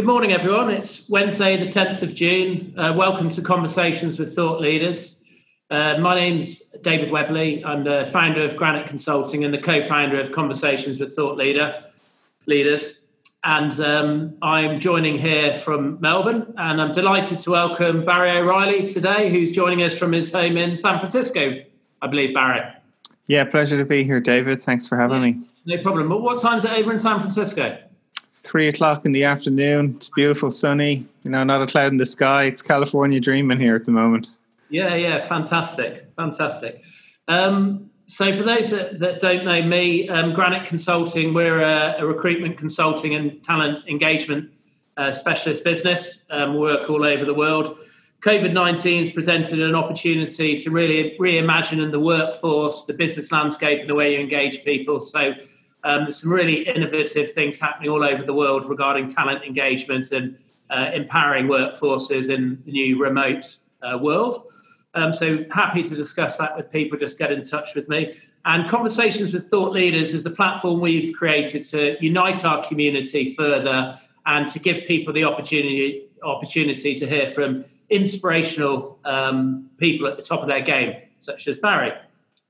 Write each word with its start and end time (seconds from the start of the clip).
good 0.00 0.06
morning, 0.06 0.32
everyone. 0.32 0.70
It's 0.70 1.06
Wednesday, 1.10 1.62
the 1.62 1.66
10th 1.66 2.00
of 2.00 2.14
June. 2.14 2.72
Uh, 2.74 2.94
welcome 2.96 3.28
to 3.28 3.42
Conversations 3.42 4.18
with 4.18 4.34
Thought 4.34 4.58
Leaders. 4.58 5.16
Uh, 5.70 5.98
my 5.98 6.14
name's 6.14 6.60
David 6.80 7.10
Webley. 7.10 7.62
I'm 7.66 7.84
the 7.84 8.08
founder 8.10 8.42
of 8.42 8.56
Granite 8.56 8.86
Consulting 8.86 9.44
and 9.44 9.52
the 9.52 9.58
co 9.58 9.82
founder 9.82 10.18
of 10.18 10.32
Conversations 10.32 10.98
with 10.98 11.14
Thought 11.14 11.36
Leader 11.36 11.84
Leaders. 12.46 13.00
And 13.44 13.78
um, 13.80 14.38
I'm 14.40 14.80
joining 14.80 15.18
here 15.18 15.52
from 15.52 16.00
Melbourne, 16.00 16.54
and 16.56 16.80
I'm 16.80 16.92
delighted 16.92 17.38
to 17.40 17.50
welcome 17.50 18.02
Barry 18.02 18.30
O'Reilly 18.30 18.86
today, 18.86 19.28
who's 19.28 19.52
joining 19.52 19.82
us 19.82 19.98
from 19.98 20.12
his 20.12 20.32
home 20.32 20.56
in 20.56 20.76
San 20.76 20.98
Francisco, 20.98 21.62
I 22.00 22.06
believe, 22.06 22.32
Barry. 22.32 22.62
Yeah, 23.26 23.44
pleasure 23.44 23.76
to 23.76 23.84
be 23.84 24.02
here, 24.02 24.18
David. 24.18 24.62
Thanks 24.62 24.88
for 24.88 24.96
having 24.96 25.20
yeah, 25.22 25.32
me. 25.32 25.40
No 25.66 25.82
problem. 25.82 26.08
But 26.08 26.22
what 26.22 26.40
time's 26.40 26.64
it 26.64 26.70
over 26.70 26.90
in 26.90 26.98
San 26.98 27.20
Francisco? 27.20 27.76
Three 28.32 28.68
o'clock 28.68 29.04
in 29.04 29.12
the 29.12 29.24
afternoon. 29.24 29.94
It's 29.96 30.08
beautiful, 30.08 30.50
sunny. 30.50 31.04
You 31.24 31.30
know, 31.30 31.42
not 31.42 31.62
a 31.62 31.66
cloud 31.66 31.92
in 31.92 31.98
the 31.98 32.06
sky. 32.06 32.44
It's 32.44 32.62
California 32.62 33.20
dreaming 33.20 33.58
here 33.58 33.74
at 33.74 33.84
the 33.84 33.90
moment. 33.90 34.28
Yeah, 34.68 34.94
yeah, 34.94 35.18
fantastic, 35.18 36.08
fantastic. 36.16 36.84
Um, 37.26 37.90
so, 38.06 38.32
for 38.32 38.42
those 38.42 38.70
that, 38.70 38.98
that 38.98 39.20
don't 39.20 39.44
know 39.44 39.62
me, 39.62 40.08
um, 40.08 40.32
Granite 40.32 40.66
Consulting, 40.66 41.34
we're 41.34 41.60
a, 41.60 41.96
a, 41.98 42.06
recruitment 42.06 42.58
consulting 42.58 43.14
and 43.14 43.42
talent 43.42 43.88
engagement 43.88 44.50
uh, 44.96 45.12
specialist 45.12 45.62
business. 45.62 46.24
Um, 46.30 46.56
work 46.56 46.90
all 46.90 47.04
over 47.04 47.24
the 47.24 47.34
world. 47.34 47.78
COVID 48.20 48.52
19 48.52 49.04
has 49.04 49.14
presented 49.14 49.60
an 49.60 49.74
opportunity 49.74 50.60
to 50.60 50.70
really 50.70 51.16
reimagine 51.18 51.90
the 51.90 52.00
workforce, 52.00 52.84
the 52.84 52.94
business 52.94 53.32
landscape, 53.32 53.80
and 53.80 53.88
the 53.88 53.94
way 53.94 54.14
you 54.14 54.20
engage 54.20 54.64
people. 54.64 55.00
So, 55.00 55.34
um, 55.84 56.10
some 56.10 56.30
really 56.32 56.62
innovative 56.68 57.30
things 57.32 57.58
happening 57.58 57.90
all 57.90 58.04
over 58.04 58.22
the 58.22 58.34
world 58.34 58.68
regarding 58.68 59.08
talent 59.08 59.44
engagement 59.44 60.12
and 60.12 60.36
uh, 60.70 60.90
empowering 60.92 61.46
workforces 61.46 62.28
in 62.28 62.62
the 62.64 62.72
new 62.72 63.00
remote 63.00 63.56
uh, 63.82 63.98
world. 64.00 64.46
Um, 64.94 65.12
so 65.12 65.44
happy 65.50 65.82
to 65.82 65.94
discuss 65.94 66.36
that 66.38 66.56
with 66.56 66.70
people. 66.70 66.98
Just 66.98 67.18
get 67.18 67.30
in 67.30 67.42
touch 67.42 67.74
with 67.74 67.88
me. 67.88 68.14
And 68.44 68.68
Conversations 68.68 69.32
with 69.32 69.46
Thought 69.46 69.72
Leaders 69.72 70.14
is 70.14 70.24
the 70.24 70.30
platform 70.30 70.80
we've 70.80 71.14
created 71.14 71.62
to 71.68 71.96
unite 72.04 72.44
our 72.44 72.64
community 72.64 73.34
further 73.34 73.96
and 74.26 74.48
to 74.48 74.58
give 74.58 74.84
people 74.86 75.12
the 75.12 75.24
opportunity 75.24 76.06
opportunity 76.22 76.94
to 76.94 77.06
hear 77.06 77.26
from 77.28 77.64
inspirational 77.88 78.98
um, 79.04 79.70
people 79.78 80.06
at 80.06 80.16
the 80.16 80.22
top 80.22 80.40
of 80.40 80.48
their 80.48 80.60
game, 80.60 80.94
such 81.18 81.48
as 81.48 81.56
Barry. 81.56 81.92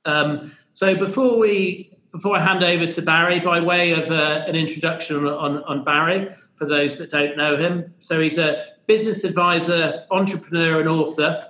Um, 0.05 0.53
so 0.73 0.95
before 0.95 1.39
we 1.39 1.90
before 2.13 2.37
I 2.37 2.41
hand 2.41 2.63
over 2.65 2.87
to 2.87 3.03
Barry, 3.03 3.41
by 3.41 3.61
way 3.61 3.93
of 3.93 4.11
uh, 4.11 4.45
an 4.47 4.57
introduction 4.57 5.27
on, 5.27 5.63
on 5.65 5.85
Barry, 5.85 6.29
for 6.55 6.67
those 6.67 6.99
that 6.99 7.11
don't 7.11 7.37
know 7.37 7.57
him, 7.57 7.95
so 7.99 8.21
he's 8.21 8.37
a 8.37 8.65
business 8.87 9.25
advisor, 9.25 10.05
entrepreneur, 10.11 10.81
and 10.81 10.89
author. 10.89 11.47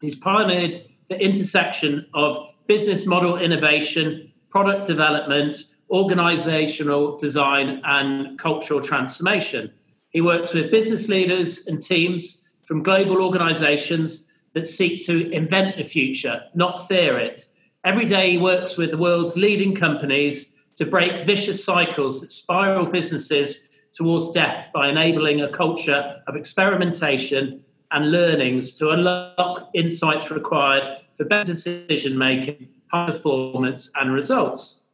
He's 0.00 0.16
pioneered 0.16 0.82
the 1.08 1.18
intersection 1.18 2.06
of 2.12 2.36
business 2.66 3.06
model 3.06 3.38
innovation, 3.38 4.32
product 4.50 4.86
development, 4.86 5.56
organizational 5.90 7.16
design, 7.18 7.80
and 7.84 8.38
cultural 8.38 8.80
transformation. 8.80 9.72
He 10.10 10.20
works 10.20 10.52
with 10.52 10.70
business 10.70 11.08
leaders 11.08 11.66
and 11.66 11.80
teams 11.80 12.42
from 12.64 12.82
global 12.82 13.22
organizations 13.22 14.26
that 14.52 14.68
seek 14.68 15.04
to 15.06 15.30
invent 15.30 15.76
the 15.76 15.84
future, 15.84 16.44
not 16.54 16.86
fear 16.88 17.18
it. 17.18 17.46
Every 17.84 18.04
day, 18.04 18.32
he 18.32 18.38
works 18.38 18.76
with 18.76 18.92
the 18.92 18.96
world's 18.96 19.36
leading 19.36 19.74
companies 19.74 20.50
to 20.76 20.86
break 20.86 21.22
vicious 21.22 21.64
cycles 21.64 22.20
that 22.20 22.30
spiral 22.30 22.86
businesses 22.86 23.68
towards 23.92 24.30
death 24.30 24.70
by 24.72 24.88
enabling 24.88 25.40
a 25.40 25.48
culture 25.48 26.22
of 26.26 26.36
experimentation 26.36 27.64
and 27.90 28.10
learnings 28.10 28.72
to 28.78 28.90
unlock 28.90 29.68
insights 29.74 30.30
required 30.30 30.88
for 31.14 31.24
better 31.24 31.52
decision 31.52 32.16
making, 32.16 32.68
high 32.90 33.06
performance, 33.06 33.90
and 33.96 34.12
results. 34.12 34.84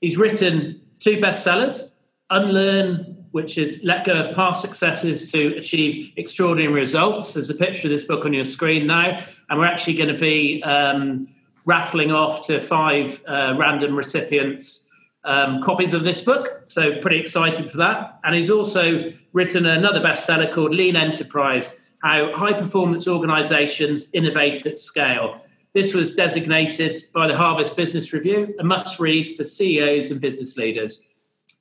He's 0.00 0.16
written 0.16 0.80
two 0.98 1.18
bestsellers 1.18 1.92
Unlearn, 2.30 3.26
which 3.32 3.58
is 3.58 3.80
Let 3.84 4.06
Go 4.06 4.14
of 4.14 4.34
Past 4.34 4.62
Successes 4.62 5.30
to 5.32 5.54
Achieve 5.56 6.12
Extraordinary 6.16 6.72
Results. 6.72 7.34
There's 7.34 7.50
a 7.50 7.54
picture 7.54 7.88
of 7.88 7.90
this 7.90 8.02
book 8.02 8.24
on 8.24 8.32
your 8.32 8.44
screen 8.44 8.86
now, 8.86 9.20
and 9.50 9.58
we're 9.58 9.66
actually 9.66 9.94
going 9.94 10.08
to 10.08 10.18
be 10.18 10.62
um, 10.62 11.28
raffling 11.64 12.12
off 12.12 12.46
to 12.46 12.60
five 12.60 13.22
uh, 13.26 13.54
random 13.58 13.94
recipients 13.96 14.84
um, 15.24 15.62
copies 15.62 15.94
of 15.94 16.04
this 16.04 16.20
book. 16.20 16.62
So, 16.64 16.98
pretty 17.00 17.18
excited 17.18 17.70
for 17.70 17.76
that. 17.78 18.18
And 18.24 18.34
he's 18.34 18.50
also 18.50 19.04
written 19.32 19.66
another 19.66 20.00
bestseller 20.00 20.52
called 20.52 20.74
Lean 20.74 20.96
Enterprise 20.96 21.76
How 22.02 22.32
High 22.32 22.52
Performance 22.52 23.06
Organizations 23.06 24.08
Innovate 24.12 24.66
at 24.66 24.78
Scale. 24.78 25.40
This 25.74 25.94
was 25.94 26.14
designated 26.14 26.96
by 27.14 27.26
the 27.26 27.36
Harvard 27.36 27.74
Business 27.76 28.12
Review 28.12 28.54
a 28.58 28.64
must 28.64 29.00
read 29.00 29.36
for 29.36 29.44
CEOs 29.44 30.10
and 30.10 30.20
business 30.20 30.56
leaders. 30.56 31.02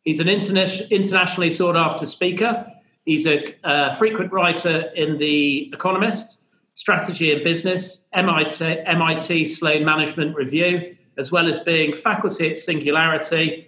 He's 0.04 0.20
an 0.20 0.28
interna- 0.28 0.90
internationally 0.90 1.52
sought 1.52 1.78
after 1.78 2.06
speaker. 2.06 2.66
He's 3.06 3.26
a 3.26 3.56
uh, 3.64 3.94
frequent 3.94 4.32
writer 4.34 4.92
in 4.96 5.18
The 5.18 5.72
Economist, 5.74 6.41
Strategy 6.82 7.32
and 7.32 7.44
Business, 7.44 8.08
MIT, 8.14 8.66
MIT 8.88 9.46
Sloan 9.46 9.86
Management 9.86 10.36
Review, 10.36 10.96
as 11.16 11.32
well 11.32 11.48
as 11.48 11.60
being 11.60 11.94
faculty 11.96 12.50
at 12.50 12.58
Singularity. 12.58 13.68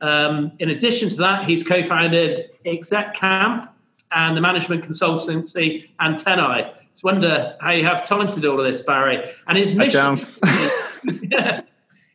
Um, 0.00 0.52
in 0.58 0.70
addition 0.70 1.10
to 1.10 1.16
that, 1.16 1.44
he's 1.44 1.62
co 1.62 1.82
founded 1.82 2.52
Exec 2.64 3.12
Camp 3.12 3.70
and 4.10 4.34
the 4.34 4.40
management 4.40 4.82
consultancy 4.82 5.90
Antennae. 6.00 6.72
It's 6.90 7.04
wonder 7.04 7.58
how 7.60 7.72
you 7.72 7.84
have 7.84 8.08
time 8.08 8.26
to 8.28 8.40
do 8.40 8.52
all 8.52 8.58
of 8.58 8.64
this, 8.64 8.80
Barry. 8.80 9.22
And 9.48 9.58
his 9.58 9.74
mission, 9.74 10.22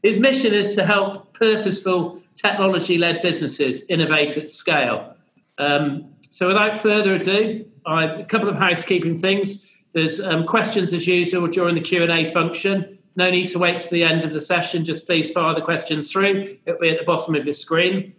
his 0.02 0.18
mission 0.18 0.56
is 0.56 0.74
to 0.76 0.84
help 0.84 1.36
purposeful 1.36 2.20
technology 2.34 2.98
led 2.98 3.22
businesses 3.22 3.84
innovate 3.90 4.38
at 4.38 4.50
scale. 4.50 5.16
Um, 5.60 6.16
so, 6.32 6.48
without 6.48 6.80
further 6.80 7.14
ado, 7.14 7.64
I, 7.86 8.06
a 8.06 8.26
couple 8.26 8.50
of 8.50 8.56
housekeeping 8.56 9.20
things. 9.20 9.68
There's 9.94 10.20
um, 10.22 10.46
questions 10.46 10.94
as 10.94 11.06
usual 11.06 11.48
during 11.48 11.76
the 11.76 11.82
Q 11.82 12.04
and 12.04 12.12
A 12.12 12.26
function. 12.26 12.98
No 13.16 13.30
need 13.30 13.48
to 13.48 13.60
wait 13.60 13.78
to 13.80 13.90
the 13.90 14.04
end 14.04 14.24
of 14.24 14.32
the 14.32 14.40
session. 14.40 14.86
Just 14.86 15.06
please 15.06 15.32
fire 15.32 15.54
the 15.54 15.62
questions 15.62 16.12
through. 16.12 16.58
It'll 16.66 16.80
be 16.80 16.90
at 16.90 17.00
the 17.00 17.06
bottom 17.06 17.36
of 17.36 17.46
your 17.46 17.54
screen. 17.54 18.14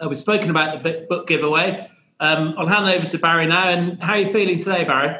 Uh, 0.00 0.08
we've 0.08 0.18
spoken 0.18 0.50
about 0.50 0.82
the 0.82 1.06
book 1.08 1.26
giveaway. 1.26 1.88
Um, 2.20 2.54
I'll 2.56 2.68
hand 2.68 2.86
over 2.86 3.04
to 3.04 3.18
Barry 3.18 3.46
now. 3.46 3.68
And 3.68 4.00
how 4.00 4.12
are 4.12 4.18
you 4.18 4.26
feeling 4.26 4.58
today, 4.58 4.84
Barry? 4.84 5.16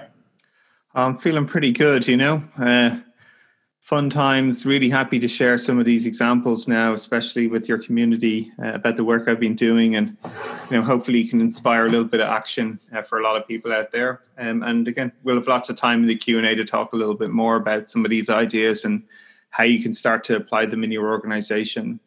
I'm 0.95 1.19
feeling 1.19 1.47
pretty 1.47 1.73
good, 1.73 2.07
you 2.07 2.17
know. 2.17 2.43
Uh, 2.57 2.99
fun 3.93 4.09
times. 4.09 4.65
Really 4.65 4.89
happy 4.89 5.19
to 5.19 5.29
share 5.29 5.59
some 5.59 5.79
of 5.79 5.85
these 5.85 6.07
examples 6.07 6.67
now, 6.67 6.95
especially 6.95 7.47
with 7.47 7.69
your 7.69 7.77
community 7.77 8.51
uh, 8.59 8.73
about 8.73 8.97
the 8.97 9.05
work 9.05 9.29
I've 9.29 9.39
been 9.39 9.55
doing, 9.55 9.97
and 9.97 10.17
you 10.71 10.79
know, 10.79 10.83
hopefully, 10.83 11.19
you 11.19 11.29
can 11.29 11.43
inspire 11.43 11.85
a 11.85 11.91
little 11.91 12.07
bit 12.07 12.21
of 12.21 12.31
action 12.31 12.81
uh, 12.95 13.03
for 13.03 13.21
a 13.21 13.23
lot 13.23 13.37
of 13.37 13.47
people 13.47 13.71
out 13.71 13.93
there. 13.93 14.23
Um, 14.39 14.63
and 14.63 14.89
again, 14.89 15.13
we'll 15.25 15.37
have 15.37 15.47
lots 15.47 15.69
of 15.69 15.77
time 15.77 16.01
in 16.01 16.07
the 16.07 16.17
Q 16.17 16.39
and 16.39 16.47
A 16.47 16.55
to 16.55 16.65
talk 16.65 16.95
a 16.95 16.97
little 16.97 17.15
bit 17.15 17.33
more 17.33 17.57
about 17.57 17.91
some 17.91 18.03
of 18.07 18.11
these 18.11 18.31
ideas 18.31 18.87
and 18.87 19.03
how 19.51 19.65
you 19.65 19.83
can 19.83 19.93
start 19.93 20.25
to 20.25 20.37
apply 20.37 20.65
them 20.65 20.85
in 20.85 20.91
your 20.91 21.11
organization. 21.11 22.01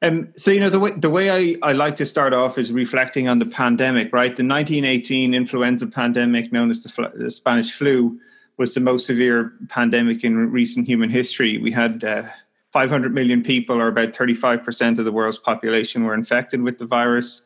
Um, 0.00 0.32
so 0.34 0.50
you 0.50 0.60
know 0.60 0.70
the 0.70 0.80
way 0.80 0.92
the 0.92 1.10
way 1.10 1.30
I, 1.30 1.56
I 1.62 1.72
like 1.74 1.96
to 1.96 2.06
start 2.06 2.32
off 2.32 2.56
is 2.56 2.72
reflecting 2.72 3.28
on 3.28 3.38
the 3.38 3.44
pandemic, 3.44 4.14
right? 4.14 4.34
The 4.34 4.44
1918 4.44 5.34
influenza 5.34 5.88
pandemic, 5.88 6.52
known 6.52 6.70
as 6.70 6.82
the, 6.82 7.12
the 7.14 7.30
Spanish 7.30 7.72
flu, 7.72 8.18
was 8.58 8.74
the 8.74 8.80
most 8.80 9.06
severe 9.06 9.52
pandemic 9.68 10.24
in 10.24 10.50
recent 10.50 10.86
human 10.86 11.10
history. 11.10 11.58
We 11.58 11.70
had 11.70 12.04
uh, 12.04 12.24
500 12.72 13.14
million 13.14 13.42
people, 13.42 13.80
or 13.80 13.88
about 13.88 14.12
35% 14.12 14.98
of 14.98 15.04
the 15.04 15.12
world's 15.12 15.38
population, 15.38 16.04
were 16.04 16.14
infected 16.14 16.62
with 16.62 16.78
the 16.78 16.86
virus. 16.86 17.42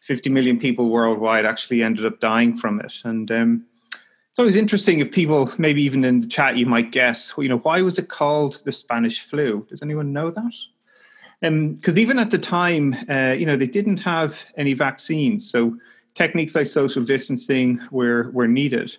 50 0.00 0.30
million 0.30 0.58
people 0.58 0.88
worldwide 0.88 1.44
actually 1.44 1.82
ended 1.82 2.06
up 2.06 2.20
dying 2.20 2.56
from 2.56 2.80
it. 2.80 2.94
And 3.04 3.30
um, 3.30 3.64
it's 4.30 4.38
always 4.38 4.56
interesting 4.56 5.00
if 5.00 5.12
people, 5.12 5.50
maybe 5.58 5.82
even 5.82 6.04
in 6.04 6.22
the 6.22 6.26
chat, 6.26 6.56
you 6.56 6.66
might 6.66 6.92
guess, 6.92 7.32
you 7.36 7.48
know, 7.48 7.58
why 7.58 7.82
was 7.82 7.98
it 7.98 8.08
called 8.08 8.62
the 8.64 8.72
Spanish 8.72 9.20
flu? 9.20 9.66
Does 9.68 9.82
anyone 9.82 10.12
know 10.12 10.30
that? 10.30 10.54
Because 11.40 11.96
um, 11.96 11.98
even 11.98 12.18
at 12.18 12.30
the 12.30 12.38
time, 12.38 12.94
uh, 13.08 13.34
you 13.38 13.46
know, 13.46 13.56
they 13.56 13.66
didn't 13.66 13.98
have 13.98 14.44
any 14.56 14.74
vaccines, 14.74 15.50
so 15.50 15.76
techniques 16.14 16.54
like 16.54 16.66
social 16.66 17.02
distancing 17.02 17.80
were 17.90 18.30
were 18.32 18.46
needed. 18.46 18.96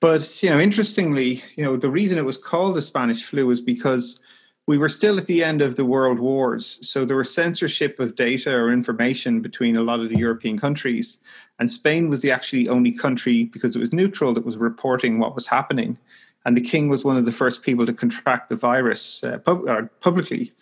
But 0.00 0.42
you 0.42 0.50
know, 0.50 0.60
interestingly, 0.60 1.42
you 1.56 1.64
know, 1.64 1.76
the 1.76 1.90
reason 1.90 2.18
it 2.18 2.24
was 2.24 2.36
called 2.36 2.76
the 2.76 2.82
Spanish 2.82 3.24
flu 3.24 3.46
was 3.46 3.60
because 3.60 4.20
we 4.66 4.78
were 4.78 4.88
still 4.88 5.16
at 5.16 5.26
the 5.26 5.44
end 5.44 5.62
of 5.62 5.76
the 5.76 5.84
world 5.84 6.18
wars, 6.18 6.78
so 6.82 7.04
there 7.04 7.16
was 7.16 7.32
censorship 7.32 8.00
of 8.00 8.16
data 8.16 8.52
or 8.52 8.72
information 8.72 9.40
between 9.40 9.76
a 9.76 9.82
lot 9.82 10.00
of 10.00 10.08
the 10.08 10.18
European 10.18 10.58
countries, 10.58 11.18
and 11.58 11.70
Spain 11.70 12.10
was 12.10 12.20
the 12.20 12.32
actually 12.32 12.68
only 12.68 12.90
country 12.90 13.44
because 13.44 13.76
it 13.76 13.78
was 13.78 13.92
neutral 13.92 14.34
that 14.34 14.44
was 14.44 14.56
reporting 14.56 15.18
what 15.18 15.34
was 15.34 15.46
happening. 15.46 15.96
And 16.44 16.56
the 16.56 16.60
king 16.60 16.88
was 16.88 17.04
one 17.04 17.16
of 17.16 17.24
the 17.24 17.32
first 17.32 17.62
people 17.62 17.86
to 17.86 17.92
contract 17.92 18.48
the 18.48 18.56
virus 18.56 19.24
uh, 19.24 19.38
pub- 19.38 19.88
publicly, 20.00 20.52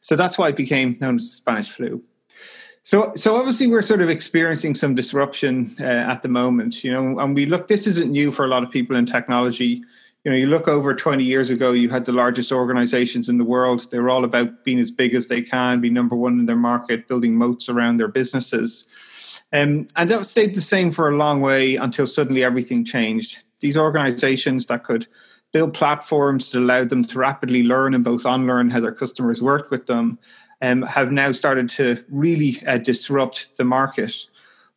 so 0.00 0.16
that's 0.16 0.36
why 0.36 0.48
it 0.48 0.56
became 0.56 0.98
known 1.00 1.16
as 1.16 1.30
the 1.30 1.36
Spanish 1.36 1.70
flu. 1.70 2.02
So, 2.84 3.12
so 3.14 3.36
obviously 3.36 3.68
we're 3.68 3.82
sort 3.82 4.02
of 4.02 4.10
experiencing 4.10 4.74
some 4.74 4.94
disruption 4.94 5.74
uh, 5.78 5.84
at 5.84 6.22
the 6.22 6.28
moment, 6.28 6.82
you 6.82 6.90
know, 6.92 7.18
and 7.18 7.34
we 7.34 7.46
look. 7.46 7.68
This 7.68 7.86
isn't 7.86 8.10
new 8.10 8.30
for 8.32 8.44
a 8.44 8.48
lot 8.48 8.64
of 8.64 8.70
people 8.70 8.96
in 8.96 9.06
technology. 9.06 9.82
You 10.24 10.30
know, 10.30 10.36
you 10.36 10.46
look 10.46 10.68
over 10.68 10.94
20 10.94 11.22
years 11.22 11.50
ago, 11.50 11.72
you 11.72 11.88
had 11.88 12.04
the 12.04 12.12
largest 12.12 12.52
organizations 12.52 13.28
in 13.28 13.38
the 13.38 13.44
world. 13.44 13.90
They 13.90 13.98
were 13.98 14.10
all 14.10 14.24
about 14.24 14.64
being 14.64 14.78
as 14.78 14.90
big 14.90 15.14
as 15.14 15.28
they 15.28 15.42
can, 15.42 15.80
be 15.80 15.90
number 15.90 16.16
one 16.16 16.38
in 16.40 16.46
their 16.46 16.56
market, 16.56 17.08
building 17.08 17.34
moats 17.34 17.68
around 17.68 17.96
their 17.96 18.08
businesses. 18.08 18.84
Um, 19.52 19.86
and 19.96 20.08
that 20.08 20.24
stayed 20.26 20.54
the 20.54 20.60
same 20.60 20.90
for 20.92 21.08
a 21.08 21.16
long 21.16 21.40
way 21.40 21.76
until 21.76 22.06
suddenly 22.06 22.42
everything 22.42 22.84
changed. 22.84 23.38
These 23.60 23.76
organizations 23.76 24.66
that 24.66 24.84
could 24.84 25.06
build 25.52 25.74
platforms 25.74 26.50
that 26.50 26.60
allowed 26.60 26.88
them 26.88 27.04
to 27.04 27.18
rapidly 27.18 27.62
learn 27.62 27.94
and 27.94 28.02
both 28.02 28.24
unlearn 28.24 28.70
how 28.70 28.80
their 28.80 28.92
customers 28.92 29.42
worked 29.42 29.70
with 29.70 29.86
them 29.86 30.18
um, 30.62 30.82
have 30.82 31.12
now 31.12 31.32
started 31.32 31.68
to 31.70 32.02
really 32.08 32.62
uh, 32.66 32.78
disrupt 32.78 33.56
the 33.56 33.64
market. 33.64 34.26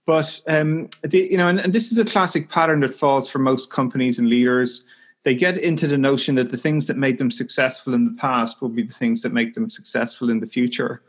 But 0.06 0.42
um, 0.48 0.90
the, 1.04 1.28
you 1.32 1.38
know, 1.38 1.48
and, 1.48 1.60
and 1.60 1.74
this 1.74 1.92
is 1.92 1.98
a 1.98 2.06
classic 2.06 2.50
pattern 2.50 2.82
that 2.82 2.94
falls 2.94 3.30
for 3.30 3.40
most 3.40 3.70
companies 3.70 4.20
and 4.20 4.28
leaders. 4.28 4.84
They 5.24 5.36
get 5.36 5.58
into 5.58 5.88
the 5.88 5.98
notion 5.98 6.36
that 6.36 6.52
the 6.52 6.58
things 6.58 6.86
that 6.88 6.98
made 6.98 7.18
them 7.18 7.32
successful 7.32 7.94
in 7.94 8.06
the 8.06 8.14
past 8.14 8.62
will 8.62 8.70
be 8.70 8.84
the 8.84 8.94
things 8.94 9.22
that 9.22 9.34
make 9.34 9.54
them 9.54 9.70
successful 9.70 10.30
in 10.30 10.40
the 10.40 10.46
future. 10.46 11.02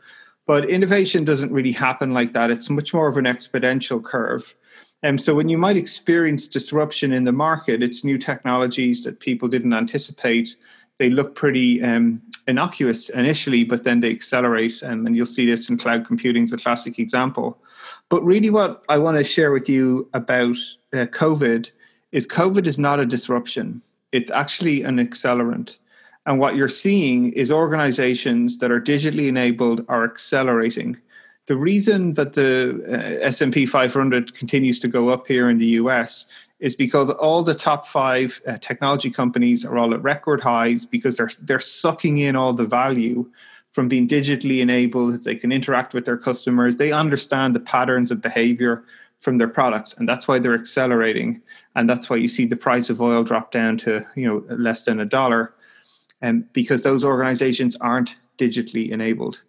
But 0.47 0.69
innovation 0.69 1.25
doesn't 1.25 1.51
really 1.51 1.73
happen 1.73 2.13
like 2.13 2.33
that. 2.33 2.49
It's 2.49 2.69
much 2.69 2.93
more 2.93 3.07
of 3.07 3.17
an 3.17 3.25
exponential 3.25 4.03
curve. 4.03 4.55
And 5.03 5.15
um, 5.15 5.17
so 5.19 5.35
when 5.35 5.49
you 5.49 5.59
might 5.59 5.77
experience 5.77 6.47
disruption 6.47 7.11
in 7.11 7.25
the 7.25 7.31
market, 7.31 7.83
it's 7.83 8.03
new 8.03 8.17
technologies 8.17 9.03
that 9.03 9.19
people 9.19 9.47
didn't 9.47 9.73
anticipate. 9.73 10.55
They 10.97 11.11
look 11.11 11.35
pretty 11.35 11.83
um, 11.83 12.21
innocuous 12.47 13.09
initially, 13.09 13.63
but 13.63 13.83
then 13.83 13.99
they 13.99 14.09
accelerate. 14.09 14.81
And 14.81 15.15
you'll 15.15 15.25
see 15.25 15.45
this 15.45 15.69
in 15.69 15.77
cloud 15.77 16.05
computing 16.05 16.43
is 16.43 16.53
a 16.53 16.57
classic 16.57 16.99
example. 16.99 17.61
But 18.09 18.23
really, 18.23 18.49
what 18.49 18.83
I 18.89 18.97
want 18.97 19.17
to 19.17 19.23
share 19.23 19.51
with 19.51 19.67
you 19.67 20.09
about 20.13 20.57
uh, 20.93 21.05
COVID 21.07 21.69
is 22.11 22.27
COVID 22.27 22.65
is 22.65 22.79
not 22.79 22.99
a 22.99 23.05
disruption, 23.05 23.81
it's 24.11 24.31
actually 24.31 24.83
an 24.83 24.97
accelerant. 24.97 25.77
And 26.25 26.39
what 26.39 26.57
you're 26.57 26.67
seeing 26.67 27.31
is 27.33 27.51
organizations 27.51 28.57
that 28.57 28.69
are 28.69 28.81
digitally 28.81 29.27
enabled 29.27 29.85
are 29.87 30.03
accelerating. 30.03 30.97
The 31.45 31.55
reason 31.55 32.15
that 32.15 32.33
the 32.33 32.83
uh, 32.89 33.25
S&P 33.25 33.65
500 33.65 34.33
continues 34.33 34.79
to 34.79 34.89
go 34.89 35.07
up 35.07 35.25
here 35.25 35.49
in 35.49 35.57
the 35.57 35.77
US 35.81 36.25
is 36.59 36.73
because 36.73 37.09
all 37.11 37.43
the 37.43 37.53
top 37.53 37.87
five 37.87 38.41
uh, 38.47 38.57
technology 38.57 39.11
companies 39.11 39.63
are 39.63 39.77
all 39.77 39.93
at 39.93 40.01
record 40.01 40.41
highs 40.41 40.85
because 40.85 41.17
they're 41.17 41.29
they're 41.41 41.59
sucking 41.59 42.17
in 42.17 42.35
all 42.35 42.53
the 42.53 42.65
value 42.65 43.29
from 43.73 43.87
being 43.87 44.07
digitally 44.07 44.59
enabled. 44.59 45.23
They 45.23 45.35
can 45.35 45.51
interact 45.51 45.93
with 45.93 46.05
their 46.05 46.17
customers. 46.17 46.77
They 46.77 46.91
understand 46.91 47.55
the 47.55 47.59
patterns 47.59 48.09
of 48.09 48.21
behavior 48.21 48.83
from 49.19 49.37
their 49.37 49.47
products, 49.47 49.95
and 49.97 50.09
that's 50.09 50.27
why 50.27 50.39
they're 50.39 50.55
accelerating. 50.55 51.41
And 51.75 51.87
that's 51.87 52.09
why 52.09 52.15
you 52.15 52.27
see 52.27 52.45
the 52.45 52.55
price 52.55 52.89
of 52.89 53.01
oil 53.01 53.23
drop 53.23 53.51
down 53.51 53.77
to 53.79 54.05
you 54.15 54.27
know 54.27 54.43
less 54.55 54.81
than 54.81 54.99
a 54.99 55.05
dollar, 55.05 55.53
and 56.21 56.43
um, 56.43 56.49
because 56.53 56.81
those 56.81 57.05
organizations 57.05 57.75
aren't 57.77 58.15
digitally 58.39 58.89
enabled. 58.89 59.41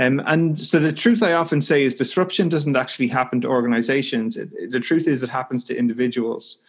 Um, 0.00 0.22
and 0.24 0.58
so 0.58 0.78
the 0.78 0.92
truth 0.92 1.22
I 1.22 1.34
often 1.34 1.60
say 1.60 1.82
is 1.82 1.94
disruption 1.94 2.48
doesn't 2.48 2.74
actually 2.74 3.08
happen 3.08 3.42
to 3.42 3.48
organizations. 3.48 4.38
It, 4.38 4.48
it, 4.54 4.70
the 4.70 4.80
truth 4.80 5.06
is 5.06 5.22
it 5.22 5.28
happens 5.28 5.62
to 5.64 5.76
individuals. 5.76 6.60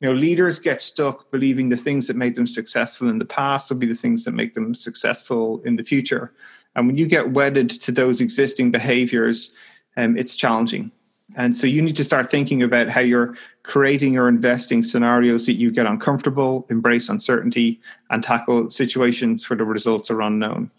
You 0.00 0.08
know, 0.08 0.14
leaders 0.14 0.58
get 0.58 0.82
stuck 0.82 1.30
believing 1.30 1.68
the 1.68 1.76
things 1.76 2.08
that 2.08 2.16
made 2.16 2.34
them 2.34 2.48
successful 2.48 3.08
in 3.08 3.18
the 3.20 3.24
past 3.24 3.70
will 3.70 3.76
be 3.76 3.86
the 3.86 3.94
things 3.94 4.24
that 4.24 4.32
make 4.32 4.54
them 4.54 4.74
successful 4.74 5.62
in 5.64 5.76
the 5.76 5.84
future. 5.84 6.32
And 6.74 6.88
when 6.88 6.96
you 6.96 7.06
get 7.06 7.30
wedded 7.30 7.70
to 7.70 7.92
those 7.92 8.20
existing 8.20 8.72
behaviors, 8.72 9.54
um, 9.96 10.16
it's 10.16 10.34
challenging. 10.34 10.90
And 11.36 11.56
so 11.56 11.68
you 11.68 11.82
need 11.82 11.96
to 11.96 12.02
start 12.02 12.28
thinking 12.28 12.60
about 12.60 12.88
how 12.88 13.02
you're 13.02 13.36
creating 13.62 14.18
or 14.18 14.26
investing 14.26 14.82
scenarios 14.82 15.46
that 15.46 15.54
you 15.54 15.70
get 15.70 15.86
uncomfortable, 15.86 16.66
embrace 16.70 17.08
uncertainty, 17.08 17.80
and 18.10 18.20
tackle 18.20 18.68
situations 18.68 19.48
where 19.48 19.56
the 19.56 19.64
results 19.64 20.10
are 20.10 20.22
unknown. 20.22 20.72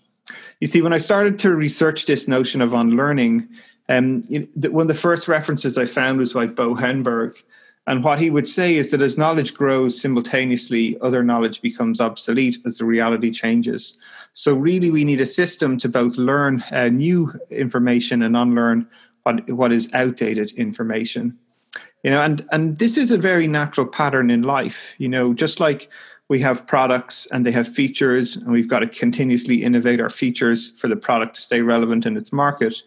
You 0.60 0.68
see, 0.68 0.82
when 0.82 0.94
I 0.94 0.98
started 0.98 1.40
to 1.40 1.56
research 1.56 2.06
this 2.06 2.28
notion 2.28 2.62
of 2.62 2.74
unlearning, 2.74 3.48
um, 3.90 4.24
one 4.56 4.84
of 4.84 4.88
the 4.88 4.94
first 4.94 5.28
references 5.28 5.78
I 5.78 5.86
found 5.86 6.20
was 6.20 6.34
by 6.34 6.48
Bo 6.48 6.76
Hedberg. 6.76 7.42
And 7.88 8.04
what 8.04 8.20
he 8.20 8.30
would 8.30 8.48
say 8.48 8.76
is 8.76 8.92
that 8.92 9.02
as 9.02 9.18
knowledge 9.18 9.54
grows 9.56 10.00
simultaneously, 10.00 10.98
other 11.02 11.24
knowledge 11.24 11.62
becomes 11.62 12.00
obsolete 12.00 12.58
as 12.66 12.78
the 12.78 12.86
reality 12.86 13.32
changes. 13.32 13.98
So, 14.34 14.54
really, 14.54 14.92
we 14.92 15.04
need 15.04 15.20
a 15.20 15.26
system 15.26 15.78
to 15.80 15.90
both 15.90 16.16
learn 16.18 16.64
uh, 16.72 16.90
new 16.90 17.34
information 17.50 18.22
and 18.22 18.38
unlearn 18.38 18.88
what, 19.24 19.50
what 19.50 19.72
is 19.72 19.90
outdated 19.94 20.52
information. 20.52 21.38
You 22.04 22.12
know, 22.12 22.22
and, 22.22 22.48
and 22.52 22.78
this 22.78 22.98
is 22.98 23.12
a 23.12 23.18
very 23.18 23.48
natural 23.48 23.88
pattern 23.88 24.30
in 24.30 24.44
life. 24.44 24.94
You 24.98 25.10
know, 25.10 25.34
just 25.34 25.60
like 25.60 25.90
we 26.32 26.40
have 26.40 26.66
products 26.66 27.26
and 27.34 27.46
they 27.46 27.52
have 27.52 27.68
features, 27.68 28.38
and 28.38 28.54
we've 28.54 28.70
got 28.70 28.80
to 28.80 28.88
continuously 28.88 29.66
innovate 29.66 30.00
our 30.00 30.10
features 30.10 30.72
for 30.80 30.88
the 30.88 30.96
product 30.96 31.36
to 31.36 31.42
stay 31.42 31.60
relevant 31.60 32.06
in 32.06 32.16
its 32.16 32.32
market. 32.32 32.82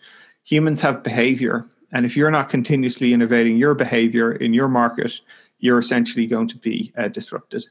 Humans 0.44 0.80
have 0.80 1.02
behavior. 1.02 1.66
And 1.92 2.06
if 2.06 2.16
you're 2.16 2.30
not 2.30 2.48
continuously 2.48 3.12
innovating 3.12 3.58
your 3.58 3.74
behavior 3.74 4.32
in 4.32 4.54
your 4.54 4.68
market, 4.68 5.20
you're 5.58 5.78
essentially 5.78 6.26
going 6.26 6.48
to 6.48 6.56
be 6.56 6.90
uh, 6.96 7.08
disrupted. 7.08 7.66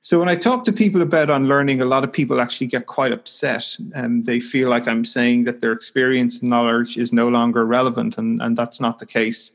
So 0.00 0.18
when 0.18 0.28
I 0.28 0.34
talk 0.34 0.64
to 0.64 0.72
people 0.72 1.02
about 1.02 1.30
unlearning, 1.30 1.80
a 1.80 1.84
lot 1.94 2.02
of 2.02 2.12
people 2.12 2.40
actually 2.40 2.66
get 2.66 2.86
quite 2.86 3.12
upset 3.12 3.76
and 3.94 4.26
they 4.26 4.40
feel 4.40 4.68
like 4.70 4.88
I'm 4.88 5.04
saying 5.04 5.44
that 5.44 5.60
their 5.60 5.70
experience 5.70 6.40
and 6.40 6.50
knowledge 6.50 6.96
is 6.98 7.12
no 7.12 7.28
longer 7.28 7.64
relevant, 7.64 8.18
and, 8.18 8.42
and 8.42 8.56
that's 8.56 8.80
not 8.80 8.98
the 8.98 9.06
case. 9.06 9.52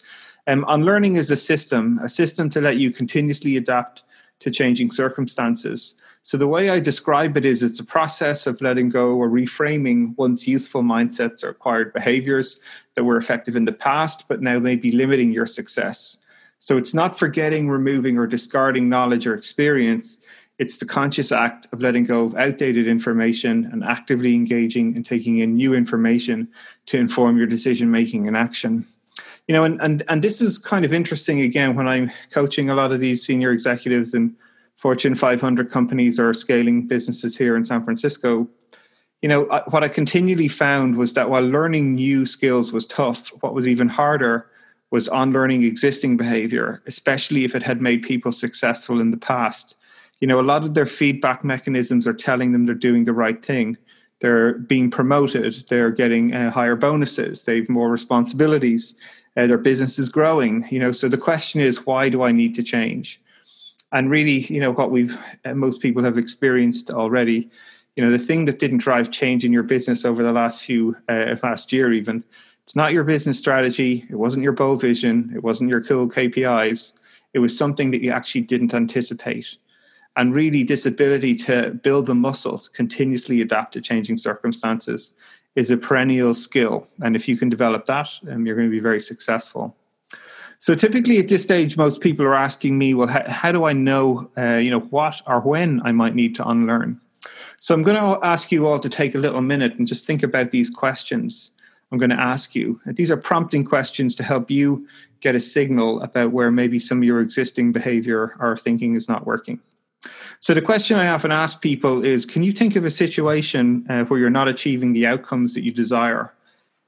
Um, 0.48 0.64
unlearning 0.70 1.18
is 1.18 1.30
a 1.30 1.36
system, 1.36 2.00
a 2.02 2.08
system 2.08 2.50
to 2.52 2.62
let 2.62 2.78
you 2.78 2.90
continuously 2.90 3.58
adapt 3.58 4.04
to 4.40 4.52
changing 4.52 4.92
circumstances. 4.92 5.96
So 6.24 6.38
the 6.38 6.48
way 6.48 6.70
I 6.70 6.82
describe 6.82 7.38
it 7.38 7.46
is 7.46 7.64
it's 7.64 7.80
a 7.80 7.86
process 7.86 8.48
of 8.48 8.62
letting 8.62 8.90
go 8.90 9.16
or 9.16 9.30
reframing 9.30 10.14
one's 10.18 10.46
youthful 10.46 10.84
mindsets 10.84 11.44
or 11.44 11.50
acquired 11.50 11.94
behaviors 11.94 12.60
that 12.96 13.06
were 13.06 13.18
effective 13.18 13.56
in 13.56 13.64
the 13.64 13.72
past, 13.72 14.26
but 14.28 14.42
now 14.42 14.60
may 14.60 14.76
be 14.76 14.92
limiting 14.92 15.32
your 15.32 15.46
success. 15.46 16.18
So 16.60 16.78
it's 16.78 16.94
not 16.94 17.18
forgetting, 17.18 17.70
removing, 17.70 18.18
or 18.18 18.28
discarding 18.28 18.90
knowledge 18.90 19.26
or 19.26 19.36
experience. 19.36 20.20
It's 20.60 20.78
the 20.78 20.86
conscious 20.86 21.32
act 21.32 21.68
of 21.72 21.82
letting 21.82 22.04
go 22.04 22.24
of 22.24 22.36
outdated 22.36 22.88
information 22.88 23.70
and 23.72 23.84
actively 23.84 24.34
engaging 24.36 24.96
and 24.96 25.06
taking 25.06 25.38
in 25.38 25.56
new 25.56 25.74
information 25.74 26.50
to 26.88 26.98
inform 26.98 27.38
your 27.38 27.48
decision 27.48 27.90
making 27.90 28.28
and 28.28 28.36
action 28.36 28.86
you 29.48 29.54
know, 29.54 29.64
and, 29.64 29.82
and 29.82 30.04
and 30.10 30.22
this 30.22 30.42
is 30.42 30.58
kind 30.58 30.84
of 30.84 30.94
interesting 30.94 31.42
again 31.42 31.76
when 31.76 31.88
I'm 31.88 32.12
coaching 32.32 32.70
a 32.70 32.76
lot 32.76 32.92
of 32.92 33.00
these 33.00 33.26
senior 33.26 33.52
executives 33.52 34.14
in 34.14 34.36
Fortune 34.78 35.16
500 35.16 35.72
companies 35.72 36.20
or 36.20 36.34
scaling 36.34 36.88
businesses 36.88 37.38
here 37.38 37.56
in 37.56 37.66
San 37.66 37.84
Francisco. 37.84 38.48
You 39.22 39.30
know, 39.30 39.64
what 39.70 39.84
I 39.84 39.88
continually 39.88 40.48
found 40.48 40.96
was 40.96 41.14
that 41.14 41.30
while 41.30 41.42
learning 41.42 41.96
new 41.96 42.26
skills 42.26 42.72
was 42.72 42.86
tough, 42.86 43.30
what 43.40 43.56
was 43.56 43.68
even 43.68 43.90
harder 43.90 44.48
was 44.92 45.10
unlearning 45.12 45.64
existing 45.64 46.18
behavior, 46.18 46.82
especially 46.86 47.44
if 47.44 47.56
it 47.56 47.64
had 47.64 47.82
made 47.82 48.04
people 48.04 48.32
successful 48.32 49.02
in 49.02 49.12
the 49.12 49.18
past. 49.18 49.76
You 50.20 50.28
know, 50.28 50.40
a 50.40 50.42
lot 50.42 50.64
of 50.64 50.76
their 50.76 50.86
feedback 50.86 51.44
mechanisms 51.44 52.08
are 52.08 52.14
telling 52.14 52.52
them 52.52 52.66
they're 52.66 52.76
doing 52.76 53.06
the 53.06 53.14
right 53.14 53.44
thing. 53.44 53.78
They're 54.20 54.54
being 54.54 54.90
promoted, 54.90 55.66
they're 55.70 55.92
getting 55.92 56.34
uh, 56.34 56.50
higher 56.50 56.76
bonuses, 56.76 57.44
they've 57.44 57.70
more 57.70 57.90
responsibilities, 57.90 58.96
uh, 59.38 59.48
their 59.48 59.58
business 59.58 59.98
is 59.98 60.10
growing 60.10 60.66
you 60.70 60.80
know 60.80 60.92
so 60.92 61.08
the 61.08 61.18
question 61.18 61.62
is 61.62 61.86
why 61.86 62.10
do 62.10 62.24
i 62.24 62.32
need 62.32 62.54
to 62.56 62.64
change? 62.64 63.22
And 63.94 64.12
really 64.12 64.40
you 64.54 64.60
know 64.60 64.72
what 64.72 64.92
we've 64.92 65.18
uh, 65.46 65.54
most 65.54 65.82
people 65.82 66.04
have 66.04 66.18
experienced 66.18 66.92
already 66.92 67.50
you 67.96 68.04
know 68.04 68.12
the 68.12 68.20
thing 68.20 68.44
that 68.46 68.60
didn't 68.60 68.80
drive 68.80 69.12
change 69.12 69.46
in 69.46 69.54
your 69.54 69.64
business 69.64 70.04
over 70.04 70.22
the 70.24 70.34
last 70.34 70.62
few 70.62 70.96
uh, 71.08 71.36
last 71.42 71.72
year 71.72 71.94
even 71.94 72.24
it's 72.64 72.76
not 72.76 72.92
your 72.92 73.06
business 73.06 73.40
strategy 73.40 74.06
it 74.10 74.16
wasn't 74.16 74.44
your 74.44 74.52
bold 74.52 74.82
vision 74.82 75.32
it 75.34 75.42
wasn't 75.42 75.70
your 75.70 75.82
cool 75.82 76.10
kpis 76.10 76.92
it 77.34 77.40
was 77.40 77.56
something 77.56 77.92
that 77.92 78.02
you 78.02 78.12
actually 78.12 78.42
didn't 78.42 78.74
anticipate. 78.74 79.58
And 80.16 80.34
really 80.34 80.64
this 80.64 80.88
ability 80.88 81.36
to 81.36 81.72
build 81.84 82.08
the 82.08 82.16
muscle 82.16 82.58
to 82.58 82.70
continuously 82.72 83.42
adapt 83.42 83.74
to 83.74 83.82
changing 83.82 84.18
circumstances 84.18 85.14
is 85.58 85.72
a 85.72 85.76
perennial 85.76 86.36
skill. 86.36 86.88
And 87.02 87.16
if 87.16 87.28
you 87.28 87.36
can 87.36 87.50
develop 87.50 87.88
that, 87.88 88.10
um, 88.30 88.46
you're 88.46 88.56
going 88.56 88.70
to 88.70 88.72
be 88.72 88.80
very 88.80 89.00
successful. 89.00 89.76
So 90.60 90.76
typically 90.76 91.18
at 91.18 91.28
this 91.28 91.42
stage, 91.42 91.76
most 91.76 92.00
people 92.00 92.26
are 92.26 92.36
asking 92.36 92.78
me, 92.78 92.94
well, 92.94 93.08
how, 93.08 93.28
how 93.28 93.52
do 93.52 93.66
I 93.66 93.74
know, 93.74 94.30
uh, 94.38 94.58
you 94.58 94.70
know, 94.70 94.82
what 94.82 95.20
or 95.26 95.42
when 95.42 95.82
I 95.84 95.92
might 95.92 96.14
need 96.14 96.36
to 96.36 96.48
unlearn? 96.48 97.02
So 97.60 97.74
I'm 97.74 97.82
going 97.82 97.98
to 97.98 98.24
ask 98.24 98.52
you 98.52 98.68
all 98.68 98.80
to 98.80 98.88
take 98.88 99.16
a 99.16 99.18
little 99.18 99.42
minute 99.42 99.74
and 99.78 99.88
just 99.88 100.06
think 100.06 100.22
about 100.22 100.52
these 100.52 100.70
questions 100.70 101.52
I'm 101.92 101.98
going 101.98 102.12
to 102.12 102.20
ask 102.20 102.54
you. 102.54 102.80
These 102.86 103.10
are 103.12 103.18
prompting 103.18 103.64
questions 103.64 104.14
to 104.16 104.24
help 104.24 104.52
you 104.52 104.88
get 105.22 105.36
a 105.36 105.40
signal 105.40 106.02
about 106.02 106.34
where 106.34 106.52
maybe 106.52 106.80
some 106.80 107.00
of 107.00 107.04
your 107.06 107.22
existing 107.22 107.72
behavior 107.72 108.36
or 108.40 108.58
thinking 108.58 108.96
is 108.96 109.08
not 109.08 109.26
working. 109.26 109.60
So 110.40 110.54
the 110.54 110.62
question 110.62 110.98
I 110.98 111.08
often 111.08 111.32
ask 111.32 111.62
people 111.62 112.06
is: 112.06 112.26
Can 112.26 112.44
you 112.44 112.52
think 112.52 112.76
of 112.76 112.86
a 112.86 112.92
situation 112.92 113.86
uh, 113.90 114.04
where 114.06 114.20
you're 114.20 114.30
not 114.30 114.48
achieving 114.48 114.94
the 114.94 115.08
outcomes 115.08 115.54
that 115.54 115.64
you 115.64 115.72
desire? 115.72 116.34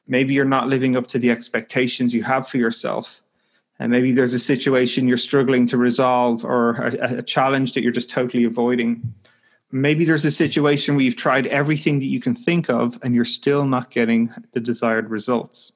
maybe 0.09 0.33
you're 0.33 0.43
not 0.43 0.67
living 0.67 0.97
up 0.97 1.07
to 1.07 1.19
the 1.19 1.31
expectations 1.31 2.13
you 2.13 2.23
have 2.23 2.49
for 2.49 2.57
yourself 2.57 3.21
and 3.81 3.91
maybe 3.91 4.11
there's 4.11 4.33
a 4.33 4.39
situation 4.39 5.07
you're 5.07 5.17
struggling 5.17 5.65
to 5.67 5.77
resolve 5.77 6.43
or 6.43 6.75
a, 6.75 7.19
a, 7.19 7.21
challenge 7.21 7.73
that 7.73 7.81
you're 7.81 7.93
just 7.93 8.09
totally 8.09 8.43
avoiding 8.43 9.01
maybe 9.71 10.03
there's 10.03 10.25
a 10.25 10.31
situation 10.31 10.95
where 10.95 11.05
you've 11.05 11.15
tried 11.15 11.47
everything 11.47 11.99
that 11.99 12.07
you 12.07 12.19
can 12.19 12.35
think 12.35 12.69
of 12.69 12.99
and 13.03 13.15
you're 13.15 13.23
still 13.23 13.65
not 13.65 13.91
getting 13.91 14.33
the 14.51 14.59
desired 14.59 15.09
results 15.09 15.73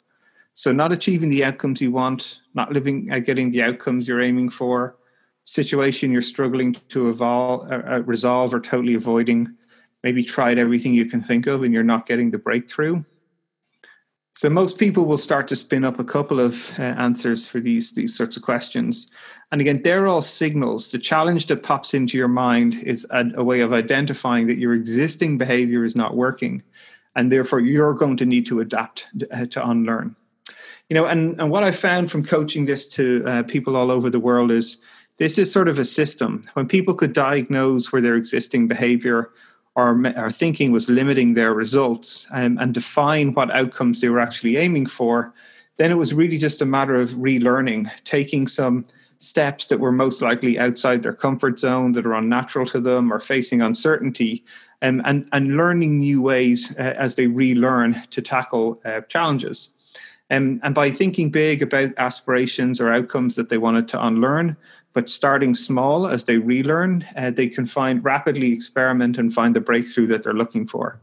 so 0.55 0.71
not 0.71 0.91
achieving 0.91 1.29
the 1.29 1.45
outcomes 1.45 1.79
you 1.79 1.91
want 1.91 2.41
not 2.55 2.71
living 2.73 3.09
uh, 3.11 3.19
getting 3.19 3.51
the 3.51 3.63
outcomes 3.63 4.07
you're 4.07 4.21
aiming 4.21 4.49
for 4.49 4.95
situation 5.43 6.11
you're 6.11 6.21
struggling 6.21 6.75
to 6.89 7.09
evolve, 7.09 7.71
uh, 7.71 7.81
uh, 7.87 7.99
resolve 8.05 8.53
or 8.53 8.59
totally 8.59 8.93
avoiding 8.93 9.55
maybe 10.03 10.23
tried 10.23 10.57
everything 10.57 10.93
you 10.93 11.05
can 11.05 11.21
think 11.21 11.47
of 11.47 11.63
and 11.63 11.73
you're 11.73 11.83
not 11.83 12.05
getting 12.05 12.31
the 12.31 12.37
breakthrough 12.37 13.03
so 14.35 14.49
most 14.49 14.79
people 14.79 15.05
will 15.05 15.19
start 15.19 15.47
to 15.49 15.55
spin 15.55 15.83
up 15.83 15.99
a 15.99 16.03
couple 16.03 16.39
of 16.39 16.73
uh, 16.79 16.81
answers 16.81 17.45
for 17.45 17.59
these 17.59 17.91
these 17.91 18.15
sorts 18.15 18.35
of 18.35 18.41
questions, 18.41 19.07
and 19.51 19.61
again, 19.61 19.81
they're 19.83 20.07
all 20.07 20.21
signals. 20.21 20.87
The 20.87 20.97
challenge 20.97 21.45
that 21.47 21.61
pops 21.61 21.93
into 21.93 22.17
your 22.17 22.27
mind 22.27 22.81
is 22.83 23.05
a, 23.11 23.25
a 23.35 23.43
way 23.43 23.59
of 23.59 23.73
identifying 23.73 24.47
that 24.47 24.57
your 24.57 24.73
existing 24.73 25.37
behavior 25.37 25.85
is 25.85 25.95
not 25.95 26.15
working, 26.15 26.63
and 27.15 27.31
therefore 27.31 27.59
you're 27.59 27.93
going 27.93 28.17
to 28.17 28.25
need 28.25 28.47
to 28.47 28.59
adapt 28.59 29.05
uh, 29.31 29.45
to 29.45 29.69
unlearn. 29.69 30.15
You 30.89 30.95
know, 30.95 31.05
and 31.05 31.39
and 31.39 31.51
what 31.51 31.63
I 31.63 31.71
found 31.71 32.09
from 32.09 32.25
coaching 32.25 32.65
this 32.65 32.87
to 32.87 33.23
uh, 33.27 33.43
people 33.43 33.75
all 33.75 33.91
over 33.91 34.09
the 34.09 34.19
world 34.19 34.49
is 34.49 34.79
this 35.17 35.37
is 35.37 35.51
sort 35.51 35.67
of 35.67 35.79
a 35.79 35.85
system. 35.85 36.47
When 36.53 36.67
people 36.67 36.93
could 36.93 37.13
diagnose 37.13 37.91
where 37.91 38.01
their 38.01 38.15
existing 38.15 38.67
behavior 38.67 39.31
or, 39.75 40.01
or 40.17 40.31
thinking 40.31 40.71
was 40.71 40.89
limiting 40.89 41.33
their 41.33 41.53
results 41.53 42.27
um, 42.31 42.57
and 42.59 42.73
define 42.73 43.33
what 43.33 43.51
outcomes 43.51 44.01
they 44.01 44.09
were 44.09 44.19
actually 44.19 44.57
aiming 44.57 44.87
for, 44.87 45.33
then 45.77 45.91
it 45.91 45.97
was 45.97 46.13
really 46.13 46.37
just 46.37 46.61
a 46.61 46.65
matter 46.65 46.99
of 46.99 47.11
relearning, 47.11 47.89
taking 48.03 48.47
some 48.47 48.85
steps 49.17 49.67
that 49.67 49.79
were 49.79 49.91
most 49.91 50.21
likely 50.21 50.59
outside 50.59 51.01
their 51.01 51.13
comfort 51.13 51.57
zone, 51.57 51.93
that 51.93 52.05
are 52.05 52.13
unnatural 52.13 52.65
to 52.67 52.79
them, 52.79 53.11
or 53.11 53.19
facing 53.19 53.61
uncertainty, 53.61 54.43
um, 54.81 55.01
and, 55.05 55.27
and 55.31 55.55
learning 55.55 55.99
new 55.99 56.21
ways 56.21 56.75
uh, 56.77 56.93
as 56.97 57.15
they 57.15 57.27
relearn 57.27 58.01
to 58.09 58.21
tackle 58.21 58.81
uh, 58.85 59.01
challenges. 59.01 59.69
Um, 60.29 60.59
and 60.63 60.75
by 60.75 60.89
thinking 60.91 61.29
big 61.29 61.61
about 61.61 61.91
aspirations 61.97 62.81
or 62.81 62.91
outcomes 62.91 63.35
that 63.35 63.49
they 63.49 63.57
wanted 63.57 63.87
to 63.89 64.05
unlearn, 64.05 64.57
but 64.93 65.09
starting 65.09 65.53
small 65.53 66.07
as 66.07 66.23
they 66.23 66.37
relearn, 66.37 67.05
uh, 67.15 67.31
they 67.31 67.47
can 67.47 67.65
find 67.65 68.03
rapidly 68.03 68.51
experiment 68.51 69.17
and 69.17 69.33
find 69.33 69.55
the 69.55 69.61
breakthrough 69.61 70.07
that 70.07 70.23
they're 70.23 70.33
looking 70.33 70.67
for. 70.67 70.99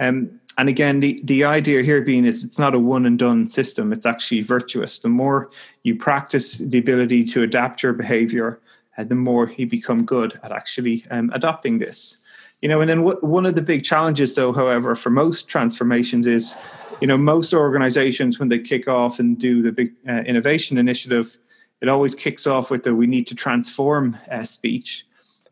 Um, 0.00 0.40
and 0.56 0.68
again, 0.68 1.00
the, 1.00 1.20
the 1.24 1.44
idea 1.44 1.82
here 1.82 2.00
being 2.00 2.24
is 2.24 2.44
it's 2.44 2.58
not 2.58 2.74
a 2.74 2.78
one 2.78 3.06
and 3.06 3.18
done 3.18 3.46
system, 3.46 3.92
it's 3.92 4.06
actually 4.06 4.42
virtuous. 4.42 5.00
The 5.00 5.08
more 5.08 5.50
you 5.82 5.96
practice 5.96 6.58
the 6.58 6.78
ability 6.78 7.24
to 7.24 7.42
adapt 7.42 7.82
your 7.82 7.92
behavior, 7.92 8.60
uh, 8.96 9.04
the 9.04 9.16
more 9.16 9.50
you 9.56 9.66
become 9.66 10.04
good 10.04 10.38
at 10.42 10.52
actually 10.52 11.04
um, 11.10 11.30
adopting 11.34 11.78
this. 11.78 12.18
You 12.62 12.68
know, 12.68 12.80
and 12.80 12.88
then 12.88 12.98
w- 12.98 13.18
one 13.20 13.46
of 13.46 13.56
the 13.56 13.62
big 13.62 13.84
challenges, 13.84 14.36
though, 14.36 14.52
however, 14.52 14.94
for 14.94 15.10
most 15.10 15.48
transformations 15.48 16.26
is, 16.26 16.54
you 17.00 17.08
know, 17.08 17.18
most 17.18 17.52
organizations 17.52 18.38
when 18.38 18.48
they 18.48 18.60
kick 18.60 18.86
off 18.86 19.18
and 19.18 19.38
do 19.38 19.60
the 19.60 19.72
big 19.72 19.92
uh, 20.08 20.22
innovation 20.24 20.78
initiative, 20.78 21.36
it 21.80 21.88
always 21.88 22.14
kicks 22.14 22.46
off 22.46 22.70
with 22.70 22.82
the 22.82 22.94
we 22.94 23.06
need 23.06 23.26
to 23.26 23.34
transform 23.34 24.16
uh, 24.30 24.42
speech. 24.42 25.06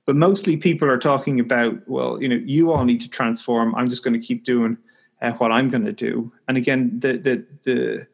But 0.04 0.16
mostly 0.16 0.56
people 0.56 0.88
are 0.88 0.98
talking 0.98 1.38
about, 1.38 1.86
well, 1.88 2.20
you 2.20 2.28
know, 2.28 2.40
you 2.44 2.72
all 2.72 2.84
need 2.84 3.00
to 3.02 3.08
transform. 3.08 3.74
I'm 3.74 3.88
just 3.88 4.02
going 4.02 4.18
to 4.18 4.26
keep 4.26 4.44
doing 4.44 4.76
uh, 5.20 5.32
what 5.32 5.52
I'm 5.52 5.70
going 5.70 5.84
to 5.84 5.92
do. 5.92 6.32
And 6.48 6.56
again, 6.56 6.98
the, 6.98 7.18
the, 7.18 7.46
the 7.62 8.06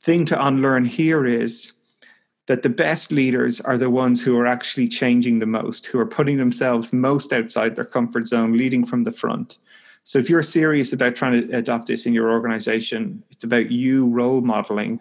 thing 0.00 0.24
to 0.26 0.46
unlearn 0.46 0.84
here 0.84 1.26
is 1.26 1.72
that 2.46 2.62
the 2.62 2.68
best 2.68 3.12
leaders 3.12 3.60
are 3.60 3.78
the 3.78 3.90
ones 3.90 4.20
who 4.20 4.36
are 4.36 4.46
actually 4.46 4.88
changing 4.88 5.38
the 5.38 5.46
most, 5.46 5.86
who 5.86 6.00
are 6.00 6.06
putting 6.06 6.36
themselves 6.36 6.92
most 6.92 7.32
outside 7.32 7.76
their 7.76 7.84
comfort 7.84 8.26
zone, 8.26 8.56
leading 8.56 8.84
from 8.84 9.04
the 9.04 9.12
front. 9.12 9.58
So 10.02 10.18
if 10.18 10.28
you're 10.28 10.42
serious 10.42 10.92
about 10.92 11.14
trying 11.14 11.46
to 11.46 11.56
adopt 11.56 11.86
this 11.86 12.06
in 12.06 12.12
your 12.12 12.32
organization, 12.32 13.22
it's 13.30 13.44
about 13.44 13.70
you 13.70 14.06
role 14.08 14.40
modeling 14.40 15.00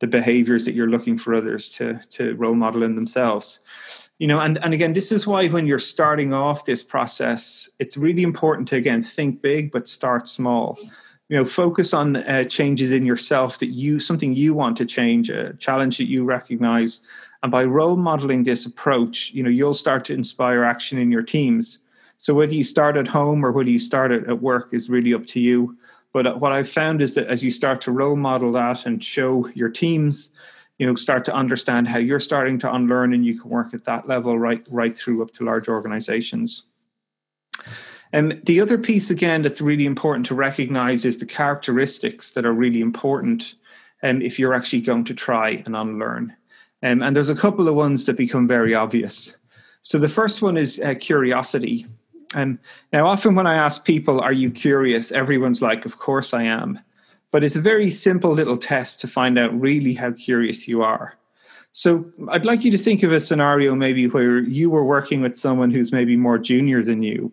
the 0.00 0.06
behaviors 0.06 0.64
that 0.64 0.74
you're 0.74 0.88
looking 0.88 1.18
for 1.18 1.34
others 1.34 1.68
to 1.68 1.98
to 2.10 2.34
role 2.34 2.54
model 2.54 2.82
in 2.82 2.94
themselves. 2.94 3.60
You 4.18 4.26
know 4.26 4.40
and 4.40 4.58
and 4.58 4.74
again 4.74 4.92
this 4.92 5.12
is 5.12 5.26
why 5.26 5.48
when 5.48 5.66
you're 5.66 5.78
starting 5.78 6.32
off 6.32 6.64
this 6.64 6.82
process 6.82 7.68
it's 7.78 7.96
really 7.96 8.22
important 8.22 8.68
to 8.68 8.76
again 8.76 9.02
think 9.02 9.42
big 9.42 9.72
but 9.72 9.88
start 9.88 10.28
small. 10.28 10.78
You 11.28 11.36
know 11.36 11.44
focus 11.44 11.92
on 11.92 12.16
uh, 12.16 12.44
changes 12.44 12.90
in 12.90 13.04
yourself 13.04 13.58
that 13.58 13.68
you 13.68 13.98
something 13.98 14.34
you 14.34 14.54
want 14.54 14.76
to 14.78 14.86
change 14.86 15.30
a 15.30 15.54
challenge 15.54 15.98
that 15.98 16.08
you 16.08 16.24
recognize. 16.24 17.00
And 17.42 17.52
by 17.52 17.64
role 17.64 17.96
modeling 17.96 18.44
this 18.44 18.66
approach 18.66 19.32
you 19.32 19.42
know 19.42 19.50
you'll 19.50 19.74
start 19.74 20.04
to 20.06 20.14
inspire 20.14 20.64
action 20.64 20.98
in 20.98 21.10
your 21.10 21.22
teams. 21.22 21.80
So 22.20 22.34
whether 22.34 22.54
you 22.54 22.64
start 22.64 22.96
at 22.96 23.06
home 23.06 23.44
or 23.44 23.52
whether 23.52 23.70
you 23.70 23.78
start 23.78 24.10
at 24.10 24.42
work 24.42 24.74
is 24.74 24.90
really 24.90 25.14
up 25.14 25.24
to 25.26 25.40
you 25.40 25.76
but 26.22 26.40
what 26.40 26.50
I've 26.50 26.68
found 26.68 27.00
is 27.00 27.14
that 27.14 27.28
as 27.28 27.44
you 27.44 27.52
start 27.52 27.80
to 27.82 27.92
role 27.92 28.16
model 28.16 28.50
that 28.50 28.86
and 28.86 29.02
show 29.04 29.46
your 29.50 29.68
teams, 29.68 30.32
you 30.78 30.84
know, 30.84 30.96
start 30.96 31.24
to 31.26 31.32
understand 31.32 31.86
how 31.86 31.98
you're 31.98 32.18
starting 32.18 32.58
to 32.58 32.74
unlearn, 32.74 33.14
and 33.14 33.24
you 33.24 33.40
can 33.40 33.48
work 33.48 33.72
at 33.72 33.84
that 33.84 34.08
level 34.08 34.36
right 34.36 34.66
right 34.68 34.98
through 34.98 35.22
up 35.22 35.30
to 35.34 35.44
large 35.44 35.68
organizations. 35.68 36.64
And 38.12 38.40
the 38.46 38.60
other 38.60 38.78
piece 38.78 39.10
again 39.10 39.42
that's 39.42 39.60
really 39.60 39.86
important 39.86 40.26
to 40.26 40.34
recognize 40.34 41.04
is 41.04 41.18
the 41.18 41.26
characteristics 41.26 42.30
that 42.30 42.44
are 42.44 42.52
really 42.52 42.80
important 42.80 43.54
um, 44.02 44.20
if 44.20 44.40
you're 44.40 44.54
actually 44.54 44.80
going 44.80 45.04
to 45.04 45.14
try 45.14 45.62
and 45.66 45.76
unlearn. 45.76 46.34
Um, 46.82 47.00
and 47.00 47.14
there's 47.14 47.28
a 47.28 47.36
couple 47.36 47.68
of 47.68 47.76
ones 47.76 48.06
that 48.06 48.16
become 48.16 48.48
very 48.48 48.74
obvious. 48.74 49.36
So 49.82 49.98
the 49.98 50.08
first 50.08 50.42
one 50.42 50.56
is 50.56 50.80
uh, 50.80 50.94
curiosity. 50.98 51.86
And 52.34 52.58
now, 52.92 53.06
often 53.06 53.34
when 53.34 53.46
I 53.46 53.54
ask 53.54 53.84
people, 53.84 54.20
Are 54.20 54.32
you 54.32 54.50
curious? 54.50 55.12
everyone's 55.12 55.62
like, 55.62 55.84
Of 55.84 55.98
course 55.98 56.34
I 56.34 56.42
am. 56.42 56.78
But 57.30 57.44
it's 57.44 57.56
a 57.56 57.60
very 57.60 57.90
simple 57.90 58.32
little 58.32 58.56
test 58.56 59.00
to 59.00 59.08
find 59.08 59.38
out 59.38 59.58
really 59.58 59.94
how 59.94 60.12
curious 60.12 60.66
you 60.66 60.82
are. 60.82 61.14
So 61.72 62.10
I'd 62.28 62.46
like 62.46 62.64
you 62.64 62.70
to 62.70 62.78
think 62.78 63.02
of 63.02 63.12
a 63.12 63.20
scenario 63.20 63.74
maybe 63.74 64.08
where 64.08 64.40
you 64.40 64.70
were 64.70 64.84
working 64.84 65.20
with 65.20 65.36
someone 65.36 65.70
who's 65.70 65.92
maybe 65.92 66.16
more 66.16 66.38
junior 66.38 66.82
than 66.82 67.02
you, 67.02 67.30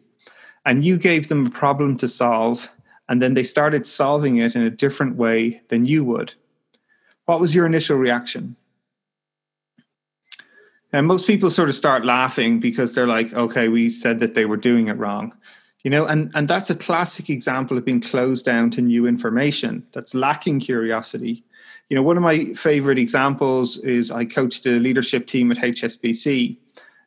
and 0.65 0.83
you 0.83 0.97
gave 0.97 1.29
them 1.29 1.47
a 1.47 1.49
problem 1.49 1.97
to 1.97 2.09
solve, 2.09 2.69
and 3.09 3.21
then 3.21 3.33
they 3.33 3.43
started 3.43 3.85
solving 3.85 4.37
it 4.37 4.55
in 4.55 4.61
a 4.61 4.69
different 4.69 5.15
way 5.15 5.61
than 5.69 5.85
you 5.85 6.03
would. 6.03 6.33
What 7.25 7.39
was 7.39 7.55
your 7.55 7.65
initial 7.65 7.97
reaction? 7.97 8.55
And 10.93 11.07
most 11.07 11.27
people 11.27 11.51
sort 11.51 11.69
of 11.69 11.75
start 11.75 12.05
laughing 12.05 12.59
because 12.59 12.93
they're 12.93 13.07
like, 13.07 13.33
okay, 13.33 13.67
we 13.67 13.89
said 13.89 14.19
that 14.19 14.33
they 14.33 14.45
were 14.45 14.57
doing 14.57 14.87
it 14.87 14.97
wrong. 14.97 15.33
You 15.83 15.91
know, 15.91 16.05
and, 16.05 16.31
and 16.33 16.47
that's 16.47 16.69
a 16.69 16.75
classic 16.75 17.29
example 17.29 17.77
of 17.77 17.85
being 17.85 18.01
closed 18.01 18.45
down 18.45 18.71
to 18.71 18.81
new 18.81 19.05
information 19.05 19.85
that's 19.91 20.15
lacking 20.15 20.59
curiosity. 20.59 21.43
You 21.89 21.95
know, 21.95 22.01
one 22.01 22.17
of 22.17 22.23
my 22.23 22.45
favorite 22.53 22.97
examples 22.97 23.77
is 23.77 24.09
I 24.09 24.25
coached 24.25 24.65
a 24.65 24.79
leadership 24.79 25.27
team 25.27 25.51
at 25.51 25.57
HSBC, 25.57 26.57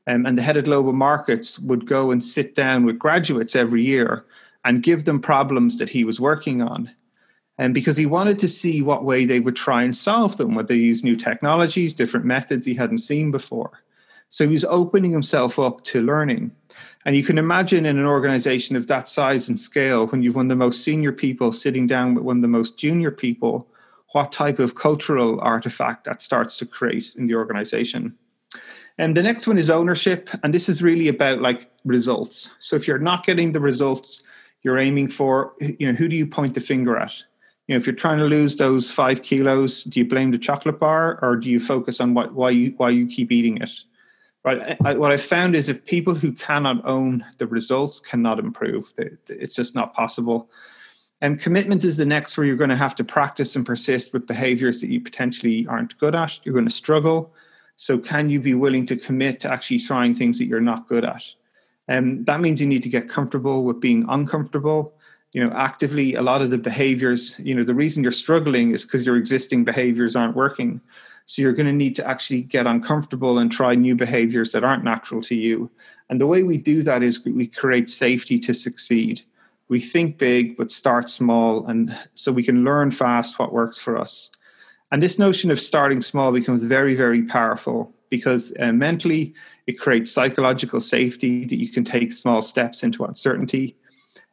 um, 0.07 0.27
and 0.27 0.39
the 0.39 0.43
head 0.43 0.57
of 0.57 0.65
global 0.65 0.93
markets 0.93 1.59
would 1.59 1.87
go 1.87 2.13
and 2.13 2.23
sit 2.23 2.55
down 2.55 2.85
with 2.85 2.99
graduates 3.01 3.57
every 3.57 3.83
year 3.85 4.25
and 4.65 4.83
give 4.83 5.07
them 5.07 5.21
problems 5.21 5.79
that 5.79 5.91
he 5.91 6.05
was 6.05 6.21
working 6.21 6.63
on. 6.63 6.91
And 7.59 7.75
because 7.75 7.97
he 7.97 8.07
wanted 8.07 8.39
to 8.39 8.49
see 8.49 8.83
what 8.83 9.05
way 9.05 9.25
they 9.25 9.41
would 9.41 9.57
try 9.57 9.83
and 9.83 9.97
solve 9.97 10.37
them, 10.37 10.55
would 10.55 10.69
they 10.69 10.77
use 10.77 11.03
new 11.03 11.17
technologies, 11.17 11.93
different 11.93 12.25
methods 12.25 12.65
he 12.65 12.75
hadn't 12.75 12.99
seen 12.99 13.31
before. 13.33 13.83
So 14.29 14.45
he 14.45 14.53
was 14.53 14.65
opening 14.67 15.11
himself 15.11 15.59
up 15.59 15.83
to 15.85 16.03
learning. 16.03 16.53
And 17.05 17.17
you 17.17 17.25
can 17.25 17.39
imagine 17.39 17.87
in 17.87 17.99
an 17.99 18.05
organization 18.05 18.77
of 18.77 18.87
that 18.87 19.09
size 19.09 19.49
and 19.49 19.59
scale, 19.59 20.07
when 20.07 20.23
you've 20.23 20.37
one 20.37 20.47
of 20.47 20.51
the 20.51 20.57
most 20.57 20.85
senior 20.85 21.13
people 21.13 21.51
sitting 21.51 21.87
down 21.87 22.15
with 22.15 22.25
one 22.25 22.37
of 22.37 22.43
the 22.43 22.49
most 22.49 22.79
junior 22.79 23.11
people, 23.11 23.67
what 24.13 24.31
type 24.31 24.59
of 24.59 24.75
cultural 24.75 25.41
artifact 25.41 26.05
that 26.05 26.23
starts 26.23 26.57
to 26.59 26.67
create 26.67 27.15
in 27.17 27.27
the 27.27 27.35
organization. 27.35 28.15
And 28.99 29.17
the 29.17 29.23
next 29.23 29.47
one 29.47 29.59
is 29.59 29.71
ownership. 29.71 30.29
And 30.43 30.53
this 30.53 30.69
is 30.69 30.83
really 30.83 31.09
about 31.09 31.41
like 31.41 31.71
results. 31.85 32.51
So 32.59 32.77
if 32.77 32.87
you're 32.87 32.99
not 32.99 33.25
getting 33.25 33.53
the 33.53 33.61
results 33.61 34.23
you're 34.63 34.79
aiming 34.79 35.09
for, 35.09 35.55
you 35.61 35.87
know, 35.87 35.97
who 35.97 36.09
do 36.09 36.17
you 36.17 36.27
point 36.27 36.55
the 36.55 36.61
finger 36.61 36.97
at? 36.97 37.23
You 37.69 37.75
know, 37.75 37.79
if 37.79 37.87
you're 37.87 37.95
trying 37.95 38.19
to 38.19 38.25
lose 38.25 38.57
those 38.57 38.91
five 38.91 39.23
kilos, 39.23 39.85
do 39.85 40.01
you 40.01 40.07
blame 40.07 40.31
the 40.31 40.39
chocolate 40.39 40.81
bar 40.81 41.19
or 41.23 41.37
do 41.37 41.51
you 41.51 41.61
focus 41.61 42.01
on 42.01 42.15
what, 42.15 42.33
why 42.33 42.51
you 42.51 42.75
why 42.79 42.89
you 42.89 43.07
keep 43.07 43.31
eating 43.31 43.59
it? 43.59 43.71
Right. 44.43 44.77
I, 44.85 44.95
what 44.95 45.13
I 45.13 45.19
found 45.19 45.55
is 45.55 45.69
if 45.69 45.85
people 45.85 46.15
who 46.15 46.33
cannot 46.33 46.85
own 46.87 47.25
the 47.37 47.47
results 47.47 48.01
cannot 48.01 48.39
improve, 48.39 48.95
it's 48.97 49.55
just 49.55 49.75
not 49.75 49.93
possible. 49.93 50.49
And 51.21 51.39
commitment 51.39 51.85
is 51.85 51.97
the 51.97 52.07
next 52.07 52.39
where 52.39 52.47
you're 52.47 52.57
going 52.57 52.71
to 52.71 52.77
have 52.77 52.95
to 52.95 53.05
practice 53.05 53.57
and 53.57 53.67
persist 53.67 54.13
with 54.13 54.27
behaviors 54.27 54.81
that 54.81 54.89
you 54.89 55.01
potentially 55.01 55.67
aren't 55.67 55.99
good 55.99 56.15
at. 56.15 56.39
You're 56.45 56.55
going 56.55 56.69
to 56.69 56.75
struggle. 56.75 57.35
So, 57.77 57.99
can 57.99 58.31
you 58.31 58.41
be 58.41 58.55
willing 58.55 58.87
to 58.87 58.97
commit 58.97 59.41
to 59.41 59.53
actually 59.53 59.81
trying 59.81 60.15
things 60.15 60.39
that 60.39 60.47
you're 60.47 60.61
not 60.61 60.89
good 60.89 61.05
at? 61.05 61.25
And 61.87 62.19
um, 62.19 62.25
that 62.25 62.41
means 62.41 62.61
you 62.61 62.67
need 62.67 62.83
to 62.85 62.89
get 62.89 63.09
comfortable 63.09 63.65
with 63.65 63.81
being 63.81 64.07
uncomfortable 64.09 64.95
you 65.33 65.45
know 65.45 65.53
actively 65.55 66.15
a 66.15 66.23
lot 66.23 66.43
of 66.43 66.51
the 66.51 66.59
behaviors 66.59 67.39
you 67.39 67.55
know 67.55 67.63
the 67.63 67.75
reason 67.75 68.03
you're 68.03 68.13
struggling 68.13 68.73
is 68.73 68.85
because 68.85 69.05
your 69.05 69.17
existing 69.17 69.65
behaviors 69.65 70.17
aren't 70.17 70.37
working. 70.37 70.81
So 71.27 71.43
you're 71.43 71.53
going 71.53 71.67
to 71.67 71.73
need 71.73 71.95
to 71.97 72.07
actually 72.09 72.41
get 72.41 72.67
uncomfortable 72.67 73.37
and 73.37 73.53
try 73.53 73.75
new 73.75 73.95
behaviors 73.95 74.53
that 74.53 74.65
aren't 74.65 74.83
natural 74.83 75.21
to 75.23 75.35
you. 75.35 75.71
And 76.09 76.19
the 76.19 76.27
way 76.27 76.43
we 76.43 76.57
do 76.57 76.83
that 76.85 77.03
is 77.03 77.23
we 77.23 77.47
create 77.47 77.91
safety 77.91 78.39
to 78.41 78.55
succeed. 78.55 79.21
We 79.69 79.79
think 79.79 80.17
big 80.17 80.57
but 80.57 80.73
start 80.73 81.11
small 81.11 81.67
and 81.67 81.95
so 82.15 82.33
we 82.33 82.43
can 82.43 82.65
learn 82.65 82.91
fast 82.91 83.39
what 83.39 83.53
works 83.53 83.79
for 83.79 83.99
us. 83.99 84.31
And 84.91 85.03
this 85.03 85.19
notion 85.19 85.51
of 85.51 85.61
starting 85.61 86.01
small 86.01 86.33
becomes 86.33 86.65
very 86.65 86.95
very 86.95 87.23
powerful 87.25 87.93
because 88.09 88.55
uh, 88.59 88.73
mentally 88.73 89.35
it 89.67 89.79
creates 89.79 90.11
psychological 90.11 90.81
safety 90.81 91.45
that 91.45 91.59
you 91.59 91.69
can 91.69 91.85
take 91.85 92.11
small 92.11 92.41
steps 92.41 92.83
into 92.83 93.05
uncertainty 93.05 93.77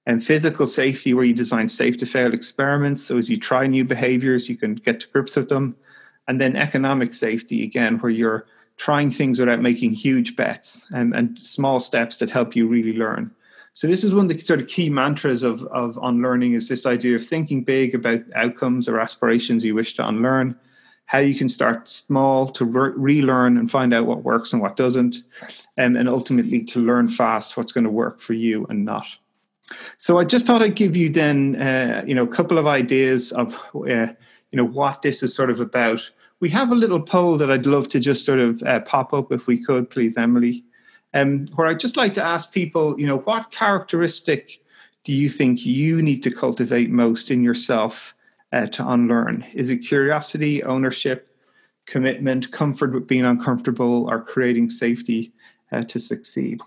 and 0.06 0.24
physical 0.24 0.66
safety 0.66 1.14
where 1.14 1.26
you 1.26 1.34
design 1.34 1.68
safe 1.68 1.98
to 1.98 2.06
fail 2.06 2.34
experiments. 2.34 3.04
So 3.04 3.18
as 3.18 3.30
you 3.30 3.38
try 3.38 3.68
new 3.68 3.86
behaviors 3.86 4.50
you 4.50 4.58
can 4.58 4.76
get 4.76 5.00
to 5.02 5.08
grips 5.10 5.36
with 5.36 5.50
them. 5.50 5.76
And 6.28 6.42
then 6.42 6.56
economic 6.56 7.14
safety 7.14 7.64
again 7.64 7.98
where 8.00 8.12
you're 8.12 8.46
trying 8.78 9.12
things 9.12 9.40
without 9.40 9.62
making 9.62 9.92
huge 9.92 10.36
bets 10.36 10.88
and, 10.94 11.16
and 11.16 11.40
small 11.40 11.80
steps 11.80 12.20
that 12.20 12.30
help 12.30 12.56
you 12.56 12.68
really 12.68 12.98
learn. 12.98 13.32
So 13.74 13.88
this 13.88 14.04
is 14.04 14.14
one 14.14 14.26
of 14.26 14.32
the 14.32 14.40
sort 14.40 14.62
of 14.62 14.68
key 14.68 14.90
mantras 14.90 15.44
of, 15.44 15.64
of 15.64 16.00
unlearning 16.02 16.54
is 16.54 16.70
this 16.70 16.86
idea 16.86 17.16
of 17.16 17.26
thinking 17.26 17.64
big 17.64 17.94
about 17.94 18.22
outcomes 18.34 18.88
or 18.88 19.00
aspirations 19.00 19.66
you 19.66 19.76
wish 19.76 19.94
to 19.96 20.08
unlearn 20.08 20.58
how 21.08 21.20
you 21.20 21.36
can 21.36 21.50
start 21.50 21.88
small 21.88 22.48
to 22.50 22.66
re- 22.66 22.94
relearn 22.96 23.58
and 23.58 23.70
find 23.70 23.94
out 23.94 24.06
what 24.06 24.24
works 24.24 24.54
and 24.54 24.62
what 24.62 24.76
doesn't 24.76 25.18
and, 25.78 25.98
and 25.98 26.10
ultimately 26.10 26.64
to 26.64 26.80
learn 26.80 27.08
fast 27.08 27.58
what's 27.58 27.72
going 27.72 27.84
to 27.84 27.90
work 27.90 28.20
for 28.20 28.34
you 28.34 28.66
and 28.70 28.86
not 28.86 29.18
so 29.98 30.20
I 30.20 30.24
just 30.24 30.46
thought 30.46 30.62
I'd 30.62 30.76
give 30.76 30.96
you 30.96 31.10
then, 31.10 31.56
uh, 31.56 32.04
you 32.06 32.14
know, 32.14 32.24
a 32.24 32.28
couple 32.28 32.58
of 32.58 32.68
ideas 32.68 33.32
of, 33.32 33.56
uh, 33.76 34.08
you 34.52 34.58
know, 34.58 34.66
what 34.66 35.02
this 35.02 35.24
is 35.24 35.34
sort 35.34 35.50
of 35.50 35.60
about. 35.60 36.10
We 36.40 36.50
have 36.50 36.72
a 36.72 36.76
little 36.76 37.02
poll 37.02 37.38
that 37.38 37.50
I'd 37.50 37.66
love 37.66 37.90
to 37.90 38.00
just 38.00 38.26
sort 38.26 38.40
of 38.40 38.62
uh, 38.64 38.82
pop 38.82 39.14
up 39.14 39.32
if 39.32 39.48
we 39.48 39.64
could, 39.64 39.90
please, 39.90 40.18
Emily, 40.18 40.64
um, 41.14 41.48
where 41.56 41.68
I'd 41.68 41.80
just 41.80 41.98
like 41.98 42.14
to 42.16 42.24
ask 42.24 42.52
people, 42.52 43.00
you 43.00 43.08
know, 43.08 43.20
what 43.20 43.52
characteristic 43.52 44.62
do 45.04 45.14
you 45.14 45.30
think 45.30 45.66
you 45.66 46.02
need 46.02 46.24
to 46.24 46.32
cultivate 46.32 46.90
most 46.90 47.32
in 47.32 47.44
yourself 47.44 48.14
uh, 48.52 48.68
to 48.68 48.88
unlearn? 48.88 49.46
Is 49.54 49.70
it 49.70 49.78
curiosity, 49.78 50.64
ownership, 50.64 51.30
commitment, 51.86 52.52
comfort 52.52 52.94
with 52.94 53.08
being 53.08 53.26
uncomfortable, 53.26 54.10
or 54.10 54.24
creating 54.24 54.70
safety 54.70 55.32
uh, 55.72 55.84
to 55.86 56.00
succeed? 56.00 56.62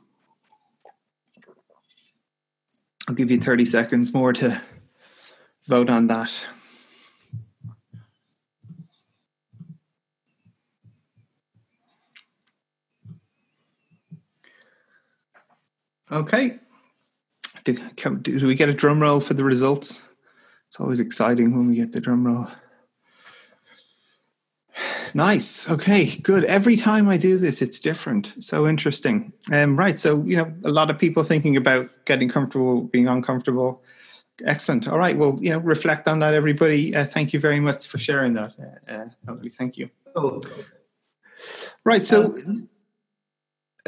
I'll 3.08 3.14
give 3.14 3.30
you 3.30 3.38
30 3.38 3.64
seconds 3.64 4.12
more 4.12 4.34
to 4.34 4.60
vote 5.66 5.88
on 5.88 6.08
that. 6.08 6.44
Okay. 16.12 16.58
Do, 17.64 17.78
do, 18.18 18.46
we 18.46 18.54
get 18.54 18.68
a 18.68 18.74
drum 18.74 19.00
roll 19.00 19.20
for 19.20 19.32
the 19.32 19.44
results? 19.44 20.06
It's 20.66 20.78
always 20.78 21.00
exciting 21.00 21.56
when 21.56 21.66
we 21.66 21.76
get 21.76 21.92
the 21.92 22.00
drum 22.00 22.26
roll. 22.26 22.46
Nice. 25.14 25.68
Okay, 25.70 26.16
good. 26.18 26.44
Every 26.44 26.76
time 26.76 27.08
I 27.08 27.16
do 27.16 27.37
this, 27.38 27.62
it's 27.62 27.80
different. 27.80 28.35
So 28.40 28.66
interesting. 28.66 29.32
Um, 29.50 29.76
right. 29.76 29.99
So, 29.99 30.23
you 30.23 30.37
know, 30.37 30.52
a 30.64 30.70
lot 30.70 30.91
of 30.91 30.99
people 30.99 31.25
thinking 31.25 31.56
about 31.56 31.91
getting 32.04 32.28
comfortable, 32.28 32.82
being 32.82 33.08
uncomfortable. 33.08 33.82
Excellent. 34.45 34.86
All 34.86 34.99
right. 34.99 35.17
Well, 35.17 35.38
you 35.41 35.50
know, 35.50 35.58
reflect 35.58 36.06
on 36.08 36.21
that, 36.21 36.34
everybody. 36.34 36.95
Uh, 36.95 37.04
thank 37.04 37.32
you 37.32 37.41
very 37.41 37.60
much 37.60 37.86
for 37.86 37.99
sharing 37.99 38.34
that. 38.34 38.54
Uh, 38.88 39.06
uh 39.30 39.36
thank 39.56 39.76
you. 39.76 39.91
Oh. 40.14 40.41
Right. 41.84 42.06
So, 42.06 42.26
um, 42.47 42.69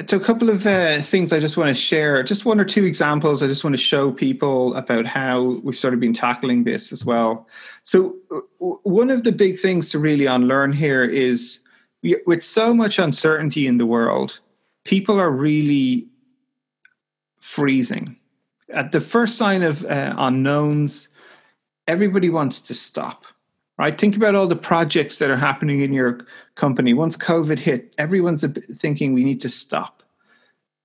so 0.07 0.17
a 0.17 0.21
couple 0.21 0.51
of 0.51 0.67
uh, 0.67 1.01
things 1.01 1.33
I 1.33 1.41
just 1.41 1.57
want 1.57 1.69
to 1.69 1.75
share, 1.75 2.23
just 2.23 2.45
one 2.45 2.61
or 2.61 2.65
two 2.65 2.85
examples. 2.85 3.43
I 3.43 3.47
just 3.47 3.65
want 3.65 3.75
to 3.75 3.83
show 3.83 4.13
people 4.13 4.75
about 4.75 5.07
how 5.07 5.61
we've 5.63 5.77
sort 5.77 5.95
of 5.95 6.01
been 6.01 6.15
tackling 6.15 6.65
this 6.65 6.93
as 6.93 7.05
well. 7.05 7.49
So 7.83 8.15
one 8.59 9.11
of 9.11 9.25
the 9.25 9.33
big 9.33 9.59
things 9.59 9.91
to 9.91 9.99
really 9.99 10.27
unlearn 10.27 10.73
here 10.73 11.05
is 11.05 11.61
with 12.27 12.43
so 12.43 12.73
much 12.73 12.99
uncertainty 12.99 13.67
in 13.67 13.79
the 13.79 13.87
world, 13.87 14.41
people 14.85 15.19
are 15.19 15.31
really 15.31 16.09
freezing. 17.41 18.17
At 18.73 18.93
the 18.93 19.01
first 19.01 19.37
sign 19.37 19.63
of 19.63 19.85
uh, 19.85 20.15
unknowns, 20.17 21.09
everybody 21.89 22.31
wants 22.31 22.61
to 22.61 22.75
stop 22.75 23.27
right? 23.81 23.99
Think 23.99 24.15
about 24.15 24.35
all 24.35 24.47
the 24.47 24.57
projects 24.57 25.19
that 25.21 25.31
are 25.31 25.39
happening 25.39 25.81
in 25.81 25.95
your 25.95 26.21
company. 26.55 26.93
Once 26.93 27.17
COVID 27.17 27.59
hit, 27.59 27.95
everyone's 27.97 28.45
thinking 28.77 29.15
we 29.15 29.25
need 29.25 29.41
to 29.41 29.49
stop, 29.49 30.03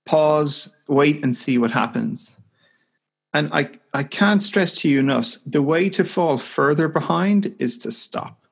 pause, 0.06 0.74
wait, 0.88 1.22
and 1.22 1.36
see 1.36 1.58
what 1.58 1.72
happens. 1.72 2.38
And 3.34 3.50
I, 3.52 3.70
I 3.94 4.04
can't 4.04 4.42
stress 4.42 4.72
to 4.76 4.88
you 4.88 5.02
enough 5.02 5.36
the 5.46 5.62
way 5.62 5.90
to 5.90 6.06
fall 6.06 6.38
further 6.38 6.88
behind 6.88 7.54
is 7.60 7.78
to 7.80 7.92
stop. 7.92 8.46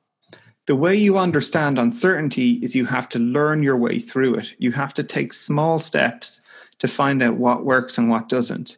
The 0.67 0.75
way 0.75 0.93
you 0.93 1.17
understand 1.17 1.79
uncertainty 1.79 2.59
is 2.61 2.75
you 2.75 2.85
have 2.85 3.07
to 3.09 3.19
learn 3.19 3.63
your 3.63 3.77
way 3.77 3.97
through 3.97 4.35
it. 4.35 4.55
You 4.57 4.73
have 4.73 4.93
to 4.95 5.03
take 5.03 5.31
small 5.31 5.79
steps 5.79 6.41
to 6.79 6.89
find 6.89 7.23
out 7.23 7.37
what 7.37 7.63
works 7.63 7.97
and 7.97 8.09
what 8.09 8.27
doesn't. 8.27 8.75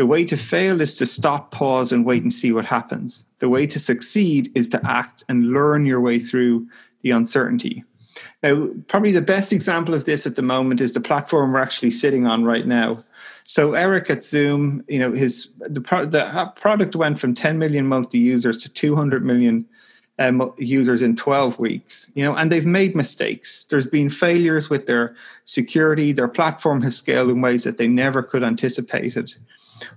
The 0.00 0.06
way 0.06 0.24
to 0.24 0.36
fail 0.38 0.80
is 0.80 0.94
to 0.94 1.04
stop, 1.04 1.50
pause, 1.50 1.92
and 1.92 2.06
wait 2.06 2.22
and 2.22 2.32
see 2.32 2.52
what 2.52 2.64
happens. 2.64 3.26
The 3.40 3.50
way 3.50 3.66
to 3.66 3.78
succeed 3.78 4.50
is 4.54 4.66
to 4.70 4.80
act 4.82 5.24
and 5.28 5.52
learn 5.52 5.84
your 5.84 6.00
way 6.00 6.18
through 6.18 6.66
the 7.02 7.10
uncertainty. 7.10 7.84
Now, 8.42 8.70
probably 8.88 9.12
the 9.12 9.20
best 9.20 9.52
example 9.52 9.92
of 9.92 10.06
this 10.06 10.26
at 10.26 10.36
the 10.36 10.42
moment 10.42 10.80
is 10.80 10.94
the 10.94 11.02
platform 11.02 11.52
we're 11.52 11.60
actually 11.60 11.90
sitting 11.90 12.26
on 12.26 12.44
right 12.44 12.66
now. 12.66 13.04
So 13.44 13.74
Eric 13.74 14.08
at 14.08 14.24
Zoom, 14.24 14.82
you 14.88 15.00
know, 15.00 15.12
his 15.12 15.50
the, 15.58 15.82
pro- 15.82 16.06
the 16.06 16.50
product 16.56 16.96
went 16.96 17.18
from 17.18 17.34
10 17.34 17.58
million 17.58 17.86
monthly 17.86 18.20
users 18.20 18.56
to 18.62 18.70
200 18.70 19.22
million 19.22 19.66
um, 20.18 20.50
users 20.56 21.02
in 21.02 21.14
12 21.14 21.58
weeks. 21.58 22.10
You 22.14 22.24
know, 22.24 22.34
and 22.34 22.50
they've 22.50 22.64
made 22.64 22.96
mistakes. 22.96 23.64
There's 23.64 23.86
been 23.86 24.08
failures 24.08 24.70
with 24.70 24.86
their 24.86 25.14
security. 25.44 26.12
Their 26.12 26.26
platform 26.26 26.80
has 26.80 26.96
scaled 26.96 27.28
in 27.28 27.42
ways 27.42 27.64
that 27.64 27.76
they 27.76 27.86
never 27.86 28.22
could 28.22 28.42
anticipate 28.42 29.18
it. 29.18 29.36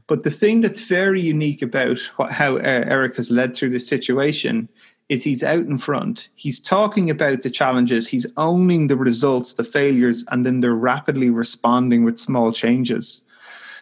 But 0.07 0.23
the 0.23 0.31
thing 0.31 0.61
that's 0.61 0.85
very 0.85 1.21
unique 1.21 1.61
about 1.61 1.99
what, 2.15 2.31
how 2.31 2.57
uh, 2.57 2.85
Eric 2.87 3.15
has 3.17 3.31
led 3.31 3.55
through 3.55 3.71
this 3.71 3.87
situation 3.87 4.69
is 5.09 5.23
he's 5.23 5.43
out 5.43 5.65
in 5.65 5.77
front. 5.77 6.29
He's 6.35 6.59
talking 6.59 7.09
about 7.09 7.41
the 7.41 7.49
challenges, 7.49 8.07
he's 8.07 8.25
owning 8.37 8.87
the 8.87 8.95
results, 8.95 9.53
the 9.53 9.63
failures, 9.63 10.23
and 10.31 10.45
then 10.45 10.61
they're 10.61 10.73
rapidly 10.73 11.29
responding 11.29 12.03
with 12.03 12.17
small 12.17 12.51
changes. 12.51 13.21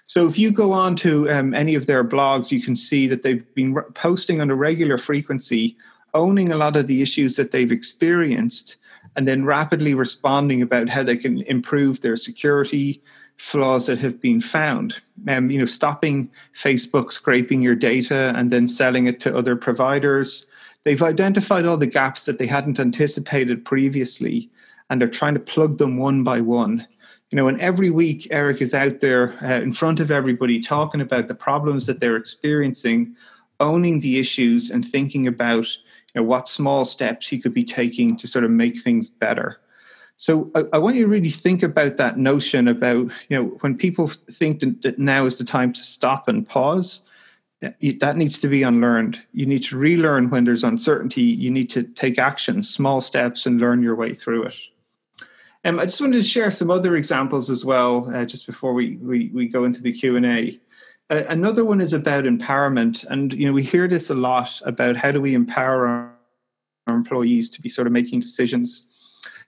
So 0.04 0.28
if 0.28 0.38
you 0.38 0.52
go 0.52 0.74
on 0.74 0.96
to 0.98 1.30
um, 1.30 1.54
any 1.54 1.76
of 1.76 1.86
their 1.86 2.04
blogs, 2.04 2.52
you 2.52 2.62
can 2.62 2.76
see 2.76 3.08
that 3.08 3.24
they've 3.24 3.46
been 3.54 3.74
re- 3.76 3.84
posting 3.94 4.42
on 4.42 4.50
a 4.50 4.56
regular 4.56 4.98
frequency, 4.98 5.78
owning 6.14 6.52
a 6.52 6.58
lot 6.58 6.76
of 6.76 6.88
the 6.88 7.02
issues 7.02 7.36
that 7.36 7.52
they've 7.52 7.72
experienced, 7.72 8.78
and 9.16 9.28
then 9.28 9.46
rapidly 9.46 9.94
responding 9.94 10.62
about 10.62 10.90
how 10.90 11.04
they 11.04 11.18
can 11.18 11.42
improve 11.44 12.02
their 12.02 12.18
security, 12.18 13.02
flaws 13.42 13.88
that 13.88 13.98
have 13.98 14.22
been 14.22 14.40
found. 14.40 15.02
Um, 15.28 15.50
you 15.50 15.58
know, 15.58 15.66
stopping 15.66 16.30
Facebook 16.56 17.12
scraping 17.12 17.62
your 17.64 17.76
data 17.76 18.34
and 18.36 18.52
then 18.52 18.68
selling 18.68 19.08
it 19.08 19.20
to 19.22 19.36
other 19.36 19.56
providers. 19.56 20.46
They've 20.84 21.02
identified 21.02 21.66
all 21.66 21.78
the 21.78 21.88
gaps 21.88 22.26
that 22.26 22.38
they 22.38 22.46
hadn't 22.46 22.80
anticipated 22.80 23.66
previously, 23.66 24.50
and 24.90 25.02
they're 25.02 25.10
trying 25.10 25.34
to 25.34 25.40
plug 25.40 25.80
them 25.80 25.98
one 25.98 26.24
by 26.24 26.40
one. 26.40 26.88
You 27.32 27.36
know, 27.36 27.48
and 27.48 27.60
every 27.60 27.90
week 27.90 28.28
Eric 28.30 28.62
is 28.62 28.76
out 28.76 29.00
there 29.00 29.34
uh, 29.44 29.60
in 29.60 29.74
front 29.74 30.00
of 30.00 30.12
everybody 30.12 30.62
talking 30.62 31.02
about 31.02 31.28
the 31.28 31.36
problems 31.36 31.88
that 31.88 32.00
they're 32.00 32.18
experiencing, 32.18 33.16
owning 33.60 34.02
the 34.02 34.20
issues, 34.20 34.70
and 34.70 34.86
thinking 34.86 35.26
about 35.26 35.66
you 36.14 36.22
know 36.22 36.24
what 36.24 36.48
small 36.48 36.86
steps 36.86 37.28
he 37.28 37.40
could 37.40 37.56
be 37.56 37.64
taking 37.64 38.16
to 38.18 38.28
sort 38.28 38.46
of 38.46 38.52
make 38.52 38.78
things 38.78 39.10
better. 39.10 39.61
So 40.22 40.52
I, 40.54 40.66
I, 40.74 40.78
want 40.78 40.98
you 40.98 41.02
to 41.02 41.08
really 41.08 41.32
think 41.32 41.64
about 41.64 41.98
that 41.98 42.16
notion 42.16 42.68
about, 42.68 43.10
you 43.28 43.36
know, 43.36 43.46
when 43.62 43.76
people 43.76 44.06
think 44.08 44.60
that 44.60 45.00
now 45.00 45.26
is 45.26 45.40
the 45.40 45.44
time 45.44 45.74
to 45.74 45.82
stop 45.82 46.28
and 46.28 46.48
pause, 46.48 47.02
that 47.62 48.18
needs 48.18 48.38
to 48.42 48.48
be 48.48 48.62
unlearned. 48.62 49.20
You 49.34 49.48
need 49.48 49.64
to 49.64 49.80
relearn 49.80 50.30
when 50.30 50.44
there's 50.44 50.64
uncertainty. 50.64 51.24
You 51.24 51.50
need 51.50 51.72
to 51.72 51.82
take 51.82 52.20
action, 52.20 52.62
small 52.62 53.02
steps, 53.02 53.48
and 53.48 53.60
learn 53.60 53.82
your 53.82 53.96
way 53.96 54.14
through 54.14 54.44
it. 54.44 54.56
Um, 55.66 55.80
I 55.80 55.86
just 55.86 56.00
wanted 56.00 56.18
to 56.18 56.24
share 56.24 56.52
some 56.52 56.70
other 56.70 56.96
examples 56.96 57.50
as 57.50 57.66
well, 57.66 58.08
uh, 58.14 58.24
just 58.24 58.46
before 58.46 58.74
we, 58.74 58.98
we, 58.98 59.32
we 59.34 59.48
go 59.48 59.64
into 59.64 59.82
the 59.82 59.92
Q 59.92 60.18
and 60.18 60.26
A. 60.28 60.60
Uh, 61.10 61.24
another 61.30 61.66
one 61.66 61.82
is 61.82 61.94
about 61.94 62.26
empowerment, 62.26 63.08
and 63.10 63.34
you 63.34 63.48
know 63.48 63.54
we 63.54 63.64
hear 63.64 63.88
this 63.88 64.12
a 64.12 64.16
lot 64.16 64.62
about 64.68 64.98
how 64.98 65.10
do 65.10 65.20
we 65.20 65.34
empower 65.34 65.88
our 65.88 66.96
employees 66.96 67.50
to 67.50 67.62
be 67.62 67.70
sort 67.70 67.88
of 67.88 67.94
making 67.94 68.20
decisions 68.20 68.86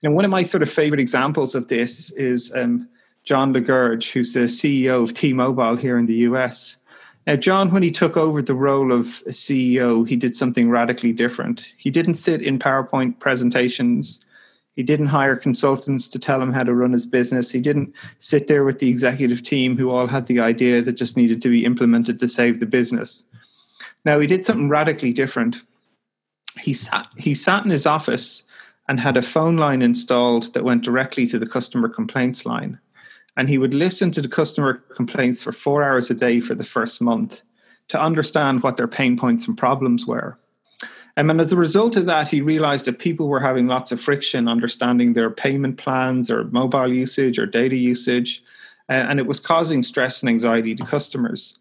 and 0.04 0.16
one 0.16 0.26
of 0.26 0.32
my 0.32 0.44
sort 0.44 0.62
of 0.62 0.70
favorite 0.70 1.00
examples 1.00 1.56
of 1.56 1.70
this 1.70 2.12
is 2.12 2.54
um, 2.56 2.88
John 3.24 3.54
Legere, 3.54 3.96
who's 3.96 4.34
the 4.34 4.42
CEO 4.42 5.04
of 5.04 5.14
T-Mobile 5.14 5.78
here 5.78 5.98
in 5.98 6.06
the 6.06 6.16
US. 6.28 6.78
Now, 7.26 7.38
John, 7.38 7.72
when 7.72 7.84
he 7.84 7.92
took 7.92 8.18
over 8.18 8.42
the 8.42 8.54
role 8.54 8.92
of 8.92 9.24
CEO, 9.30 10.08
he 10.08 10.18
did 10.18 10.36
something 10.36 10.70
radically 10.70 11.14
different. 11.14 11.66
He 11.78 11.90
didn't 11.90 12.16
sit 12.16 12.42
in 12.42 12.60
PowerPoint 12.60 13.20
presentations. 13.20 14.20
He 14.76 14.84
didn't 14.84 15.06
hire 15.06 15.38
consultants 15.38 16.10
to 16.10 16.20
tell 16.20 16.42
him 16.42 16.52
how 16.52 16.64
to 16.64 16.74
run 16.74 16.92
his 16.92 17.06
business. 17.06 17.50
He 17.50 17.62
didn't 17.62 17.94
sit 18.20 18.48
there 18.48 18.66
with 18.66 18.80
the 18.80 18.90
executive 18.90 19.42
team 19.42 19.78
who 19.78 19.90
all 19.90 20.08
had 20.08 20.26
the 20.26 20.42
idea 20.42 20.82
that 20.82 20.94
just 20.94 21.16
needed 21.16 21.42
to 21.44 21.50
be 21.50 21.64
implemented 21.64 22.20
to 22.20 22.28
save 22.28 22.60
the 22.60 22.66
business. 22.66 23.24
Now, 24.04 24.20
he 24.20 24.28
did 24.28 24.44
something 24.44 24.68
radically 24.68 25.14
different. 25.14 25.62
He 26.60 26.74
sat, 26.74 27.08
he 27.18 27.34
sat 27.34 27.64
in 27.64 27.72
his 27.72 27.86
office 27.86 28.44
and 28.88 29.00
had 29.00 29.18
a 29.18 29.22
phone 29.22 29.58
line 29.58 29.82
installed 29.82 30.54
that 30.54 30.64
went 30.64 30.84
directly 30.84 31.26
to 31.28 31.40
the 31.40 31.48
customer 31.48 31.90
complaints 31.90 32.46
line 32.46 32.80
and 33.36 33.50
he 33.50 33.58
would 33.58 33.74
listen 33.74 34.12
to 34.12 34.22
the 34.22 34.28
customer 34.28 34.74
complaints 34.96 35.42
for 35.42 35.52
four 35.52 35.84
hours 35.84 36.10
a 36.10 36.14
day 36.14 36.40
for 36.40 36.56
the 36.56 36.64
first 36.64 37.02
month 37.02 37.42
to 37.88 38.02
understand 38.02 38.64
what 38.64 38.78
their 38.78 38.88
pain 38.88 39.18
points 39.18 39.48
and 39.48 39.58
problems 39.58 40.06
were. 40.06 40.38
Um, 41.18 41.30
and 41.30 41.42
as 41.42 41.54
a 41.54 41.58
result 41.58 41.96
of 41.96 42.06
that, 42.08 42.28
he 42.28 42.42
realized 42.42 42.86
that 42.86 43.00
people 43.00 43.28
were 43.28 43.40
having 43.40 43.68
lots 43.68 43.92
of 43.92 44.02
friction 44.02 44.48
understanding 44.48 45.14
their 45.14 45.30
payment 45.30 45.78
plans 45.78 46.32
or 46.32 46.46
mobile 46.46 46.92
usage 46.92 47.38
or 47.38 47.46
data 47.46 47.76
usage, 47.76 48.44
uh, 48.90 48.94
and 48.94 49.20
it 49.20 49.28
was 49.28 49.40
causing 49.40 49.84
stress 49.84 50.22
and 50.22 50.30
anxiety 50.30 50.74
to 50.76 50.84
customers. 50.86 51.60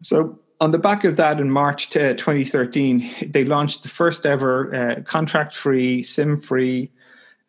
So, 0.00 0.38
on 0.60 0.72
the 0.72 0.78
back 0.78 1.04
of 1.04 1.16
that, 1.16 1.40
in 1.40 1.50
March 1.50 1.88
2013, 1.88 3.28
they 3.28 3.44
launched 3.44 3.82
the 3.82 3.88
first 3.88 4.26
ever 4.26 4.74
uh, 4.74 5.00
contract 5.02 5.54
free, 5.54 6.02
SIM 6.02 6.36
free, 6.36 6.90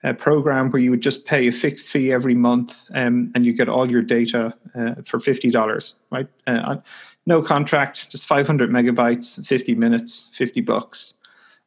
a 0.04 0.14
program 0.14 0.72
where 0.72 0.82
you 0.82 0.90
would 0.90 1.02
just 1.02 1.26
pay 1.26 1.48
a 1.48 1.52
fixed 1.52 1.92
fee 1.92 2.12
every 2.12 2.34
month 2.34 2.86
um, 2.94 3.32
and 3.36 3.46
you 3.46 3.54
get 3.54 3.70
all 3.70 3.92
your 3.92 4.02
data 4.02 4.56
uh, 4.76 4.96
for 5.06 5.20
$50, 5.20 5.94
right? 6.10 6.28
Uh, 6.48 6.78
no 7.26 7.42
contract, 7.42 8.10
just 8.10 8.26
500 8.26 8.70
megabytes, 8.70 9.46
50 9.46 9.76
minutes, 9.76 10.30
50 10.34 10.62
bucks. 10.62 11.14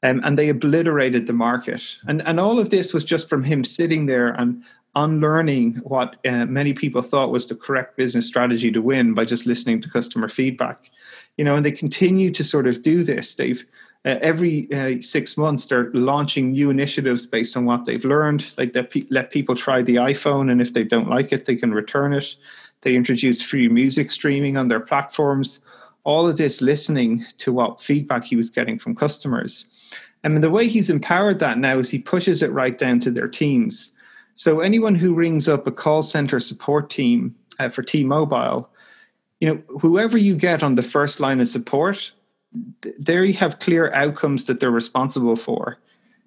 Um, 0.03 0.21
and 0.25 0.39
they 0.39 0.49
obliterated 0.49 1.27
the 1.27 1.33
market. 1.33 1.97
And, 2.07 2.23
and 2.27 2.41
all 2.41 2.59
of 2.59 2.71
this 2.71 2.93
was 2.93 3.05
just 3.05 3.29
from 3.29 3.45
him 3.45 3.65
sitting 3.65 4.07
there 4.07 4.29
and 4.29 4.63
unlearning 4.97 5.77
what 5.77 6.17
uh, 6.27 6.47
many 6.47 6.73
people 6.73 7.03
thought 7.03 7.31
was 7.31 7.47
the 7.47 7.55
correct 7.55 7.97
business 7.97 8.27
strategy 8.27 8.71
to 8.71 8.83
win 8.83 9.15
by 9.15 9.25
just 9.25 9.47
listening 9.47 9.81
to 9.81 9.91
customer 9.91 10.29
feedback. 10.29 10.91
You 11.37 11.45
know, 11.45 11.57
and 11.57 11.65
they 11.65 11.73
continue 11.73 12.31
to 12.31 12.45
sort 12.45 12.67
of 12.67 12.83
do 12.83 13.03
this. 13.03 13.35
They've 13.35 13.65
uh, 14.05 14.19
every 14.21 14.71
uh, 14.73 15.01
six 15.01 15.37
months 15.37 15.67
they're 15.67 15.91
launching 15.95 16.53
new 16.53 16.69
initiatives 16.69 17.27
based 17.27 17.57
on 17.57 17.65
what 17.65 17.87
they've 17.87 18.05
learned. 18.05 18.47
Like 18.59 18.75
they 18.75 18.83
pe- 18.83 19.07
let 19.11 19.31
people 19.31 19.55
try 19.55 19.81
the 19.83 19.97
iphone 19.97 20.51
and 20.51 20.61
if 20.61 20.75
they 20.75 20.85
don't 20.85 21.09
like 21.09 21.33
it 21.33 21.47
they 21.47 21.57
can 21.57 21.73
return 21.73 22.13
it. 22.13 22.37
They 22.83 22.95
introduce 22.95 23.41
free 23.41 23.69
music 23.69 24.11
streaming 24.11 24.59
on 24.59 24.69
their 24.69 24.81
platforms. 24.81 25.61
All 26.05 26.29
of 26.29 26.37
this 26.37 26.61
listening 26.61 27.25
to 27.39 27.53
what 27.53 27.81
feedback 27.81 28.25
he 28.25 28.37
was 28.37 28.51
getting 28.51 28.79
from 28.79 28.95
customers. 28.95 29.65
And 30.23 30.43
the 30.43 30.51
way 30.51 30.69
he's 30.69 30.91
empowered 30.91 31.39
that 31.39 31.59
now 31.59 31.79
is 31.79 31.89
he 31.89 31.99
pushes 31.99 32.43
it 32.43 32.53
right 32.53 32.77
down 32.77 33.01
to 33.01 33.11
their 33.11 33.29
teams. 33.29 33.93
So 34.35 34.61
anyone 34.61 34.95
who 34.95 35.15
rings 35.15 35.49
up 35.49 35.67
a 35.67 35.73
call 35.73 36.03
center 36.03 36.41
support 36.41 36.91
team 36.91 37.35
uh, 37.59 37.71
for 37.71 37.83
t-mobile 37.83 38.69
you 39.45 39.51
know 39.51 39.63
whoever 39.81 40.17
you 40.17 40.35
get 40.35 40.63
on 40.63 40.75
the 40.75 40.83
first 40.83 41.21
line 41.21 41.39
of 41.39 41.49
support 41.49 42.13
there 42.99 43.25
you 43.25 43.35
have 43.35 43.59
clear 43.59 43.93
outcomes 43.93 44.47
that 44.47 44.61
they're 44.61 44.71
responsible 44.71 45.37
for. 45.37 45.79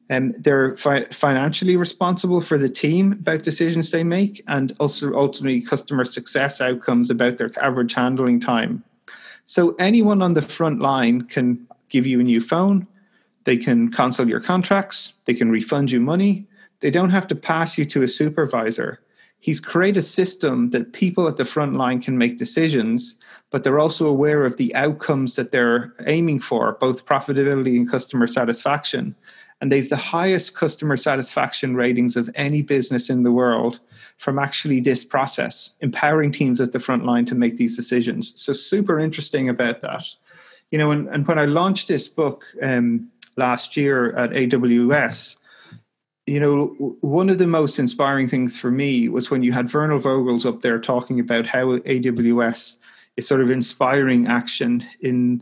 And 0.09 0.35
they're 0.35 0.75
fi- 0.75 1.05
financially 1.05 1.75
responsible 1.75 2.39
for 2.39 2.57
the 2.57 2.69
team 2.69 3.13
about 3.13 3.43
decisions 3.43 3.91
they 3.91 4.05
make, 4.05 4.41
and 4.47 4.73
also 4.79 5.13
ultimately 5.13 5.59
customer 5.59 6.05
success 6.05 6.61
outcomes 6.61 7.09
about 7.09 7.37
their 7.37 7.51
average 7.61 7.93
handling 7.93 8.39
time. 8.39 8.83
So 9.45 9.75
anyone 9.79 10.21
on 10.21 10.33
the 10.33 10.41
front 10.41 10.79
line 10.79 11.21
can 11.23 11.67
give 11.89 12.07
you 12.07 12.19
a 12.19 12.23
new 12.23 12.39
phone, 12.39 12.87
they 13.43 13.57
can 13.57 13.91
cancel 13.91 14.27
your 14.27 14.41
contracts, 14.41 15.13
they 15.25 15.33
can 15.33 15.51
refund 15.51 15.91
you 15.91 15.99
money. 15.99 16.45
They 16.79 16.91
don't 16.91 17.09
have 17.09 17.27
to 17.27 17.35
pass 17.35 17.77
you 17.77 17.85
to 17.85 18.03
a 18.03 18.07
supervisor. 18.07 18.99
He's 19.39 19.59
created 19.59 19.99
a 19.99 20.03
system 20.03 20.71
that 20.71 20.93
people 20.93 21.27
at 21.27 21.37
the 21.37 21.45
front 21.45 21.75
line 21.75 22.01
can 22.01 22.17
make 22.17 22.37
decisions 22.37 23.17
but 23.49 23.63
they're 23.63 23.79
also 23.79 24.07
aware 24.07 24.45
of 24.45 24.57
the 24.57 24.73
outcomes 24.75 25.35
that 25.35 25.51
they're 25.51 25.93
aiming 26.05 26.39
for, 26.39 26.73
both 26.73 27.05
profitability 27.05 27.77
and 27.77 27.89
customer 27.89 28.27
satisfaction. 28.27 29.15
And 29.61 29.71
they've 29.71 29.89
the 29.89 29.95
highest 29.95 30.55
customer 30.55 30.97
satisfaction 30.97 31.75
ratings 31.75 32.15
of 32.15 32.29
any 32.35 32.61
business 32.61 33.09
in 33.09 33.23
the 33.23 33.31
world 33.31 33.79
from 34.17 34.37
actually 34.37 34.81
this 34.81 35.03
process, 35.03 35.75
empowering 35.81 36.31
teams 36.31 36.61
at 36.61 36.73
the 36.73 36.79
front 36.79 37.05
line 37.05 37.25
to 37.25 37.35
make 37.35 37.57
these 37.57 37.75
decisions. 37.75 38.39
So, 38.39 38.53
super 38.53 38.99
interesting 38.99 39.49
about 39.49 39.81
that. 39.81 40.05
You 40.69 40.77
know, 40.77 40.91
and, 40.91 41.07
and 41.07 41.25
when 41.27 41.39
I 41.39 41.45
launched 41.45 41.87
this 41.87 42.07
book 42.07 42.45
um, 42.61 43.09
last 43.37 43.77
year 43.77 44.15
at 44.15 44.31
AWS, 44.31 45.37
you 46.27 46.41
know, 46.41 46.67
one 46.99 47.29
of 47.29 47.37
the 47.37 47.47
most 47.47 47.79
inspiring 47.79 48.27
things 48.27 48.59
for 48.59 48.69
me 48.69 49.07
was 49.07 49.31
when 49.31 49.43
you 49.43 49.53
had 49.53 49.73
Werner 49.73 49.97
Vogels 49.97 50.45
up 50.45 50.61
there 50.61 50.77
talking 50.77 51.21
about 51.21 51.47
how 51.47 51.77
AWS 51.77 52.77
is 53.15 53.27
sort 53.27 53.39
of 53.39 53.49
inspiring 53.49 54.27
action 54.27 54.85
in 54.99 55.41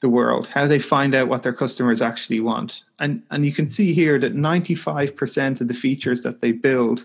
the 0.00 0.08
world, 0.08 0.46
how 0.46 0.66
they 0.66 0.78
find 0.78 1.16
out 1.16 1.26
what 1.26 1.42
their 1.42 1.52
customers 1.52 2.00
actually 2.00 2.38
want. 2.38 2.84
And, 3.00 3.22
and 3.32 3.44
you 3.44 3.52
can 3.52 3.66
see 3.66 3.92
here 3.92 4.18
that 4.20 4.34
95% 4.34 5.60
of 5.60 5.66
the 5.66 5.74
features 5.74 6.22
that 6.22 6.40
they 6.40 6.52
build 6.52 7.04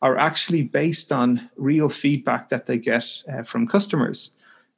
are 0.00 0.16
actually 0.16 0.62
based 0.62 1.10
on 1.10 1.50
real 1.56 1.88
feedback 1.88 2.50
that 2.50 2.66
they 2.66 2.78
get 2.78 3.04
uh, 3.32 3.42
from 3.42 3.66
customers. 3.66 4.30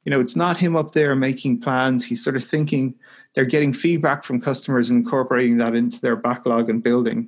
You 0.03 0.09
know, 0.11 0.19
it's 0.19 0.35
not 0.35 0.57
him 0.57 0.75
up 0.75 0.93
there 0.93 1.15
making 1.15 1.61
plans. 1.61 2.03
He's 2.03 2.23
sort 2.23 2.37
of 2.37 2.43
thinking 2.43 2.95
they're 3.35 3.45
getting 3.45 3.73
feedback 3.73 4.23
from 4.23 4.41
customers 4.41 4.89
and 4.89 5.03
incorporating 5.03 5.57
that 5.57 5.75
into 5.75 6.01
their 6.01 6.15
backlog 6.15 6.69
and 6.69 6.81
building. 6.81 7.27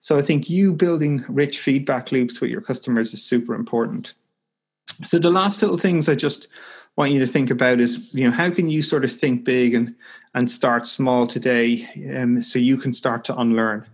So 0.00 0.16
I 0.16 0.22
think 0.22 0.48
you 0.48 0.72
building 0.72 1.24
rich 1.28 1.60
feedback 1.60 2.10
loops 2.10 2.40
with 2.40 2.50
your 2.50 2.62
customers 2.62 3.12
is 3.12 3.22
super 3.22 3.54
important. 3.54 4.14
So 5.04 5.18
the 5.18 5.30
last 5.30 5.62
little 5.62 5.78
things 5.78 6.08
I 6.08 6.14
just 6.14 6.48
want 6.96 7.12
you 7.12 7.18
to 7.20 7.26
think 7.26 7.50
about 7.50 7.80
is 7.80 8.12
you 8.12 8.24
know 8.24 8.30
how 8.30 8.50
can 8.50 8.68
you 8.68 8.82
sort 8.82 9.04
of 9.04 9.12
think 9.12 9.44
big 9.44 9.74
and 9.74 9.94
and 10.34 10.50
start 10.50 10.86
small 10.86 11.26
today 11.26 11.88
um, 12.14 12.42
so 12.42 12.58
you 12.58 12.76
can 12.76 12.92
start 12.92 13.24
to 13.24 13.38
unlearn 13.38 13.86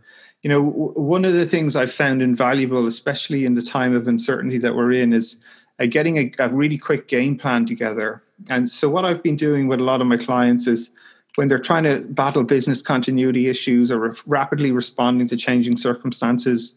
you 0.43 0.51
know 0.51 0.71
w- 0.71 0.93
one 0.93 1.25
of 1.25 1.33
the 1.33 1.47
things 1.47 1.77
i've 1.77 1.93
found 1.93 2.23
invaluable 2.23 2.87
especially 2.87 3.45
in 3.45 3.55
the 3.55 3.63
time 3.63 3.95
of 3.95 4.09
uncertainty 4.09 4.59
that 4.59 4.75
we're 4.75 4.93
in 4.93 5.13
is 5.13 5.39
uh, 5.79 5.87
getting 5.87 6.17
a, 6.17 6.33
a, 6.39 6.49
really 6.49 6.79
quick 6.79 7.07
game 7.07 7.37
plan 7.39 7.67
together 7.67 8.23
and 8.49 8.69
so 8.69 8.89
what 8.89 9.05
i've 9.05 9.23
been 9.23 9.37
doing 9.37 9.69
with 9.69 9.81
a 9.81 9.85
lot 9.85 10.01
of 10.01 10.07
my 10.07 10.17
clients 10.17 10.67
is 10.67 10.91
when 11.37 11.49
they're 11.49 11.59
trying 11.59 11.85
to 11.85 12.01
battle 12.09 12.43
business 12.43 12.83
continuity 12.83 13.49
issues 13.49 13.91
or 13.91 14.15
rapidly 14.27 14.73
responding 14.73 15.29
to 15.29 15.37
changing 15.37 15.77
circumstances 15.77 16.75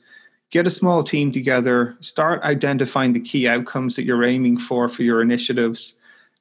get 0.52 0.68
a 0.68 0.72
small 0.72 1.04
team 1.04 1.32
together 1.32 1.96
start 2.00 2.42
identifying 2.44 3.14
the 3.14 3.20
key 3.20 3.48
outcomes 3.48 3.96
that 3.96 4.06
you're 4.06 4.24
aiming 4.24 4.58
for 4.58 4.88
for 4.88 5.04
your 5.04 5.22
initiatives 5.22 5.98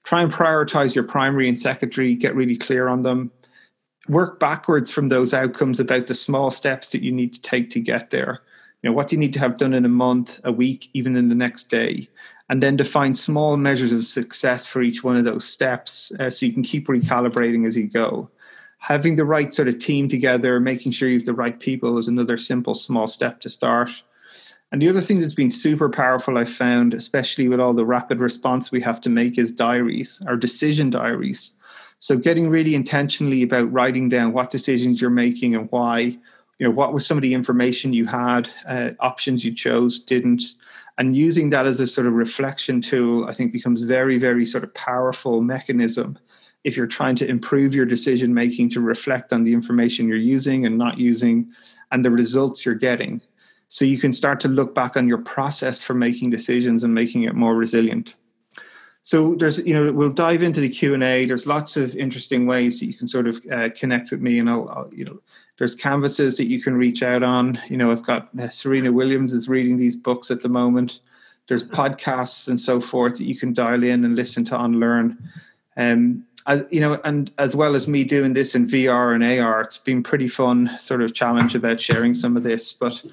try 0.09 0.23
and 0.23 0.33
prioritize 0.33 0.95
your 0.95 1.05
primary 1.05 1.47
and 1.49 1.59
secondary, 1.59 2.15
get 2.15 2.35
really 2.35 2.57
clear 2.57 2.89
on 2.89 3.03
them. 3.03 3.31
Work 4.09 4.41
backwards 4.41 4.91
from 4.91 5.11
those 5.11 5.35
outcomes 5.35 5.79
about 5.79 6.07
the 6.07 6.15
small 6.15 6.51
steps 6.51 6.89
that 6.93 7.03
you 7.03 7.13
need 7.13 7.35
to 7.35 7.43
take 7.43 7.69
to 7.73 7.81
get 7.81 8.09
there. 8.09 8.41
You 8.81 8.89
know, 8.89 8.97
what 8.97 9.09
do 9.09 9.17
you 9.17 9.21
need 9.21 9.35
to 9.35 9.39
have 9.39 9.59
done 9.59 9.75
in 9.75 9.85
a 9.85 9.91
month, 9.91 10.41
a 10.45 10.53
week, 10.53 10.89
even 10.95 11.15
in 11.15 11.29
the 11.29 11.35
next 11.35 11.65
day? 11.65 12.09
And 12.51 12.63
then 12.63 12.77
define 12.77 13.15
small 13.15 13.57
measures 13.57 13.93
of 13.93 14.07
success 14.07 14.67
for 14.67 14.81
each 14.81 15.05
one 15.05 15.17
of 15.17 15.25
those 15.25 15.45
steps 15.45 16.11
uh, 16.19 16.31
so 16.31 16.47
you 16.47 16.53
can 16.53 16.63
keep 16.63 16.89
recalibrating 16.89 17.67
as 17.67 17.77
you 17.77 17.87
go. 17.87 18.31
Having 18.79 19.17
the 19.17 19.25
right 19.25 19.53
sort 19.53 19.69
of 19.69 19.79
team 19.79 20.09
together, 20.09 20.59
making 20.59 20.93
sure 20.93 21.09
you 21.09 21.19
have 21.19 21.27
the 21.27 21.35
right 21.35 21.59
people 21.59 21.99
is 21.99 22.09
another 22.09 22.39
simple 22.39 22.75
small 22.75 23.07
step 23.07 23.41
to 23.41 23.51
start. 23.51 23.91
And 24.71 24.81
the 24.81 24.89
other 24.89 25.01
thing 25.01 25.21
that's 25.21 25.35
been 25.35 25.51
super 25.51 25.89
powerful, 25.89 26.39
I 26.39 26.45
found, 26.45 26.95
especially 26.95 27.49
with 27.49 27.61
all 27.61 27.73
the 27.73 27.87
rapid 27.87 28.19
response 28.19 28.71
we 28.71 28.81
have 28.83 29.01
to 29.03 29.09
make, 29.09 29.39
is 29.39 29.51
diaries, 29.51 30.23
our 30.27 30.37
decision 30.37 30.91
diaries. 30.91 31.53
So 32.01 32.17
getting 32.17 32.49
really 32.49 32.75
intentionally 32.75 33.43
about 33.43 33.73
writing 33.73 34.09
down 34.09 34.33
what 34.33 34.51
decisions 34.51 35.01
you're 35.01 35.11
making 35.11 35.55
and 35.55 35.71
why, 35.73 36.19
you 36.59 36.67
know, 36.67 36.71
what 36.71 36.93
was 36.93 37.07
some 37.07 37.17
of 37.19 37.23
the 37.23 37.35
information 37.35 37.93
you 37.93 38.07
had, 38.07 38.49
uh, 38.67 38.91
options 39.01 39.45
you 39.45 39.55
chose, 39.55 40.01
didn't, 40.01 40.55
and 40.99 41.17
using 41.17 41.51
that 41.51 41.67
as 41.67 41.79
a 41.79 41.87
sort 41.87 42.09
of 42.09 42.13
reflection 42.15 42.81
tool, 42.81 43.27
I 43.27 43.33
think 43.33 43.53
becomes 43.53 43.83
very, 43.83 44.19
very 44.19 44.45
sort 44.45 44.65
of 44.65 44.75
powerful 44.75 45.41
mechanism 45.41 46.19
if 46.65 46.77
you're 46.77 46.89
trying 46.89 47.15
to 47.17 47.27
improve 47.27 47.73
your 47.73 47.87
decision 47.87 48.35
making 48.35 48.69
to 48.71 48.81
reflect 48.81 49.33
on 49.33 49.45
the 49.45 49.53
information 49.53 50.09
you're 50.09 50.17
using 50.17 50.67
and 50.67 50.77
not 50.77 50.99
using 50.99 51.53
and 51.93 52.05
the 52.05 52.11
results 52.11 52.67
you're 52.67 52.75
getting. 52.75 53.21
So 53.69 53.85
you 53.85 53.97
can 53.97 54.13
start 54.13 54.41
to 54.41 54.49
look 54.49 54.75
back 54.75 54.97
on 54.97 55.07
your 55.07 55.19
process 55.19 55.81
for 55.81 55.95
making 55.95 56.31
decisions 56.31 56.83
and 56.83 56.93
making 56.93 57.23
it 57.23 57.35
more 57.35 57.55
resilient. 57.55 58.17
So 59.05 59.37
there's 59.37 59.59
you 59.59 59.73
know 59.73 59.93
we'll 59.93 60.11
dive 60.11 60.43
into 60.43 60.61
the 60.61 60.69
q&a 60.69 61.25
there's 61.25 61.47
lots 61.47 61.79
of 61.79 61.97
interesting 61.97 62.47
ways 62.47 62.79
that 62.79 62.87
you 62.87 62.93
can 62.93 63.09
sort 63.09 63.27
of 63.27 63.41
uh, 63.51 63.71
connect 63.71 64.11
with 64.11 64.21
me 64.21 64.39
and 64.39 64.51
I'll, 64.51 64.69
I'll, 64.69 64.91
you 64.93 65.07
know 65.07 65.21
there's 65.59 65.75
canvases 65.75 66.37
that 66.37 66.47
you 66.47 66.63
can 66.63 66.77
reach 66.77 67.03
out 67.03 67.23
on 67.23 67.61
you 67.69 67.77
know 67.77 67.91
i've 67.91 68.03
got 68.03 68.29
uh, 68.41 68.49
serena 68.49 68.91
williams 68.93 69.33
is 69.33 69.49
reading 69.49 69.77
these 69.77 69.97
books 69.97 70.31
at 70.31 70.43
the 70.43 70.49
moment 70.49 71.01
there's 71.49 71.65
podcasts 71.65 72.49
and 72.49 72.61
so 72.61 72.81
forth 72.81 73.17
that 73.17 73.25
you 73.25 73.37
can 73.37 73.53
dial 73.53 73.83
in 73.83 74.05
and 74.05 74.17
listen 74.17 74.45
to 74.45 74.63
unlearn 74.63 75.17
Um, 75.77 76.25
as, 76.49 76.65
you 76.71 76.81
know, 76.81 76.99
and 77.05 77.31
as 77.39 77.55
well 77.55 77.77
as 77.77 77.87
me 77.87 78.03
doing 78.05 78.33
this 78.33 78.55
in 78.55 78.67
VR 78.67 79.15
and 79.15 79.23
AR, 79.23 79.61
it's 79.61 79.77
been 79.77 80.03
pretty 80.03 80.29
fun 80.29 80.71
sort 80.79 81.03
of 81.03 81.15
challenge 81.15 81.55
about 81.55 81.81
sharing 81.81 82.15
some 82.15 82.37
of 82.37 82.43
this. 82.43 82.73
But 82.73 83.05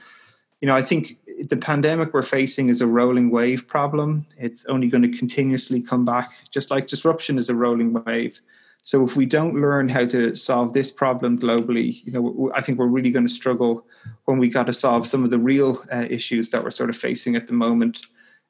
you 0.61 0.67
know, 0.67 0.73
I 0.73 0.81
think 0.81 1.17
the 1.49 1.57
pandemic 1.57 2.13
we're 2.13 2.23
facing 2.23 2.69
is 2.69 2.81
a 2.81 2.87
rolling 2.87 3.29
wave 3.29 3.67
problem. 3.67 4.25
It's 4.39 4.65
only 4.67 4.87
going 4.87 5.03
to 5.03 5.17
continuously 5.17 5.81
come 5.81 6.05
back, 6.05 6.31
just 6.49 6.71
like 6.71 6.87
disruption 6.87 7.37
is 7.37 7.49
a 7.49 7.55
rolling 7.55 7.91
wave. 7.93 8.39
So 8.85 9.03
if 9.03 9.15
we 9.15 9.25
don't 9.25 9.59
learn 9.59 9.89
how 9.89 10.05
to 10.05 10.35
solve 10.35 10.73
this 10.73 10.91
problem 10.91 11.39
globally, 11.39 12.05
you 12.05 12.11
know, 12.11 12.51
I 12.53 12.61
think 12.61 12.77
we're 12.77 12.85
really 12.85 13.09
going 13.09 13.25
to 13.25 13.33
struggle 13.33 13.83
when 14.25 14.37
we 14.37 14.47
got 14.47 14.67
to 14.67 14.73
solve 14.73 15.07
some 15.07 15.23
of 15.23 15.31
the 15.31 15.39
real 15.39 15.83
uh, 15.91 16.05
issues 16.07 16.51
that 16.51 16.63
we're 16.63 16.69
sort 16.69 16.91
of 16.91 16.95
facing 16.95 17.35
at 17.35 17.47
the 17.47 17.53
moment. 17.53 18.05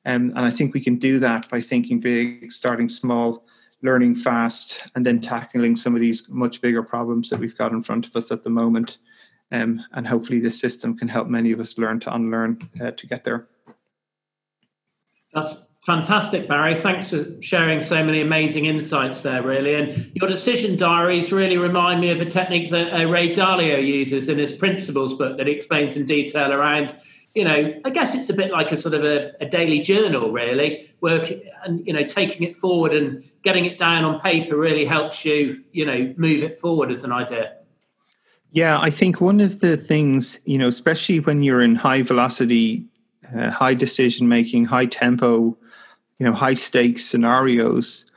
Um, 0.06 0.34
and 0.36 0.39
I 0.39 0.50
think 0.50 0.74
we 0.74 0.82
can 0.82 0.98
do 0.98 1.19
that 1.19 1.48
by 1.48 1.62
thinking 1.62 2.02
big, 2.02 2.52
starting 2.52 2.89
small, 2.89 3.45
learning 3.82 4.15
fast, 4.15 4.84
and 4.93 5.06
then 5.06 5.21
tackling 5.21 5.78
some 5.78 5.95
of 5.95 6.02
these 6.02 6.28
much 6.28 6.60
bigger 6.60 6.84
problems 6.84 7.30
that 7.30 7.39
we've 7.39 7.58
got 7.58 7.71
in 7.71 7.82
front 7.82 8.06
of 8.06 8.13
us 8.17 8.30
at 8.30 8.43
the 8.43 8.50
moment. 8.50 8.98
Um, 9.54 9.86
and 9.93 10.06
hopefully, 10.06 10.41
this 10.41 10.60
system 10.60 10.98
can 10.98 11.08
help 11.08 11.30
many 11.30 11.54
of 11.54 11.62
us 11.62 11.78
learn 11.78 12.02
to 12.02 12.13
unlearn 12.13 12.60
uh, 12.82 12.91
to 12.91 13.08
get 13.08 13.24
there. 13.24 13.48
That's 15.34 15.65
fantastic, 15.86 16.48
Barry. 16.48 16.76
Thanks 16.76 17.12
for 17.12 17.26
sharing 17.41 17.82
so 17.82 18.04
many 18.04 18.21
amazing 18.21 18.65
insights 18.65 19.21
there, 19.21 19.43
really. 19.43 19.76
And 19.76 20.12
your 20.15 20.30
decision 20.30 20.76
diaries 20.76 21.32
really 21.32 21.58
remind 21.58 22.02
me 22.02 22.10
of 22.10 22.21
a 22.21 22.26
technique 22.26 22.71
that 22.71 22.93
uh, 22.93 23.08
Ray 23.08 23.32
Dalio 23.32 23.86
uses 23.86 24.28
in 24.28 24.38
his 24.38 24.52
principles 24.52 25.13
book 25.13 25.38
that 25.38 25.48
he 25.48 25.54
explains 25.54 25.95
in 25.95 26.06
detail 26.06 26.52
around 26.52 26.95
you 27.36 27.43
know, 27.43 27.74
I 27.84 27.89
guess 27.89 28.15
it's 28.15 28.30
a 28.30 28.34
bit 28.34 28.50
like 28.50 28.71
a 28.71 28.78
sort 28.78 28.93
of 28.93 29.04
a, 29.04 29.34
a, 29.41 29.45
daily 29.45 29.82
journal, 29.82 30.32
really. 30.32 30.88
Work 31.02 31.34
and 31.65 31.86
you 31.86 31.91
know, 31.91 32.04
taking 32.04 32.48
it 32.48 32.56
forward 32.56 32.93
and 32.93 33.21
getting 33.43 33.65
it 33.65 33.78
down 33.78 34.06
on 34.06 34.21
paper 34.21 34.56
really 34.56 34.86
helps 34.86 35.26
you, 35.26 35.62
you 35.74 35.86
know, 35.86 36.13
move 36.15 36.43
it 36.43 36.58
forward 36.58 36.91
as 36.91 37.04
an 37.04 37.12
idea. 37.12 37.58
Yeah, 38.52 38.80
I 38.80 38.89
think 38.89 39.19
one 39.19 39.41
of 39.41 39.60
the 39.60 39.76
things, 39.76 40.39
you 40.45 40.58
know, 40.58 40.69
especially 40.69 41.19
when 41.19 41.43
you're 41.43 41.62
in 41.62 41.76
high 41.76 42.04
velocity, 42.04 42.86
uh, 43.36 43.52
high 43.52 43.74
decision 43.74 44.30
making, 44.30 44.63
high 44.63 44.86
tempo, 44.86 45.58
you 46.19 46.25
know, 46.25 46.34
high 46.34 46.54
stakes 46.54 47.06
scenarios, 47.06 48.10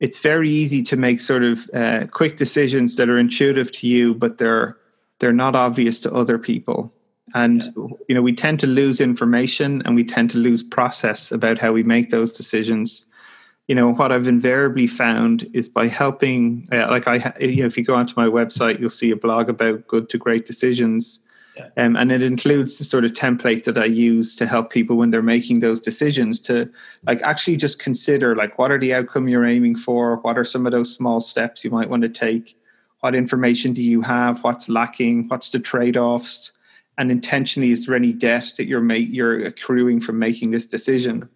it's 0.00 0.18
very 0.18 0.50
easy 0.50 0.82
to 0.82 0.96
make 0.96 1.20
sort 1.20 1.44
of 1.44 1.70
uh, 1.74 2.06
quick 2.10 2.36
decisions 2.36 2.96
that 2.96 3.08
are 3.08 3.18
intuitive 3.18 3.70
to 3.72 3.86
you, 3.86 4.14
but 4.14 4.38
they're 4.38 4.76
they're 5.18 5.32
not 5.32 5.54
obvious 5.54 6.00
to 6.00 6.12
other 6.12 6.38
people. 6.38 6.92
And 7.34 7.62
yeah. 7.62 7.86
you 8.08 8.14
know, 8.14 8.22
we 8.22 8.32
tend 8.32 8.58
to 8.60 8.66
lose 8.66 9.00
information 9.00 9.80
and 9.84 9.94
we 9.94 10.04
tend 10.04 10.30
to 10.30 10.38
lose 10.38 10.62
process 10.62 11.30
about 11.30 11.58
how 11.58 11.72
we 11.72 11.84
make 11.84 12.10
those 12.10 12.32
decisions 12.32 13.06
you 13.68 13.74
know 13.74 13.92
what 13.92 14.12
i've 14.12 14.26
invariably 14.26 14.86
found 14.86 15.48
is 15.52 15.68
by 15.68 15.86
helping 15.86 16.68
uh, 16.72 16.88
like 16.90 17.06
i 17.06 17.32
you 17.40 17.62
know 17.62 17.66
if 17.66 17.76
you 17.76 17.84
go 17.84 17.94
onto 17.94 18.14
my 18.16 18.26
website 18.26 18.80
you'll 18.80 18.90
see 18.90 19.10
a 19.10 19.16
blog 19.16 19.48
about 19.48 19.86
good 19.86 20.08
to 20.08 20.18
great 20.18 20.46
decisions 20.46 21.20
yeah. 21.56 21.68
um, 21.76 21.96
and 21.96 22.10
it 22.10 22.22
includes 22.22 22.78
the 22.78 22.84
sort 22.84 23.04
of 23.04 23.12
template 23.12 23.64
that 23.64 23.78
i 23.78 23.84
use 23.84 24.34
to 24.34 24.46
help 24.46 24.70
people 24.70 24.96
when 24.96 25.10
they're 25.10 25.22
making 25.22 25.60
those 25.60 25.80
decisions 25.80 26.40
to 26.40 26.70
like 27.06 27.20
actually 27.22 27.56
just 27.56 27.78
consider 27.78 28.34
like 28.36 28.58
what 28.58 28.70
are 28.70 28.78
the 28.78 28.94
outcome 28.94 29.28
you're 29.28 29.44
aiming 29.44 29.76
for? 29.76 30.16
What 30.16 30.38
are 30.38 30.44
some 30.44 30.66
of 30.66 30.72
those 30.72 30.92
small 30.92 31.20
steps 31.20 31.64
you 31.64 31.70
might 31.70 31.88
want 31.88 32.02
to 32.02 32.08
take? 32.08 32.58
What 33.00 33.14
information 33.14 33.72
do 33.72 33.82
you 33.82 34.02
have? 34.02 34.42
What's 34.44 34.68
lacking? 34.68 35.28
What's 35.28 35.50
the 35.50 35.58
trade-offs? 35.58 36.52
And 36.98 37.10
intentionally 37.10 37.70
is 37.72 37.86
there 37.86 37.96
any 37.96 38.12
debt 38.12 38.52
that 38.56 38.66
you're 38.66 38.80
ma- 38.80 38.94
you're 38.94 39.42
accruing 39.42 40.00
from 40.00 40.18
making 40.18 40.50
this 40.50 40.66
decision? 40.66 41.28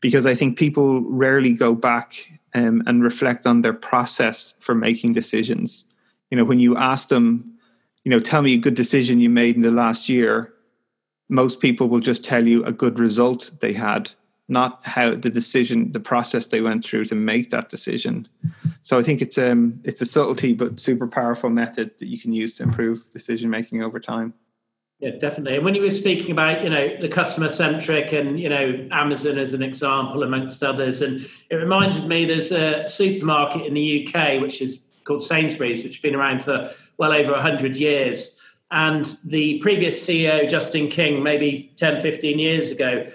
Because 0.00 0.26
I 0.26 0.34
think 0.34 0.58
people 0.58 1.02
rarely 1.02 1.52
go 1.52 1.74
back 1.74 2.26
um, 2.54 2.82
and 2.86 3.02
reflect 3.02 3.46
on 3.46 3.60
their 3.60 3.72
process 3.72 4.54
for 4.60 4.74
making 4.74 5.12
decisions. 5.12 5.84
You 6.30 6.36
know, 6.36 6.44
when 6.44 6.60
you 6.60 6.76
ask 6.76 7.08
them, 7.08 7.58
you 8.04 8.10
know, 8.10 8.20
tell 8.20 8.42
me 8.42 8.54
a 8.54 8.58
good 8.58 8.74
decision 8.74 9.20
you 9.20 9.30
made 9.30 9.56
in 9.56 9.62
the 9.62 9.70
last 9.70 10.08
year, 10.08 10.54
most 11.28 11.60
people 11.60 11.88
will 11.88 12.00
just 12.00 12.24
tell 12.24 12.46
you 12.46 12.64
a 12.64 12.72
good 12.72 12.98
result 12.98 13.50
they 13.60 13.72
had, 13.72 14.10
not 14.48 14.84
how 14.84 15.14
the 15.14 15.30
decision, 15.30 15.92
the 15.92 16.00
process 16.00 16.46
they 16.46 16.60
went 16.60 16.84
through 16.84 17.04
to 17.06 17.14
make 17.14 17.50
that 17.50 17.68
decision. 17.68 18.26
So 18.82 18.98
I 18.98 19.02
think 19.02 19.20
it's 19.20 19.38
um 19.38 19.80
it's 19.84 20.00
a 20.00 20.06
subtlety 20.06 20.54
but 20.54 20.80
super 20.80 21.06
powerful 21.06 21.50
method 21.50 21.98
that 21.98 22.08
you 22.08 22.18
can 22.18 22.32
use 22.32 22.54
to 22.54 22.62
improve 22.62 23.10
decision 23.12 23.50
making 23.50 23.82
over 23.82 24.00
time. 24.00 24.34
Yeah, 25.00 25.12
definitely. 25.18 25.56
And 25.56 25.64
when 25.64 25.74
you 25.74 25.80
were 25.80 25.90
speaking 25.90 26.30
about, 26.30 26.62
you 26.62 26.68
know, 26.68 26.94
the 27.00 27.08
customer 27.08 27.48
centric 27.48 28.12
and, 28.12 28.38
you 28.38 28.50
know, 28.50 28.86
Amazon 28.90 29.38
as 29.38 29.54
an 29.54 29.62
example, 29.62 30.22
amongst 30.22 30.62
others, 30.62 31.00
and 31.00 31.26
it 31.48 31.54
reminded 31.54 32.06
me 32.06 32.26
there's 32.26 32.52
a 32.52 32.86
supermarket 32.86 33.64
in 33.64 33.72
the 33.72 34.06
UK 34.06 34.42
which 34.42 34.60
is 34.60 34.80
called 35.04 35.22
Sainsbury's, 35.22 35.82
which 35.82 35.96
has 35.96 36.02
been 36.02 36.14
around 36.14 36.42
for 36.42 36.70
well 36.98 37.12
over 37.12 37.32
100 37.32 37.76
years. 37.76 38.36
And 38.70 39.16
the 39.24 39.58
previous 39.58 40.04
CEO, 40.06 40.48
Justin 40.48 40.88
King, 40.88 41.22
maybe 41.22 41.72
10, 41.76 42.00
15 42.00 42.38
years 42.38 42.70
ago, 42.70 43.06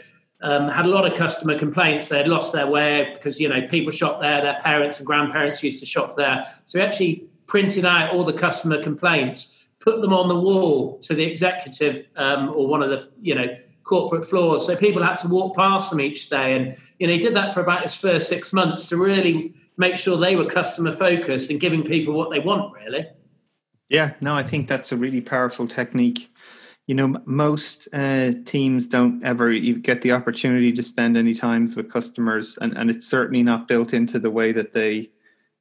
um, 0.41 0.67
had 0.67 0.85
a 0.85 0.89
lot 0.89 1.09
of 1.09 1.17
customer 1.17 1.57
complaints. 1.57 2.09
They 2.09 2.17
had 2.17 2.27
lost 2.27 2.51
their 2.51 2.67
way 2.67 3.13
because, 3.15 3.39
you 3.39 3.47
know, 3.47 3.65
people 3.67 3.91
shop 3.91 4.19
there, 4.19 4.41
their 4.41 4.59
parents 4.61 4.97
and 4.97 5.07
grandparents 5.07 5.63
used 5.63 5.79
to 5.79 5.85
shop 5.85 6.17
there. 6.17 6.45
So 6.65 6.79
he 6.79 6.85
actually 6.85 7.27
printed 7.47 7.85
out 7.85 8.13
all 8.13 8.25
the 8.25 8.33
customer 8.33 8.83
complaints 8.83 9.55
put 9.85 10.01
them 10.01 10.11
on 10.11 10.27
the 10.27 10.35
wall 10.35 10.97
to 10.97 11.13
the 11.13 11.23
executive 11.23 12.07
um, 12.17 12.49
or 12.49 12.67
one 12.67 12.81
of 12.81 12.89
the 12.89 13.07
you 13.21 13.35
know 13.35 13.47
corporate 13.83 14.25
floors. 14.25 14.65
So 14.65 14.75
people 14.75 15.03
had 15.03 15.17
to 15.17 15.27
walk 15.27 15.55
past 15.55 15.91
them 15.91 16.01
each 16.01 16.29
day, 16.29 16.55
and 16.55 16.75
you 16.99 17.07
know 17.07 17.13
he 17.13 17.19
did 17.19 17.35
that 17.35 17.53
for 17.53 17.61
about 17.61 17.83
his 17.83 17.95
first 17.95 18.27
six 18.27 18.51
months 18.51 18.85
to 18.85 18.97
really 18.97 19.53
make 19.77 19.97
sure 19.97 20.17
they 20.17 20.35
were 20.35 20.45
customer 20.45 20.91
focused 20.91 21.49
and 21.49 21.59
giving 21.59 21.83
people 21.83 22.13
what 22.13 22.31
they 22.31 22.39
want. 22.39 22.73
Really. 22.73 23.07
Yeah, 23.89 24.13
no, 24.21 24.35
I 24.35 24.43
think 24.43 24.67
that's 24.67 24.91
a 24.91 24.97
really 24.97 25.21
powerful 25.21 25.67
technique. 25.67 26.31
You 26.87 26.95
know, 26.95 27.15
most 27.25 27.87
uh, 27.93 28.33
teams 28.45 28.87
don't 28.87 29.23
ever 29.23 29.57
get 29.57 30.01
the 30.01 30.11
opportunity 30.11 30.71
to 30.71 30.83
spend 30.83 31.17
any 31.17 31.33
times 31.33 31.75
with 31.75 31.91
customers, 31.91 32.57
and, 32.61 32.77
and 32.77 32.89
it's 32.89 33.07
certainly 33.07 33.43
not 33.43 33.67
built 33.67 33.93
into 33.93 34.19
the 34.19 34.29
way 34.29 34.51
that 34.51 34.73
they 34.73 35.09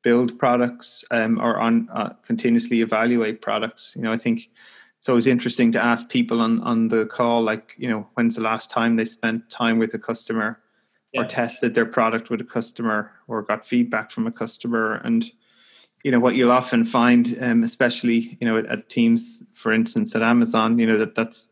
build 0.03 0.39
products 0.39 1.03
um, 1.11 1.39
or 1.41 1.59
on 1.59 1.89
uh, 1.93 2.11
continuously 2.27 2.83
evaluate 2.83 3.41
products. 3.41 3.95
You 3.97 4.03
know, 4.03 4.13
I 4.13 4.19
think 4.19 4.51
it's 4.99 5.09
always 5.09 5.27
interesting 5.27 5.73
to 5.73 5.83
ask 5.83 6.09
people 6.09 6.41
on 6.41 6.61
on 6.61 6.89
the 6.89 7.07
call, 7.07 7.43
like, 7.43 7.75
you 7.79 7.89
know, 7.89 8.07
when's 8.15 8.37
the 8.37 8.43
last 8.43 8.71
time 8.71 8.97
they 8.97 9.05
spent 9.05 9.51
time 9.51 9.79
with 9.79 9.93
a 9.95 9.99
customer 9.99 10.61
yeah. 11.15 11.23
or 11.23 11.25
tested 11.25 11.75
their 11.75 11.87
product 11.87 12.29
with 12.29 12.41
a 12.41 12.45
customer 12.45 13.13
or 13.29 13.43
got 13.43 13.65
feedback 13.65 14.11
from 14.11 14.27
a 14.27 14.33
customer 14.33 14.97
and 15.05 15.31
you 16.03 16.11
know 16.11 16.21
what 16.21 16.35
you'll 16.35 16.53
often 16.53 16.85
find 16.85 17.39
um, 17.41 17.63
especially 17.63 18.37
you 18.41 18.47
know 18.47 18.59
at, 18.59 18.67
at, 18.67 18.89
teams 18.89 19.43
for 19.55 19.73
instance 19.73 20.15
at 20.15 20.23
amazon 20.23 20.79
you 20.79 20.87
know 20.87 20.99
that 20.99 21.15
that's 21.15 21.49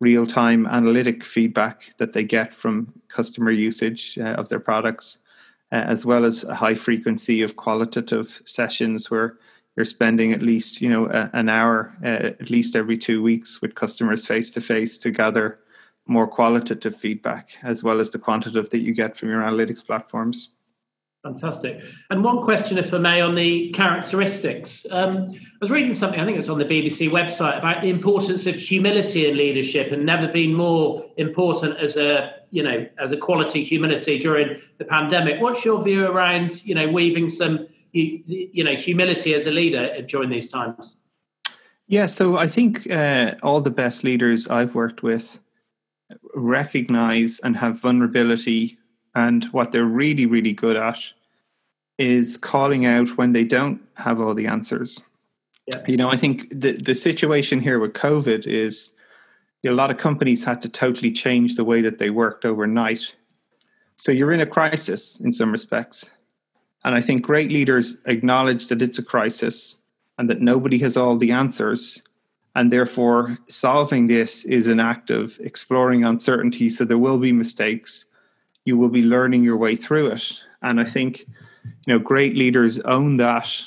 real 0.00 0.26
time 0.26 0.66
analytic 0.66 1.24
feedback 1.24 1.96
that 1.96 2.12
they 2.12 2.22
get 2.22 2.54
from 2.54 2.92
customer 3.08 3.50
usage 3.50 4.18
uh, 4.18 4.34
of 4.34 4.48
their 4.48 4.60
products 4.60 5.18
uh, 5.72 5.76
as 5.76 6.04
well 6.06 6.24
as 6.24 6.44
a 6.44 6.54
high 6.54 6.74
frequency 6.74 7.42
of 7.42 7.56
qualitative 7.56 8.40
sessions 8.44 9.10
where 9.10 9.38
you're 9.76 9.84
spending 9.84 10.32
at 10.32 10.42
least 10.42 10.80
you 10.80 10.90
know 10.90 11.06
a, 11.06 11.30
an 11.32 11.48
hour 11.48 11.96
uh, 12.04 12.30
at 12.38 12.50
least 12.50 12.76
every 12.76 12.98
two 12.98 13.22
weeks 13.22 13.62
with 13.62 13.74
customers 13.74 14.26
face 14.26 14.50
to 14.50 14.60
face 14.60 14.98
to 14.98 15.10
gather 15.10 15.58
more 16.06 16.26
qualitative 16.26 16.96
feedback 16.96 17.50
as 17.62 17.82
well 17.82 18.00
as 18.00 18.10
the 18.10 18.18
quantitative 18.18 18.70
that 18.70 18.78
you 18.78 18.94
get 18.94 19.16
from 19.16 19.28
your 19.28 19.42
analytics 19.42 19.84
platforms 19.84 20.50
Fantastic. 21.26 21.82
And 22.10 22.22
one 22.22 22.40
question, 22.40 22.78
if 22.78 22.94
I 22.94 22.98
may, 22.98 23.20
on 23.20 23.34
the 23.34 23.70
characteristics. 23.70 24.86
Um, 24.92 25.32
I 25.32 25.38
was 25.60 25.72
reading 25.72 25.92
something, 25.92 26.20
I 26.20 26.24
think 26.24 26.38
it's 26.38 26.48
on 26.48 26.58
the 26.58 26.64
BBC 26.64 27.10
website, 27.10 27.58
about 27.58 27.82
the 27.82 27.90
importance 27.90 28.46
of 28.46 28.54
humility 28.54 29.28
in 29.28 29.36
leadership 29.36 29.90
and 29.90 30.06
never 30.06 30.28
been 30.28 30.54
more 30.54 31.04
important 31.16 31.78
as 31.78 31.96
a, 31.96 32.32
you 32.50 32.62
know, 32.62 32.86
as 33.00 33.10
a 33.10 33.16
quality 33.16 33.64
humility 33.64 34.18
during 34.18 34.60
the 34.78 34.84
pandemic. 34.84 35.40
What's 35.40 35.64
your 35.64 35.82
view 35.82 36.06
around, 36.06 36.64
you 36.64 36.76
know, 36.76 36.86
weaving 36.86 37.28
some, 37.28 37.66
you, 37.90 38.22
you 38.26 38.62
know, 38.62 38.76
humility 38.76 39.34
as 39.34 39.46
a 39.46 39.50
leader 39.50 40.00
during 40.02 40.30
these 40.30 40.48
times? 40.48 40.96
Yeah, 41.88 42.06
so 42.06 42.36
I 42.36 42.46
think 42.46 42.88
uh, 42.88 43.34
all 43.42 43.60
the 43.60 43.70
best 43.70 44.04
leaders 44.04 44.46
I've 44.46 44.76
worked 44.76 45.02
with 45.02 45.40
recognize 46.36 47.40
and 47.40 47.56
have 47.56 47.80
vulnerability 47.80 48.78
and 49.14 49.46
what 49.46 49.72
they're 49.72 49.84
really, 49.84 50.26
really 50.26 50.52
good 50.52 50.76
at 50.76 50.98
is 51.98 52.36
calling 52.36 52.84
out 52.84 53.16
when 53.16 53.32
they 53.32 53.44
don't 53.44 53.80
have 53.96 54.20
all 54.20 54.34
the 54.34 54.46
answers. 54.46 55.00
Yeah. 55.66 55.82
You 55.86 55.96
know, 55.96 56.10
I 56.10 56.16
think 56.16 56.48
the, 56.50 56.72
the 56.72 56.94
situation 56.94 57.60
here 57.60 57.78
with 57.78 57.94
COVID 57.94 58.46
is 58.46 58.92
a 59.64 59.72
lot 59.72 59.90
of 59.90 59.96
companies 59.96 60.44
had 60.44 60.60
to 60.62 60.68
totally 60.68 61.10
change 61.10 61.56
the 61.56 61.64
way 61.64 61.80
that 61.80 61.98
they 61.98 62.10
worked 62.10 62.44
overnight. 62.44 63.14
So 63.96 64.12
you're 64.12 64.32
in 64.32 64.40
a 64.40 64.46
crisis 64.46 65.18
in 65.20 65.32
some 65.32 65.50
respects. 65.50 66.10
And 66.84 66.94
I 66.94 67.00
think 67.00 67.22
great 67.22 67.50
leaders 67.50 67.96
acknowledge 68.04 68.68
that 68.68 68.82
it's 68.82 68.98
a 68.98 69.02
crisis 69.02 69.76
and 70.18 70.30
that 70.30 70.40
nobody 70.40 70.78
has 70.78 70.96
all 70.96 71.16
the 71.16 71.32
answers. 71.32 72.02
And 72.56 72.72
therefore, 72.72 73.38
solving 73.48 74.08
this 74.08 74.44
is 74.44 74.66
an 74.66 74.80
act 74.80 75.10
of 75.10 75.38
exploring 75.40 76.04
uncertainty. 76.04 76.68
So 76.70 76.84
there 76.84 76.98
will 76.98 77.18
be 77.18 77.30
mistakes. 77.30 78.06
You 78.64 78.76
will 78.76 78.88
be 78.88 79.02
learning 79.02 79.44
your 79.44 79.56
way 79.56 79.76
through 79.76 80.08
it. 80.08 80.42
And 80.62 80.80
I 80.80 80.84
think 80.84 81.26
you 81.86 81.92
know 81.92 81.98
great 81.98 82.36
leaders 82.36 82.78
own 82.80 83.16
that 83.18 83.62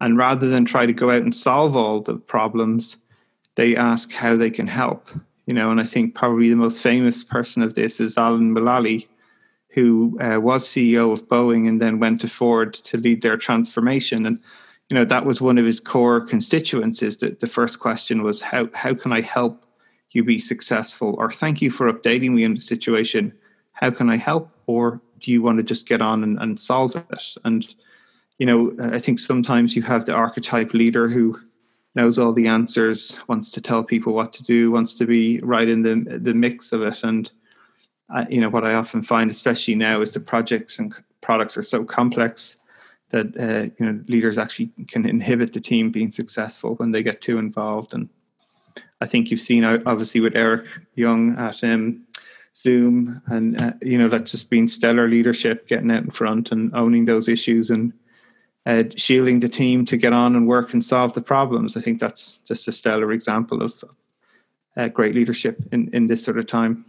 and 0.00 0.18
rather 0.18 0.48
than 0.48 0.64
try 0.64 0.86
to 0.86 0.92
go 0.92 1.10
out 1.10 1.22
and 1.22 1.34
solve 1.34 1.76
all 1.76 2.00
the 2.00 2.16
problems 2.16 2.96
they 3.54 3.76
ask 3.76 4.12
how 4.12 4.36
they 4.36 4.50
can 4.50 4.66
help 4.66 5.08
you 5.46 5.54
know 5.54 5.70
and 5.70 5.80
i 5.80 5.84
think 5.84 6.14
probably 6.14 6.48
the 6.48 6.56
most 6.56 6.80
famous 6.80 7.24
person 7.24 7.62
of 7.62 7.74
this 7.74 8.00
is 8.00 8.18
alan 8.18 8.54
mulally 8.54 9.06
who 9.68 10.18
uh, 10.20 10.40
was 10.40 10.64
ceo 10.64 11.12
of 11.12 11.26
boeing 11.28 11.68
and 11.68 11.80
then 11.80 11.98
went 11.98 12.20
to 12.20 12.28
ford 12.28 12.74
to 12.74 12.98
lead 12.98 13.22
their 13.22 13.36
transformation 13.36 14.26
and 14.26 14.38
you 14.90 14.94
know 14.94 15.04
that 15.04 15.24
was 15.24 15.40
one 15.40 15.58
of 15.58 15.64
his 15.64 15.80
core 15.80 16.20
constituents 16.20 17.02
is 17.02 17.16
that 17.18 17.40
the 17.40 17.46
first 17.46 17.80
question 17.80 18.22
was 18.22 18.40
how 18.40 18.68
how 18.74 18.94
can 18.94 19.12
i 19.12 19.20
help 19.20 19.64
you 20.14 20.24
be 20.24 20.38
successful? 20.38 21.14
Or 21.18 21.30
thank 21.30 21.60
you 21.60 21.70
for 21.70 21.92
updating 21.92 22.30
me 22.30 22.44
on 22.44 22.54
the 22.54 22.60
situation. 22.60 23.32
How 23.72 23.90
can 23.90 24.08
i 24.08 24.16
help? 24.16 24.50
Or 24.66 25.00
do 25.20 25.32
you 25.32 25.42
want 25.42 25.58
to 25.58 25.62
just 25.62 25.88
get 25.88 26.00
on 26.00 26.22
and, 26.22 26.38
and 26.38 26.58
solve 26.58 26.96
it? 26.96 27.34
And 27.44 27.74
you 28.38 28.46
know 28.46 28.72
i 28.92 28.98
think 28.98 29.20
sometimes 29.20 29.76
you 29.76 29.82
have 29.82 30.04
the 30.04 30.12
archetype 30.12 30.74
leader 30.74 31.08
who 31.08 31.40
knows 31.94 32.18
all 32.18 32.32
the 32.32 32.48
answers 32.48 33.16
wants 33.28 33.48
to 33.52 33.60
tell 33.60 33.84
people 33.84 34.12
what 34.12 34.32
to 34.32 34.42
do 34.42 34.72
wants 34.72 34.92
to 34.94 35.06
be 35.06 35.38
right 35.40 35.68
in 35.68 35.82
the 35.82 36.18
the 36.18 36.34
mix 36.34 36.72
of 36.72 36.82
it. 36.82 37.04
And 37.04 37.30
uh, 38.14 38.26
you 38.28 38.40
know 38.40 38.50
what 38.50 38.64
i 38.64 38.74
often 38.74 39.02
find 39.02 39.30
especially 39.30 39.74
now 39.74 40.00
is 40.00 40.12
the 40.12 40.20
projects 40.20 40.78
and 40.78 40.92
products 41.20 41.56
are 41.56 41.62
so 41.62 41.84
complex 41.84 42.58
that 43.14 43.36
uh, 43.38 43.70
you 43.78 43.86
know 43.86 44.00
leaders 44.08 44.38
actually 44.38 44.70
can 44.88 45.06
inhibit 45.06 45.52
the 45.52 45.60
team 45.60 45.90
being 45.90 46.10
successful 46.10 46.74
when 46.74 46.90
they 46.90 47.02
get 47.02 47.22
too 47.22 47.38
involved. 47.38 47.94
And 47.94 48.08
I 49.00 49.06
think 49.06 49.30
you've 49.30 49.40
seen 49.40 49.64
obviously 49.64 50.20
with 50.20 50.34
Eric 50.34 50.66
Yuan 50.96 51.38
at 51.38 51.62
um, 51.62 52.04
Zoom, 52.56 53.22
and 53.26 53.60
uh, 53.60 53.72
you 53.82 53.98
know 53.98 54.08
that's 54.08 54.32
just 54.32 54.50
been 54.50 54.66
stellar 54.66 55.08
leadership, 55.08 55.68
getting 55.68 55.92
out 55.92 56.02
in 56.02 56.10
front 56.10 56.50
and 56.50 56.74
owning 56.74 57.04
those 57.04 57.28
issues 57.28 57.70
and 57.70 57.92
uh, 58.66 58.82
shielding 58.96 59.38
the 59.38 59.48
team 59.48 59.84
to 59.84 59.96
get 59.96 60.12
on 60.12 60.34
and 60.34 60.48
work 60.48 60.72
and 60.72 60.84
solve 60.84 61.12
the 61.12 61.22
problems. 61.22 61.76
I 61.76 61.82
think 61.82 62.00
that's 62.00 62.38
just 62.38 62.66
a 62.66 62.72
stellar 62.72 63.12
example 63.12 63.62
of 63.62 63.84
uh, 64.76 64.88
great 64.88 65.14
leadership 65.14 65.62
in 65.70 65.88
in 65.94 66.08
this 66.08 66.24
sort 66.24 66.38
of 66.38 66.48
time. 66.48 66.84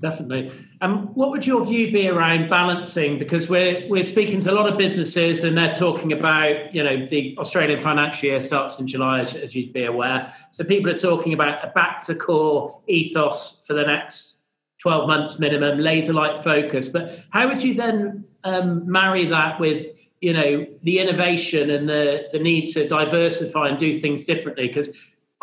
Definitely. 0.00 0.52
Um, 0.82 1.06
what 1.14 1.30
would 1.30 1.46
your 1.46 1.64
view 1.64 1.90
be 1.90 2.08
around 2.08 2.50
balancing? 2.50 3.18
Because 3.18 3.48
we're 3.48 3.88
we're 3.88 4.04
speaking 4.04 4.42
to 4.42 4.50
a 4.50 4.52
lot 4.52 4.70
of 4.70 4.76
businesses, 4.76 5.42
and 5.42 5.56
they're 5.56 5.72
talking 5.72 6.12
about 6.12 6.74
you 6.74 6.82
know 6.82 7.06
the 7.06 7.34
Australian 7.38 7.80
financial 7.80 8.28
year 8.28 8.42
starts 8.42 8.78
in 8.78 8.86
July, 8.86 9.20
as, 9.20 9.34
as 9.34 9.54
you'd 9.54 9.72
be 9.72 9.84
aware. 9.84 10.30
So 10.50 10.64
people 10.64 10.90
are 10.90 10.98
talking 10.98 11.32
about 11.32 11.64
a 11.64 11.68
back 11.68 12.02
to 12.06 12.14
core 12.14 12.82
ethos 12.88 13.64
for 13.66 13.72
the 13.72 13.84
next 13.84 14.42
twelve 14.78 15.08
months 15.08 15.38
minimum, 15.38 15.78
laser 15.78 16.12
like 16.12 16.42
focus. 16.42 16.88
But 16.88 17.18
how 17.30 17.48
would 17.48 17.62
you 17.62 17.72
then 17.72 18.24
um, 18.44 18.90
marry 18.90 19.24
that 19.24 19.58
with 19.58 19.92
you 20.20 20.34
know 20.34 20.66
the 20.82 20.98
innovation 20.98 21.70
and 21.70 21.88
the 21.88 22.28
the 22.32 22.38
need 22.38 22.66
to 22.72 22.86
diversify 22.86 23.68
and 23.68 23.78
do 23.78 23.98
things 23.98 24.24
differently? 24.24 24.68
Because 24.68 24.94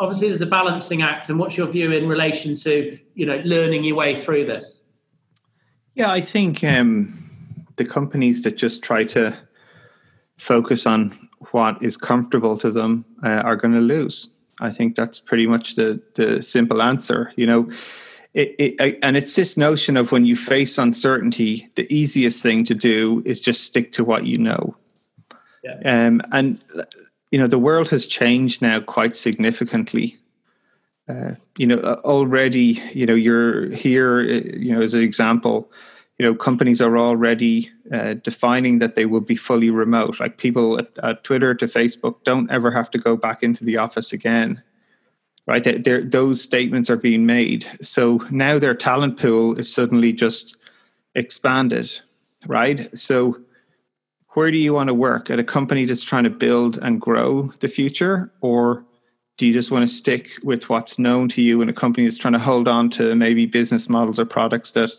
obviously 0.04 0.28
there's 0.28 0.40
a 0.40 0.46
balancing 0.46 1.02
act 1.02 1.28
and 1.28 1.38
what's 1.38 1.56
your 1.56 1.66
view 1.66 1.90
in 1.90 2.06
relation 2.06 2.54
to 2.54 2.96
you 3.14 3.26
know 3.26 3.40
learning 3.44 3.84
your 3.84 3.96
way 3.96 4.14
through 4.14 4.44
this? 4.44 4.80
Yeah 5.94 6.10
i 6.10 6.20
think 6.20 6.62
um, 6.62 7.12
the 7.76 7.84
companies 7.84 8.42
that 8.42 8.56
just 8.56 8.82
try 8.82 9.04
to 9.04 9.34
focus 10.36 10.86
on 10.86 11.10
what 11.52 11.82
is 11.82 11.96
comfortable 11.96 12.58
to 12.58 12.70
them 12.70 13.04
uh, 13.22 13.42
are 13.44 13.56
going 13.56 13.74
to 13.74 13.80
lose. 13.80 14.28
I 14.60 14.70
think 14.70 14.96
that's 14.96 15.20
pretty 15.20 15.46
much 15.46 15.74
the 15.74 16.00
the 16.14 16.42
simple 16.42 16.82
answer 16.82 17.32
you 17.36 17.46
know? 17.46 17.70
It, 18.34 18.56
it, 18.58 18.98
and 19.00 19.16
it's 19.16 19.36
this 19.36 19.56
notion 19.56 19.96
of 19.96 20.10
when 20.10 20.26
you 20.26 20.34
face 20.34 20.76
uncertainty 20.76 21.68
the 21.76 21.86
easiest 21.94 22.42
thing 22.42 22.64
to 22.64 22.74
do 22.74 23.22
is 23.24 23.40
just 23.40 23.62
stick 23.62 23.92
to 23.92 24.02
what 24.02 24.26
you 24.26 24.38
know. 24.38 24.76
Yeah. 25.62 26.06
um, 26.06 26.20
and 26.32 26.60
you 27.34 27.40
know 27.40 27.48
the 27.48 27.58
world 27.58 27.88
has 27.88 28.06
changed 28.06 28.62
now 28.62 28.78
quite 28.78 29.16
significantly. 29.16 30.16
Uh, 31.08 31.32
you 31.58 31.66
know 31.66 31.80
already 32.04 32.80
you 32.92 33.04
know 33.04 33.14
you're 33.16 33.70
here 33.70 34.20
uh, 34.20 34.56
you 34.56 34.72
know 34.72 34.80
as 34.80 34.94
an 34.94 35.02
example 35.02 35.68
you 36.16 36.24
know 36.24 36.32
companies 36.32 36.80
are 36.80 36.96
already 36.96 37.68
uh, 37.92 38.14
defining 38.22 38.78
that 38.78 38.94
they 38.94 39.04
will 39.04 39.20
be 39.20 39.34
fully 39.34 39.68
remote. 39.68 40.20
Like 40.20 40.38
people 40.38 40.78
at, 40.78 40.86
at, 41.02 41.24
twitter 41.24 41.56
to 41.56 41.66
facebook 41.66 42.22
don't 42.22 42.48
ever 42.52 42.70
have 42.70 42.88
to 42.92 42.98
go 42.98 43.16
back 43.16 43.42
into 43.42 43.64
the 43.64 43.78
office 43.78 44.12
again 44.12 44.62
right? 45.48 45.84
They're, 45.84 46.04
those 46.04 46.40
statements 46.40 46.88
are 46.88 46.96
being 46.96 47.26
made. 47.26 47.66
So 47.82 48.24
now 48.30 48.58
their 48.58 48.74
talent 48.74 49.18
pool 49.18 49.58
is 49.58 49.70
suddenly 49.70 50.10
just 50.12 50.56
expanded 51.16 51.90
right? 52.46 52.96
So 52.96 53.38
where 54.34 54.50
do 54.50 54.58
you 54.58 54.74
want 54.74 54.88
to 54.88 54.94
work? 54.94 55.30
At 55.30 55.38
a 55.38 55.44
company 55.44 55.84
that's 55.84 56.02
trying 56.02 56.24
to 56.24 56.30
build 56.30 56.78
and 56.82 57.00
grow 57.00 57.52
the 57.60 57.68
future 57.68 58.32
or 58.40 58.84
do 59.36 59.46
you 59.46 59.52
just 59.52 59.70
want 59.70 59.88
to 59.88 59.92
stick 59.92 60.30
with 60.44 60.68
what's 60.68 60.98
known 60.98 61.28
to 61.30 61.42
you 61.42 61.60
in 61.60 61.68
a 61.68 61.72
company 61.72 62.06
that's 62.06 62.18
trying 62.18 62.34
to 62.34 62.38
hold 62.38 62.68
on 62.68 62.88
to 62.90 63.14
maybe 63.16 63.46
business 63.46 63.88
models 63.88 64.18
or 64.18 64.24
products 64.24 64.72
that 64.72 64.90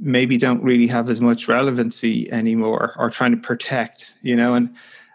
maybe 0.00 0.36
don't 0.36 0.62
really 0.62 0.86
have 0.86 1.08
as 1.08 1.20
much 1.20 1.46
relevancy 1.46 2.30
anymore 2.32 2.94
or 2.98 3.10
trying 3.10 3.30
to 3.30 3.36
protect 3.36 4.16
you 4.22 4.34
know? 4.34 4.54
And 4.54 4.74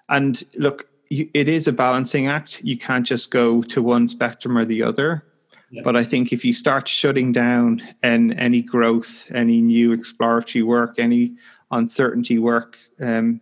and 0.10 0.44
look 0.58 0.89
you, 1.10 1.30
it 1.34 1.50
is 1.50 1.67
a 1.67 1.74
balancing 1.74 2.28
act. 2.28 2.62
You 2.63 2.78
can't 2.78 3.06
just 3.06 3.32
go 3.32 3.62
to 3.63 3.82
one 3.82 4.08
spectrum 4.08 4.58
or 4.58 4.65
the 4.65 4.84
other. 4.84 5.26
Yeah. 5.74 5.84
but 5.86 5.96
i 5.96 6.04
think 6.04 6.34
if 6.34 6.44
you 6.44 6.52
start 6.52 6.89
shutting 6.89 7.32
down 7.32 7.82
and 8.04 8.38
any 8.38 8.62
growth 8.62 9.26
any 9.34 9.62
new 9.62 9.94
exploratory 9.94 10.63
work 10.63 11.00
any 11.00 11.38
uncertainty 11.72 12.38
work, 12.38 12.78
um, 13.00 13.42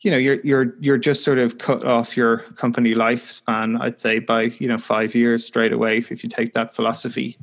you 0.00 0.10
know, 0.10 0.16
you're 0.16 0.40
you're 0.42 0.74
you're 0.80 0.98
just 0.98 1.24
sort 1.24 1.38
of 1.38 1.58
cut 1.58 1.84
off 1.84 2.16
your 2.16 2.38
company 2.56 2.94
lifespan. 2.94 3.80
I'd 3.80 4.00
say 4.00 4.18
by 4.18 4.44
you 4.58 4.66
know 4.66 4.78
five 4.78 5.14
years 5.14 5.44
straight 5.44 5.72
away 5.72 5.98
if 5.98 6.22
you 6.22 6.28
take 6.28 6.54
that 6.54 6.74
philosophy. 6.74 7.36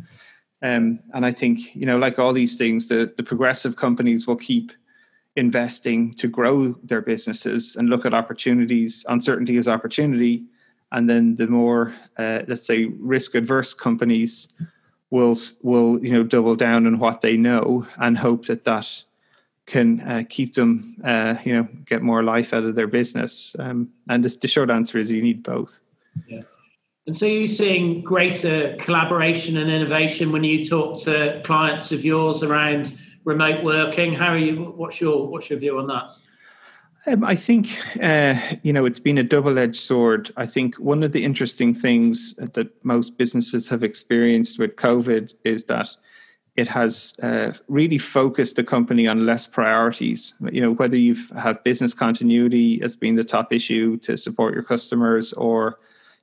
Um, 0.63 0.99
and 1.13 1.23
I 1.23 1.31
think 1.31 1.75
you 1.75 1.85
know, 1.85 1.97
like 1.97 2.17
all 2.17 2.33
these 2.33 2.57
things, 2.57 2.87
the 2.87 3.13
the 3.15 3.23
progressive 3.23 3.75
companies 3.75 4.25
will 4.25 4.37
keep 4.37 4.71
investing 5.35 6.13
to 6.15 6.27
grow 6.27 6.69
their 6.83 7.01
businesses 7.01 7.75
and 7.75 7.89
look 7.89 8.07
at 8.07 8.13
opportunities, 8.13 9.05
uncertainty 9.07 9.57
is 9.57 9.67
opportunity, 9.67 10.43
and 10.91 11.07
then 11.07 11.35
the 11.35 11.47
more 11.47 11.93
uh, 12.17 12.41
let's 12.47 12.65
say 12.65 12.85
risk 12.99 13.35
adverse 13.35 13.71
companies 13.71 14.47
will 15.11 15.37
will 15.61 16.03
you 16.03 16.11
know 16.11 16.23
double 16.23 16.55
down 16.55 16.87
on 16.87 16.97
what 16.97 17.21
they 17.21 17.37
know 17.37 17.85
and 17.97 18.17
hope 18.17 18.47
that 18.47 18.63
that 18.63 19.03
can 19.67 19.99
uh, 19.99 20.23
keep 20.27 20.55
them, 20.55 20.95
uh, 21.03 21.35
you 21.43 21.53
know, 21.53 21.67
get 21.85 22.01
more 22.01 22.23
life 22.23 22.53
out 22.53 22.63
of 22.63 22.75
their 22.75 22.87
business. 22.87 23.55
Um, 23.59 23.89
and 24.09 24.23
the, 24.23 24.35
the, 24.41 24.47
short 24.47 24.69
answer 24.69 24.97
is 24.97 25.11
you 25.11 25.21
need 25.21 25.43
both. 25.43 25.81
Yeah. 26.27 26.41
And 27.05 27.15
so 27.15 27.25
you're 27.25 27.47
seeing 27.47 28.01
greater 28.01 28.75
collaboration 28.79 29.57
and 29.57 29.69
innovation 29.69 30.31
when 30.31 30.43
you 30.43 30.67
talk 30.67 31.01
to 31.03 31.41
clients 31.43 31.91
of 31.91 32.03
yours 32.03 32.43
around 32.43 32.97
remote 33.23 33.63
working. 33.63 34.13
How 34.13 34.27
are 34.27 34.37
you? 34.37 34.73
What's 34.75 34.99
your 34.99 35.27
What's 35.27 35.49
your 35.49 35.59
view 35.59 35.77
on 35.77 35.87
that? 35.87 36.05
Um, 37.05 37.23
I 37.23 37.35
think 37.35 37.69
uh, 38.01 38.37
you 38.63 38.73
know 38.73 38.85
it's 38.85 38.99
been 38.99 39.17
a 39.17 39.23
double-edged 39.23 39.77
sword. 39.77 40.31
I 40.35 40.45
think 40.45 40.75
one 40.75 41.03
of 41.03 41.13
the 41.13 41.23
interesting 41.23 41.73
things 41.73 42.33
that 42.35 42.69
most 42.83 43.17
businesses 43.17 43.69
have 43.69 43.83
experienced 43.83 44.59
with 44.59 44.75
COVID 44.75 45.33
is 45.45 45.65
that 45.65 45.87
it 46.57 46.67
has 46.67 47.13
uh, 47.21 47.53
really 47.67 47.99
focused 47.99 48.55
the 48.55 48.63
company 48.63 49.07
on 49.07 49.25
less 49.25 49.45
priorities. 49.45 50.33
You 50.51 50.61
know, 50.61 50.71
whether 50.71 50.97
you've 50.97 51.29
have 51.37 51.63
business 51.63 51.93
continuity 51.93 52.81
as 52.81 52.95
being 52.95 53.15
the 53.15 53.23
top 53.23 53.53
issue 53.53 53.97
to 53.97 54.17
support 54.17 54.55
your 54.55 54.63
customers, 54.63 55.33
or 55.33 55.77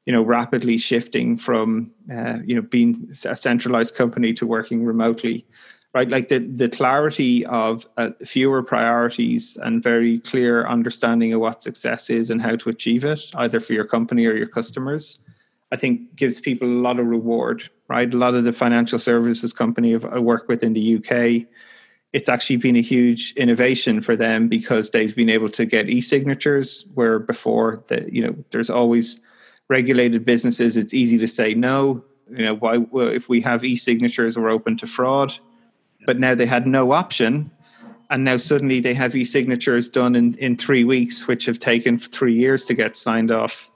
you 0.07 0.13
know, 0.13 0.23
rapidly 0.23 0.77
shifting 0.77 1.37
from 1.37 1.95
uh, 2.13 2.41
you 2.45 2.55
know 2.55 2.63
being 2.63 3.09
a 3.25 3.37
centralized 3.37 3.95
company 3.95 4.35
to 4.35 4.47
working 4.47 4.85
remotely, 4.85 5.47
right? 5.95 6.09
Like 6.09 6.29
the 6.29 6.39
the 6.39 6.69
clarity 6.69 7.47
of 7.47 7.87
uh, 7.97 8.11
fewer 8.25 8.63
priorities 8.63 9.57
and 9.63 9.83
very 9.83 10.19
clear 10.19 10.67
understanding 10.67 11.33
of 11.33 11.41
what 11.41 11.63
success 11.63 12.11
is 12.11 12.29
and 12.29 12.43
how 12.43 12.57
to 12.57 12.69
achieve 12.71 13.05
it, 13.05 13.21
either 13.37 13.61
for 13.61 13.73
your 13.73 13.87
company 13.87 14.27
or 14.27 14.35
your 14.35 14.49
customers 14.49 15.21
I 15.75 15.77
think 15.77 16.15
gives 16.15 16.39
people 16.39 16.69
a 16.69 16.83
lot 16.87 17.01
of 17.01 17.07
reward, 17.07 17.69
right? 17.89 18.13
A 18.13 18.17
lot 18.17 18.35
of 18.35 18.45
the 18.45 18.53
financial 18.53 18.99
services 18.99 19.53
company 19.53 19.95
I 19.95 20.19
work 20.19 20.49
with 20.49 20.63
in 20.63 20.73
the 20.73 20.97
UK, 20.97 21.47
it's 22.13 22.29
actually 22.29 22.57
been 22.57 22.77
a 22.77 22.81
huge 22.81 23.33
innovation 23.37 24.01
for 24.01 24.15
them 24.15 24.49
because 24.49 24.91
they've 24.91 25.15
been 25.17 25.29
able 25.29 25.49
to 25.49 25.65
get 25.65 25.91
e-signatures 25.91 26.87
where 26.95 27.19
before 27.19 27.83
that 27.89 28.13
you 28.13 28.23
know 28.23 28.35
there's 28.51 28.71
always 28.71 29.21
regulated 29.69 30.25
businesses 30.25 30.77
it's 30.77 30.95
easy 30.95 31.19
to 31.19 31.27
say 31.27 31.55
no 31.55 32.05
you 32.31 32.45
know 32.45 32.55
why 32.55 32.79
if 32.93 33.29
we 33.29 33.41
have 33.41 33.65
e-signatures 33.65 34.39
we're 34.39 34.49
open 34.49 34.77
to 34.77 34.87
fraud 34.87 35.37
but 36.07 36.21
now 36.21 36.37
they 36.37 36.47
had 36.47 36.69
no 36.69 36.93
option 36.93 37.51
and 38.11 38.23
now 38.23 38.37
suddenly 38.37 38.79
they 38.79 38.95
have 38.95 39.17
e-signatures 39.17 39.89
done 39.89 40.15
in, 40.15 40.35
in 40.35 40.57
three 40.57 40.85
weeks 40.85 41.27
which 41.27 41.47
have 41.47 41.59
taken 41.59 41.99
three 41.99 42.35
years 42.35 42.63
to 42.65 42.75
get 42.75 42.97
signed 42.97 43.33
off 43.33 43.69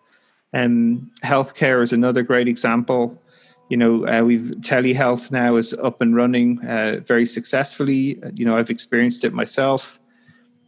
um, 0.53 1.11
healthcare 1.23 1.83
is 1.83 1.93
another 1.93 2.23
great 2.23 2.49
example. 2.49 3.21
You 3.69 3.77
know, 3.77 4.07
uh, 4.07 4.23
we've 4.23 4.55
telehealth 4.61 5.31
now 5.31 5.57
is 5.57 5.75
up 5.75 6.01
and 6.01 6.17
running 6.17 6.65
uh, 6.67 7.01
very 7.05 7.27
successfully. 7.27 8.19
You 8.35 8.45
know, 8.45 8.57
I've 8.57 8.71
experienced 8.71 9.25
it 9.25 9.33
myself. 9.35 9.99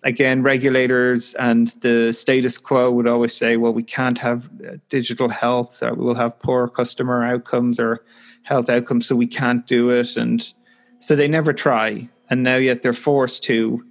again, 0.03 0.43
regulators 0.43 1.35
and 1.35 1.69
the 1.81 2.13
status 2.13 2.59
quo 2.59 2.91
would 2.91 3.07
always 3.07 3.35
say, 3.35 3.57
well, 3.57 3.73
we 3.73 3.83
can't 3.83 4.19
have 4.19 4.49
uh, 4.67 4.77
digital 4.89 5.29
health, 5.29 5.73
so 5.73 5.93
we'll 5.95 6.15
have 6.15 6.39
poor 6.39 6.69
customer 6.69 7.25
outcomes 7.25 7.79
or 7.79 8.03
health 8.43 8.71
outcomes, 8.71 9.07
so 9.07 9.15
we 9.15 9.27
can't 9.27 9.67
do 9.67 9.91
it. 9.91 10.17
And 10.17 10.53
so 10.99 11.15
they 11.15 11.29
never 11.29 11.53
try. 11.53 12.09
And 12.31 12.43
now 12.43 12.57
yet 12.57 12.83
they're 12.83 12.93
forced 12.93 13.43
to. 13.45 13.85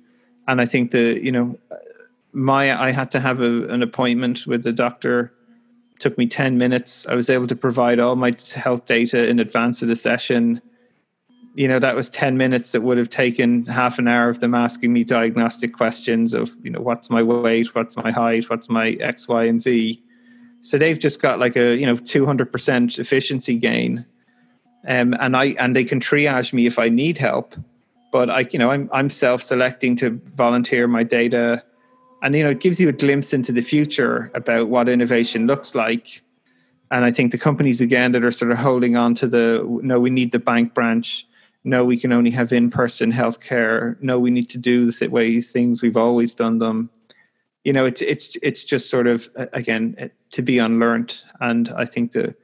And 0.47 0.59
I 0.59 0.65
think 0.65 0.91
the, 0.91 1.19
you 1.23 1.31
know, 1.31 1.59
my, 2.31 2.79
I 2.79 2.91
had 2.91 3.11
to 3.11 3.19
have 3.19 3.41
a, 3.41 3.67
an 3.69 3.83
appointment 3.83 4.47
with 4.47 4.63
the 4.63 4.71
doctor. 4.71 5.31
Took 5.99 6.17
me 6.17 6.27
10 6.27 6.57
minutes. 6.57 7.05
I 7.07 7.15
was 7.15 7.29
able 7.29 7.47
to 7.47 7.55
provide 7.55 7.99
all 7.99 8.15
my 8.15 8.33
health 8.55 8.85
data 8.85 9.27
in 9.27 9.39
advance 9.39 9.81
of 9.81 9.89
the 9.89 9.95
session. 9.95 10.61
You 11.55 11.67
know 11.67 11.79
that 11.79 11.95
was 11.95 12.09
10 12.09 12.37
minutes 12.37 12.71
that 12.71 12.81
would 12.81 12.97
have 12.97 13.09
taken 13.09 13.65
half 13.65 13.99
an 13.99 14.07
hour 14.07 14.29
of 14.29 14.39
them 14.39 14.55
asking 14.55 14.93
me 14.93 15.03
diagnostic 15.03 15.73
questions 15.73 16.33
of 16.33 16.55
you 16.63 16.69
know 16.69 16.79
what's 16.79 17.09
my 17.09 17.21
weight 17.21 17.75
what's 17.75 17.97
my 17.97 18.11
height 18.11 18.49
what's 18.49 18.69
my 18.69 18.91
x 18.91 19.27
y 19.27 19.43
and 19.43 19.61
z. 19.61 20.01
So 20.61 20.77
they've 20.77 20.99
just 20.99 21.21
got 21.21 21.39
like 21.39 21.57
a 21.57 21.75
you 21.75 21.85
know 21.85 21.95
200% 21.95 22.99
efficiency 22.99 23.55
gain. 23.55 24.05
Um, 24.87 25.13
and 25.19 25.35
i 25.35 25.47
and 25.59 25.75
they 25.75 25.83
can 25.83 25.99
triage 25.99 26.53
me 26.53 26.65
if 26.65 26.79
i 26.79 26.87
need 26.87 27.17
help. 27.17 27.55
But 28.11 28.29
i 28.29 28.47
you 28.51 28.59
know 28.59 28.69
i'm 28.69 28.89
i'm 28.93 29.09
self-selecting 29.09 29.97
to 29.97 30.21
volunteer 30.33 30.87
my 30.87 31.03
data 31.03 31.63
and 32.21 32.35
you 32.35 32.43
know 32.43 32.51
it 32.51 32.59
gives 32.59 32.79
you 32.79 32.89
a 32.89 32.93
glimpse 32.93 33.33
into 33.33 33.51
the 33.51 33.61
future 33.61 34.31
about 34.33 34.69
what 34.69 34.89
innovation 34.89 35.47
looks 35.47 35.75
like 35.75 36.21
and 36.91 37.05
i 37.05 37.11
think 37.11 37.31
the 37.31 37.37
companies 37.37 37.81
again 37.81 38.11
that 38.11 38.23
are 38.23 38.31
sort 38.31 38.51
of 38.51 38.57
holding 38.57 38.95
on 38.95 39.13
to 39.15 39.27
the 39.27 39.65
no 39.83 39.99
we 39.99 40.09
need 40.09 40.31
the 40.31 40.39
bank 40.39 40.73
branch 40.73 41.25
no, 41.63 41.83
we 41.83 41.97
can 41.97 42.11
only 42.11 42.31
have 42.31 42.53
in 42.53 42.69
person 42.69 43.11
healthcare. 43.11 44.01
No, 44.01 44.19
we 44.19 44.31
need 44.31 44.49
to 44.49 44.57
do 44.57 44.91
the 44.91 45.07
way 45.07 45.41
things 45.41 45.81
we've 45.81 45.97
always 45.97 46.33
done 46.33 46.59
them. 46.59 46.89
You 47.63 47.73
know, 47.73 47.85
it's 47.85 48.01
it's 48.01 48.37
it's 48.41 48.63
just 48.63 48.89
sort 48.89 49.07
of 49.07 49.29
again 49.35 50.09
to 50.31 50.41
be 50.41 50.57
unlearned. 50.57 51.21
And 51.41 51.69
I 51.69 51.85
think 51.85 52.13
that 52.13 52.35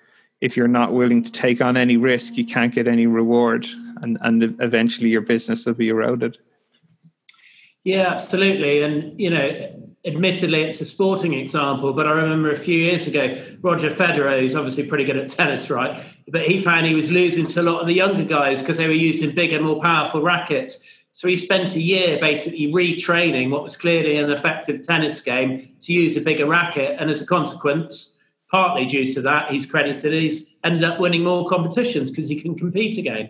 if 0.41 0.57
you're 0.57 0.67
not 0.67 0.93
willing 0.93 1.23
to 1.23 1.31
take 1.31 1.61
on 1.61 1.77
any 1.77 1.95
risk, 1.95 2.35
you 2.35 2.45
can't 2.45 2.73
get 2.73 2.87
any 2.87 3.07
reward, 3.07 3.65
and 4.01 4.17
and 4.21 4.43
eventually 4.61 5.09
your 5.09 5.21
business 5.21 5.65
will 5.65 5.73
be 5.73 5.89
eroded. 5.89 6.37
Yeah, 7.85 8.11
absolutely. 8.11 8.81
And 8.81 9.17
you 9.19 9.29
know, 9.29 9.93
admittedly, 10.05 10.63
it's 10.63 10.81
a 10.81 10.85
sporting 10.85 11.33
example, 11.33 11.93
but 11.93 12.07
I 12.07 12.11
remember 12.11 12.51
a 12.51 12.57
few 12.57 12.77
years 12.77 13.05
ago, 13.05 13.41
Roger 13.61 13.91
Federer, 13.91 14.39
who's 14.39 14.55
obviously 14.55 14.87
pretty 14.87 15.03
good 15.03 15.17
at 15.17 15.29
tennis, 15.29 15.69
right? 15.69 16.03
But 16.27 16.41
he 16.45 16.61
found 16.61 16.87
he 16.87 16.95
was 16.95 17.11
losing 17.11 17.45
to 17.47 17.61
a 17.61 17.63
lot 17.63 17.81
of 17.81 17.87
the 17.87 17.93
younger 17.93 18.23
guys 18.23 18.59
because 18.59 18.77
they 18.77 18.87
were 18.87 18.93
using 18.93 19.35
bigger, 19.35 19.61
more 19.61 19.79
powerful 19.79 20.21
rackets. 20.23 20.79
So 21.11 21.27
he 21.27 21.37
spent 21.37 21.75
a 21.75 21.81
year 21.81 22.19
basically 22.19 22.67
retraining 22.73 23.51
what 23.51 23.63
was 23.63 23.77
clearly 23.77 24.17
an 24.17 24.31
effective 24.31 24.81
tennis 24.81 25.21
game 25.21 25.75
to 25.81 25.93
use 25.93 26.17
a 26.17 26.21
bigger 26.21 26.47
racket. 26.47 26.97
And 26.99 27.11
as 27.11 27.21
a 27.21 27.25
consequence, 27.25 28.17
partly 28.49 28.87
due 28.87 29.13
to 29.13 29.21
that, 29.21 29.51
he's 29.51 29.67
credited, 29.67 30.11
he's 30.11 30.55
ended 30.63 30.83
up 30.83 30.99
winning 30.99 31.23
more 31.23 31.47
competitions 31.47 32.09
because 32.09 32.27
he 32.27 32.41
can 32.41 32.55
compete 32.55 32.97
again. 32.97 33.29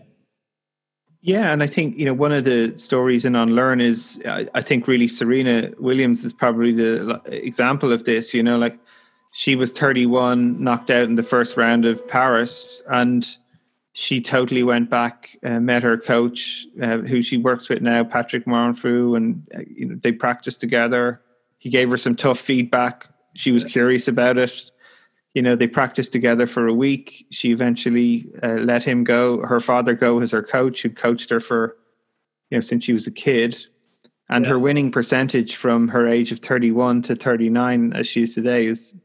Yeah, 1.25 1.51
and 1.51 1.63
I 1.63 1.67
think 1.67 1.97
you 1.97 2.05
know 2.05 2.13
one 2.13 2.31
of 2.31 2.43
the 2.43 2.77
stories 2.77 3.25
in 3.25 3.35
Unlearn 3.35 3.81
is 3.81 4.21
I, 4.27 4.45
I, 4.53 4.61
think 4.61 4.87
really 4.87 5.07
Serena 5.07 5.71
Williams 5.79 6.23
is 6.23 6.33
probably 6.33 6.71
the 6.71 7.19
example 7.25 7.91
of 7.91 8.03
this. 8.03 8.31
You 8.31 8.43
know, 8.43 8.59
like 8.59 8.77
she 9.31 9.55
was 9.55 9.71
31, 9.71 10.63
knocked 10.63 10.91
out 10.91 11.07
in 11.09 11.15
the 11.15 11.23
first 11.23 11.57
round 11.57 11.83
of 11.83 12.07
Paris, 12.07 12.83
and 12.91 13.27
she 13.93 14.21
totally 14.21 14.61
went 14.61 14.91
back, 14.91 15.35
uh, 15.43 15.59
met 15.59 15.81
her 15.81 15.97
coach, 15.97 16.67
uh, 16.79 16.99
who 16.99 17.23
she 17.23 17.37
works 17.37 17.69
with 17.69 17.81
now, 17.81 18.03
Patrick 18.03 18.45
Mouratoglou, 18.45 19.17
and 19.17 19.47
uh, 19.55 19.61
you 19.67 19.87
know 19.87 19.95
they 19.95 20.11
practiced 20.11 20.59
together. 20.59 21.23
He 21.57 21.71
gave 21.71 21.89
her 21.89 21.97
some 21.97 22.15
tough 22.15 22.39
feedback. 22.39 23.07
She 23.33 23.51
was 23.51 23.63
curious 23.63 24.07
about 24.07 24.37
it 24.37 24.69
you 25.35 25.41
know 25.41 25.55
they 25.55 25.67
practiced 25.67 26.11
together 26.11 26.47
for 26.47 26.65
a 26.65 26.73
week. 26.73 27.27
She 27.29 27.51
eventually 27.51 28.31
uh, 28.41 28.53
let 28.53 28.83
him 28.83 29.03
go. 29.03 29.41
Her 29.41 29.59
father 29.59 29.93
go 29.93 30.19
as 30.21 30.31
her 30.31 30.41
coach 30.41 30.81
who 30.81 30.89
coached 30.89 31.29
her 31.29 31.41
for 31.41 31.77
you 32.49 32.57
know 32.57 32.61
since 32.61 32.85
she 32.85 32.93
was 32.93 33.05
a 33.05 33.11
kid. 33.11 33.57
And 34.27 34.45
yeah. 34.45 34.51
her 34.51 34.59
winning 34.59 34.91
percentage 34.91 35.55
from 35.55 35.89
her 35.89 36.07
age 36.07 36.31
of 36.31 36.39
31 36.39 37.03
to 37.03 37.15
39 37.15 37.93
as 37.93 38.07
she 38.07 38.23
is 38.23 38.33
today 38.33 38.65
is 38.65 38.95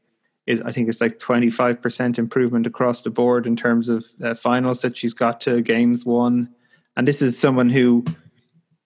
is 0.46 0.62
i 0.62 0.72
think 0.72 0.88
it's 0.88 1.02
like 1.02 1.18
25% 1.18 2.18
improvement 2.18 2.66
across 2.66 3.02
the 3.02 3.10
board 3.10 3.46
in 3.46 3.54
terms 3.54 3.90
of 3.90 4.06
uh, 4.24 4.34
finals 4.34 4.80
that 4.80 4.96
she's 4.96 5.12
got 5.12 5.38
to 5.42 5.60
games 5.60 6.06
won. 6.06 6.48
And 6.96 7.06
this 7.06 7.20
is 7.20 7.38
someone 7.38 7.68
who 7.68 8.04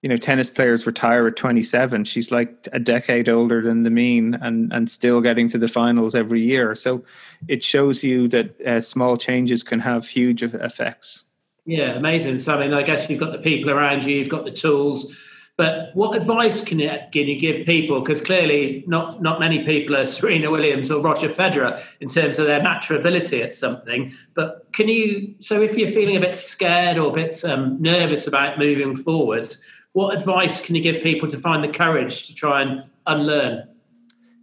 you 0.04 0.08
know 0.10 0.18
tennis 0.18 0.50
players 0.50 0.86
retire 0.86 1.26
at 1.26 1.34
27 1.34 2.04
she's 2.04 2.30
like 2.30 2.68
a 2.72 2.78
decade 2.78 3.26
older 3.26 3.62
than 3.62 3.84
the 3.84 3.90
mean 3.90 4.34
and 4.34 4.70
and 4.70 4.90
still 4.90 5.22
getting 5.22 5.48
to 5.48 5.56
the 5.56 5.66
finals 5.66 6.14
every 6.14 6.42
year 6.42 6.74
so 6.74 7.02
it 7.48 7.64
shows 7.64 8.04
you 8.04 8.28
that 8.28 8.60
uh, 8.66 8.80
small 8.82 9.16
changes 9.16 9.62
can 9.62 9.80
have 9.80 10.06
huge 10.06 10.42
effects 10.42 11.24
yeah 11.64 11.94
amazing 11.94 12.38
so 12.38 12.54
i 12.54 12.60
mean 12.60 12.74
i 12.74 12.82
guess 12.82 13.08
you've 13.08 13.18
got 13.18 13.32
the 13.32 13.38
people 13.38 13.70
around 13.70 14.04
you 14.04 14.14
you've 14.14 14.28
got 14.28 14.44
the 14.44 14.50
tools 14.52 15.16
but 15.56 15.90
what 15.94 16.16
advice 16.16 16.64
can 16.64 16.80
you, 16.80 16.90
can 17.12 17.28
you 17.28 17.38
give 17.38 17.64
people? 17.64 18.00
Because 18.00 18.20
clearly, 18.20 18.82
not 18.88 19.22
not 19.22 19.38
many 19.38 19.64
people 19.64 19.96
are 19.96 20.04
Serena 20.18 20.50
Williams 20.50 20.90
or 20.90 21.00
Roger 21.00 21.28
Federer 21.28 21.80
in 22.00 22.08
terms 22.08 22.40
of 22.40 22.46
their 22.46 22.60
natural 22.60 22.98
ability 22.98 23.40
at 23.40 23.54
something. 23.54 24.12
But 24.34 24.66
can 24.72 24.88
you? 24.88 25.32
So, 25.38 25.62
if 25.62 25.78
you're 25.78 25.86
feeling 25.86 26.16
a 26.16 26.20
bit 26.20 26.40
scared 26.40 26.98
or 26.98 27.10
a 27.10 27.12
bit 27.12 27.44
um, 27.44 27.80
nervous 27.80 28.26
about 28.26 28.58
moving 28.58 28.96
forwards, 28.96 29.60
what 29.94 30.14
advice 30.14 30.60
can 30.60 30.74
you 30.74 30.82
give 30.82 31.02
people 31.02 31.28
to 31.28 31.38
find 31.38 31.64
the 31.64 31.68
courage 31.68 32.26
to 32.26 32.34
try 32.34 32.62
and 32.62 32.84
unlearn? 33.06 33.66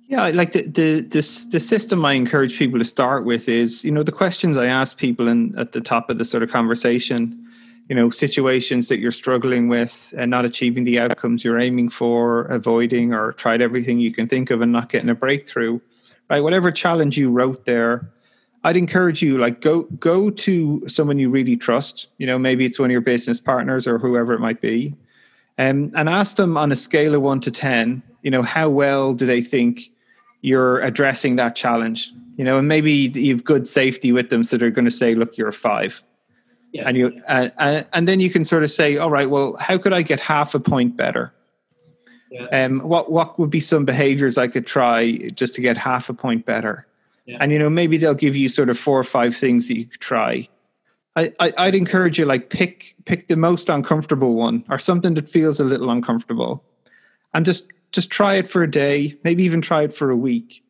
Yeah, 0.08 0.30
like 0.30 0.54
the 0.54 0.64
the 0.64 1.02
the, 1.02 1.47
the 1.52 1.60
system 1.60 2.04
I 2.04 2.14
encourage 2.14 2.58
people 2.58 2.80
to 2.80 2.86
start 2.86 3.26
with 3.26 3.47
is 3.47 3.84
you 3.84 3.91
know 3.91 4.04
the 4.04 4.12
questions 4.12 4.58
I 4.58 4.66
ask 4.66 4.97
people 4.97 5.28
in 5.28 5.58
at 5.58 5.74
the 5.74 5.82
top 5.82 6.10
of 6.10 6.18
the 6.18 6.26
sort 6.26 6.41
of 6.41 6.49
conversation. 6.49 7.47
You 7.89 7.95
know, 7.95 8.10
situations 8.10 8.88
that 8.88 8.99
you're 8.99 9.12
struggling 9.12 9.68
with 9.68 10.14
and 10.16 10.32
not 10.32 10.45
achieving 10.45 10.86
the 10.86 10.97
outcomes 10.97 11.43
you're 11.43 11.60
aiming 11.60 11.89
for, 11.89 12.43
avoiding, 12.43 13.14
or 13.14 13.34
tried 13.34 13.62
everything 13.62 13.99
you 13.99 14.14
can 14.14 14.30
think 14.30 14.49
of 14.49 14.62
and 14.62 14.72
not 14.72 14.88
getting 14.88 15.10
a 15.10 15.16
breakthrough. 15.16 15.82
Right, 16.30 16.39
whatever 16.39 16.72
challenge 16.72 17.18
you 17.18 17.30
wrote 17.30 17.66
there, 17.66 18.10
I'd 18.64 18.78
encourage 18.78 19.22
you 19.22 19.38
like 19.38 19.60
go 19.60 19.84
go 19.99 20.30
to 20.30 20.88
someone 20.88 21.20
you 21.20 21.30
really 21.30 21.58
trust. 21.58 22.08
You 22.18 22.28
know, 22.28 22.39
maybe 22.39 22.66
it's 22.66 22.80
one 22.80 22.89
of 22.89 22.91
your 22.91 23.02
business 23.02 23.41
partners 23.41 23.86
or 23.86 23.97
whoever 23.99 24.34
it 24.34 24.39
might 24.39 24.62
be 24.62 24.95
um, 25.58 25.91
and 25.95 26.10
ask 26.10 26.36
them 26.36 26.58
on 26.58 26.72
a 26.72 26.76
scale 26.76 27.16
of 27.16 27.22
one 27.22 27.39
to 27.41 27.52
10, 27.52 28.02
you 28.22 28.32
know, 28.32 28.41
how 28.41 28.70
well 28.70 29.14
do 29.14 29.26
they 29.26 29.41
think 29.41 29.91
you're 30.41 30.80
addressing 30.82 31.36
that 31.36 31.56
challenge? 31.56 32.12
You 32.38 32.45
know, 32.45 32.58
and 32.58 32.68
maybe 32.68 32.91
you've 32.91 33.43
good 33.43 33.68
safety 33.68 34.12
with 34.12 34.30
them, 34.30 34.43
so 34.43 34.58
they're 34.58 34.72
going 34.72 34.86
to 34.86 34.91
say, 34.91 35.16
look, 35.16 35.38
you're 35.38 35.49
a 35.49 35.54
five. 35.54 36.04
Yeah. 36.72 36.84
And 36.88 36.97
you 36.97 37.22
uh, 37.28 37.84
and 37.91 38.08
then 38.08 38.20
you 38.20 38.30
can 38.30 38.45
sort 38.45 38.64
of 38.64 38.72
say, 38.72 38.97
all 38.97 39.10
right, 39.10 39.30
well, 39.30 39.58
how 39.58 39.78
could 39.78 39.93
I 39.93 40.02
get 40.02 40.20
half 40.20 40.56
a 40.56 40.60
point 40.60 40.95
better? 40.95 41.34
Yeah. 42.32 42.45
Um, 42.45 42.80
what 42.80 43.12
what 43.12 43.38
would 43.38 43.49
be 43.49 43.60
some 43.60 43.84
behaviors 43.84 44.38
I 44.38 44.47
could 44.47 44.66
try 44.66 45.18
just 45.36 45.54
to 45.56 45.62
get 45.62 45.78
half 45.78 46.10
a 46.10 46.14
point 46.14 46.45
better? 46.45 46.88
Yeah. 47.26 47.38
And 47.41 47.52
you 47.52 47.60
know, 47.60 47.70
maybe 47.70 47.97
they'll 47.97 48.14
give 48.14 48.38
you 48.38 48.47
sort 48.47 48.70
of 48.70 48.80
four 48.80 48.97
or 48.97 49.04
five 49.04 49.36
things 49.36 49.68
that 49.68 49.78
you 49.78 49.86
could 49.86 49.99
try. 49.99 50.47
I, 51.16 51.34
I 51.39 51.66
would 51.66 51.76
encourage 51.76 52.18
you 52.18 52.26
like 52.26 52.49
pick 52.49 52.95
pick 53.05 53.28
the 53.28 53.36
most 53.36 53.68
uncomfortable 53.70 54.36
one 54.36 54.64
or 54.70 54.80
something 54.80 55.14
that 55.16 55.28
feels 55.28 55.59
a 55.59 55.64
little 55.66 55.89
uncomfortable, 55.89 56.64
and 57.34 57.45
just 57.45 57.68
just 57.91 58.09
try 58.09 58.36
it 58.36 58.47
for 58.47 58.64
a 58.64 58.72
day, 58.72 59.18
maybe 59.24 59.43
even 59.43 59.62
try 59.62 59.84
it 59.84 59.93
for 59.93 60.09
a 60.09 60.16
week, 60.16 60.64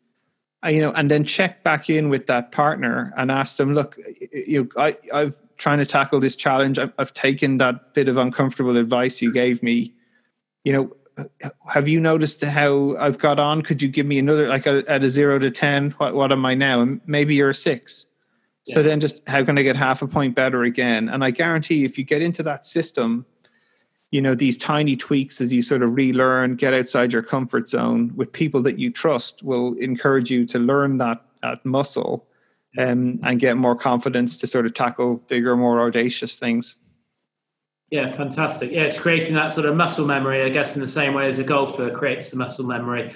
you 0.67 0.81
know, 0.81 0.91
and 0.93 1.11
then 1.11 1.23
check 1.23 1.63
back 1.63 1.89
in 1.89 2.09
with 2.09 2.25
that 2.25 2.51
partner 2.51 3.13
and 3.17 3.29
ask 3.29 3.57
them, 3.57 3.75
look, 3.75 3.97
you, 4.31 4.67
I 4.77 4.97
I've 5.13 5.39
trying 5.57 5.77
to 5.77 5.85
tackle 5.85 6.19
this 6.19 6.35
challenge. 6.35 6.79
I've, 6.79 6.91
I've 6.97 7.13
taken 7.13 7.59
that 7.59 7.93
bit 7.93 8.09
of 8.09 8.17
uncomfortable 8.17 8.77
advice 8.77 9.21
you 9.21 9.31
gave 9.31 9.61
me. 9.61 9.93
You 10.63 10.73
know, 10.73 11.29
have 11.67 11.87
you 11.87 11.99
noticed 11.99 12.43
how 12.43 12.97
I've 12.97 13.19
got 13.19 13.39
on? 13.39 13.61
Could 13.61 13.79
you 13.79 13.87
give 13.87 14.07
me 14.07 14.17
another 14.17 14.47
like 14.47 14.65
a, 14.65 14.83
at 14.87 15.03
a 15.03 15.09
zero 15.11 15.37
to 15.37 15.51
ten? 15.51 15.91
What 15.91 16.15
what 16.15 16.31
am 16.31 16.43
I 16.47 16.55
now? 16.55 16.81
And 16.81 16.99
maybe 17.05 17.35
you're 17.35 17.51
a 17.51 17.53
six 17.53 18.07
so 18.64 18.84
then 18.84 18.99
just 18.99 19.28
how 19.28 19.43
can 19.43 19.57
I 19.57 19.64
get 19.64 19.76
half 19.76 20.01
a 20.01 20.07
point 20.07 20.36
better 20.36 20.64
again? 20.64 21.09
And 21.09 21.24
I 21.24 21.32
guarantee 21.32 21.84
if 21.84 21.97
you 21.97 22.03
get 22.03 22.22
into 22.22 22.43
that 22.43 22.66
system, 22.66 23.26
you 24.12 24.22
know, 24.22 24.36
these 24.36 24.57
tiny 24.57 24.95
tweaks 24.95 25.41
as 25.41 25.51
you 25.51 25.62
sort 25.62 25.82
of 25.82 25.95
relearn, 25.95 26.55
get 26.55 26.74
outside 26.74 27.14
your 27.14 27.24
comfort 27.24 27.70
zone 27.70 28.12
with 28.16 28.32
people 28.32 28.62
that 28.64 28.78
you 28.78 28.91
trust 28.91 29.41
will 29.41 29.74
encourage 29.76 30.30
you 30.30 30.45
to 30.45 30.59
learn 30.59 30.97
that, 30.97 31.24
that 31.41 31.66
muscle 31.66 32.28
um, 32.78 33.20
and 33.24 33.39
get 33.39 33.57
more 33.57 33.76
confidence 33.76 34.38
to 34.38 34.47
sort 34.47 34.66
of 34.66 34.74
tackle 34.74 35.16
bigger, 35.28 35.55
more 35.55 35.82
audacious 35.82 36.38
things. 36.38 36.78
Yeah, 37.89 38.07
fantastic. 38.07 38.72
Yeah, 38.72 38.84
it's 38.84 38.97
creating 38.97 39.36
that 39.36 39.51
sort 39.53 39.66
of 39.66 39.76
muscle 39.76 40.05
memory, 40.05 40.43
I 40.43 40.49
guess, 40.49 40.76
in 40.76 40.82
the 40.82 40.88
same 40.88 41.14
way 41.14 41.28
as 41.28 41.39
a 41.39 41.43
golfer 41.43 41.89
creates 41.89 42.30
the 42.30 42.38
muscle 42.38 42.66
memory. 42.66 43.14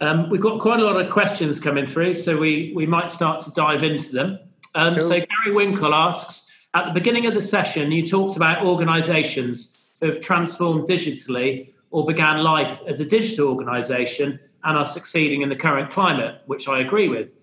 Um, 0.00 0.30
we've 0.30 0.40
got 0.40 0.60
quite 0.60 0.80
a 0.80 0.84
lot 0.84 1.00
of 1.00 1.10
questions 1.10 1.60
coming 1.60 1.86
through, 1.86 2.14
so 2.14 2.36
we, 2.36 2.72
we 2.74 2.86
might 2.86 3.12
start 3.12 3.42
to 3.42 3.50
dive 3.50 3.82
into 3.82 4.12
them. 4.12 4.38
Um, 4.78 4.94
cool. 4.94 5.02
So 5.02 5.10
Gary 5.10 5.54
Winkle 5.54 5.92
asks, 5.92 6.48
at 6.74 6.86
the 6.86 6.92
beginning 6.92 7.26
of 7.26 7.34
the 7.34 7.40
session, 7.40 7.90
you 7.90 8.06
talked 8.06 8.36
about 8.36 8.64
organisations 8.64 9.76
who 10.00 10.06
have 10.06 10.20
transformed 10.20 10.88
digitally. 10.88 11.70
or 11.90 12.04
began 12.04 12.42
life 12.44 12.80
as 12.86 13.00
a 13.00 13.04
digital 13.04 13.48
organization 13.48 14.38
and 14.64 14.76
are 14.76 14.84
succeeding 14.84 15.40
in 15.40 15.48
the 15.48 15.56
current 15.56 15.90
climate, 15.90 16.42
which 16.44 16.68
I 16.68 16.80
agree 16.80 17.08
with. 17.08 17.34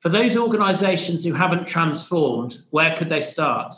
For 0.00 0.10
those 0.10 0.36
organizations 0.36 1.24
who 1.24 1.32
haven't 1.32 1.66
transformed, 1.66 2.58
where 2.68 2.94
could 2.98 3.08
they 3.08 3.22
start? 3.22 3.72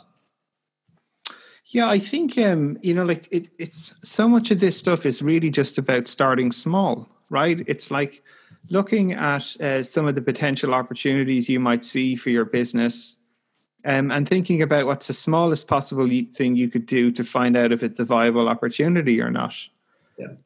Yeah, 1.67 1.89
I 1.89 1.99
think 1.99 2.37
um, 2.37 2.77
you 2.81 2.93
know, 2.93 3.05
like 3.05 3.29
it, 3.31 3.47
it's 3.57 3.95
so 4.03 4.27
much 4.27 4.51
of 4.51 4.59
this 4.59 4.77
stuff 4.77 5.05
is 5.05 5.21
really 5.21 5.49
just 5.49 5.77
about 5.77 6.09
starting 6.09 6.51
small, 6.51 7.07
right? 7.29 7.63
It's 7.67 7.89
like 7.89 8.21
looking 8.69 9.13
at 9.13 9.59
uh, 9.61 9.83
some 9.83 10.07
of 10.07 10.15
the 10.15 10.21
potential 10.21 10.73
opportunities 10.73 11.49
you 11.49 11.59
might 11.59 11.83
see 11.83 12.15
for 12.15 12.29
your 12.29 12.45
business, 12.45 13.17
um, 13.85 14.11
and 14.11 14.27
thinking 14.27 14.61
about 14.61 14.85
what's 14.85 15.07
the 15.07 15.13
smallest 15.13 15.67
possible 15.67 16.09
thing 16.33 16.55
you 16.55 16.69
could 16.69 16.85
do 16.85 17.11
to 17.11 17.23
find 17.23 17.55
out 17.55 17.71
if 17.71 17.83
it's 17.83 17.99
a 17.99 18.05
viable 18.05 18.49
opportunity 18.49 19.21
or 19.21 19.31
not. 19.31 19.55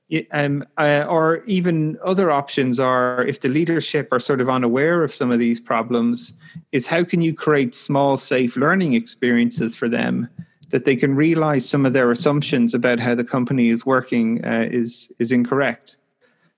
Yeah. 0.09 0.21
Um, 0.33 0.65
uh, 0.77 1.05
or 1.09 1.43
even 1.45 1.97
other 2.03 2.29
options 2.29 2.77
are 2.77 3.25
if 3.25 3.39
the 3.39 3.47
leadership 3.47 4.09
are 4.11 4.19
sort 4.19 4.41
of 4.41 4.49
unaware 4.49 5.01
of 5.01 5.15
some 5.15 5.31
of 5.31 5.39
these 5.39 5.61
problems, 5.61 6.33
is 6.73 6.87
how 6.87 7.05
can 7.05 7.21
you 7.21 7.33
create 7.33 7.73
small, 7.73 8.17
safe 8.17 8.57
learning 8.57 8.93
experiences 8.93 9.73
for 9.73 9.87
them 9.87 10.27
that 10.71 10.85
they 10.85 10.95
can 10.95 11.15
realize 11.15 11.67
some 11.67 11.85
of 11.85 11.93
their 11.93 12.11
assumptions 12.11 12.73
about 12.73 12.99
how 12.99 13.15
the 13.15 13.23
company 13.23 13.69
is 13.69 13.85
working 13.85 14.43
uh, 14.45 14.67
is 14.69 15.11
is 15.19 15.31
incorrect. 15.31 15.97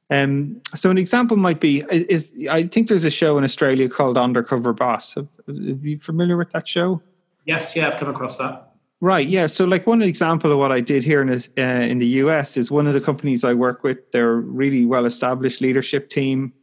Um, 0.10 0.62
so 0.76 0.92
an 0.92 0.98
example 0.98 1.38
might 1.38 1.60
be 1.60 1.84
is, 1.92 2.04
is, 2.04 2.48
I 2.50 2.64
think 2.64 2.88
there's 2.88 3.06
a 3.06 3.10
show 3.10 3.38
in 3.38 3.44
Australia 3.44 3.90
called 3.90 4.18
Undercover 4.18 4.74
Boss. 4.74 5.18
Are 5.18 5.28
you 5.48 6.00
familiar 6.00 6.38
with 6.38 6.52
that 6.52 6.68
show? 6.68 7.02
Yes, 7.46 7.76
yeah, 7.76 7.88
I've 7.88 7.98
come 7.98 8.10
across 8.10 8.38
that. 8.38 8.74
Right, 9.02 9.28
yeah. 9.28 9.48
So, 9.48 9.66
like 9.66 9.86
one 9.86 10.02
example 10.02 10.52
of 10.54 10.60
what 10.60 10.72
I 10.72 10.80
did 10.80 11.04
here 11.04 11.22
in 11.22 11.30
uh, 11.30 11.62
in 11.62 11.98
the 11.98 12.08
US 12.24 12.56
is 12.56 12.72
one 12.72 12.88
of 12.88 12.94
the 12.94 13.02
companies 13.02 13.44
I 13.44 13.54
work 13.54 13.84
with. 13.84 14.12
They're 14.12 14.38
really 14.38 14.86
well 14.86 15.06
established 15.06 15.60
leadership 15.60 16.10
team. 16.10 16.54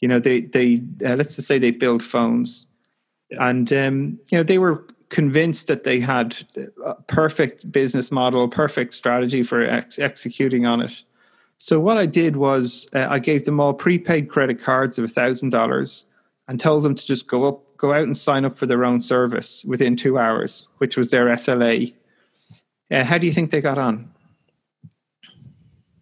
You 0.00 0.08
know, 0.08 0.20
they 0.20 0.42
they 0.42 0.82
uh, 1.04 1.16
let's 1.16 1.36
just 1.36 1.48
say 1.48 1.58
they 1.58 1.70
build 1.70 2.02
phones, 2.02 2.66
yeah. 3.30 3.48
and 3.48 3.72
um, 3.72 4.18
you 4.30 4.36
know 4.36 4.44
they 4.44 4.58
were 4.58 4.86
convinced 5.08 5.66
that 5.68 5.84
they 5.84 5.98
had 5.98 6.36
a 6.84 6.94
perfect 7.04 7.72
business 7.72 8.12
model, 8.12 8.48
perfect 8.48 8.92
strategy 8.92 9.42
for 9.42 9.62
ex- 9.62 9.98
executing 9.98 10.66
on 10.66 10.82
it. 10.82 11.02
So 11.58 11.80
what 11.80 11.98
I 11.98 12.06
did 12.06 12.36
was 12.36 12.88
uh, 12.94 13.06
I 13.10 13.18
gave 13.18 13.44
them 13.44 13.60
all 13.60 13.74
prepaid 13.74 14.28
credit 14.28 14.60
cards 14.60 14.96
of 14.98 15.04
a 15.04 15.08
thousand 15.08 15.50
dollars 15.50 16.06
and 16.46 16.58
told 16.58 16.84
them 16.84 16.94
to 16.94 17.04
just 17.04 17.26
go 17.26 17.46
up, 17.46 17.76
go 17.76 17.92
out 17.92 18.04
and 18.04 18.16
sign 18.16 18.44
up 18.44 18.56
for 18.56 18.66
their 18.66 18.84
own 18.84 19.00
service 19.00 19.64
within 19.64 19.96
two 19.96 20.18
hours, 20.18 20.68
which 20.78 20.96
was 20.96 21.10
their 21.10 21.26
SLA. 21.26 21.92
Uh, 22.90 23.04
how 23.04 23.18
do 23.18 23.26
you 23.26 23.32
think 23.32 23.50
they 23.50 23.60
got 23.60 23.76
on? 23.76 24.10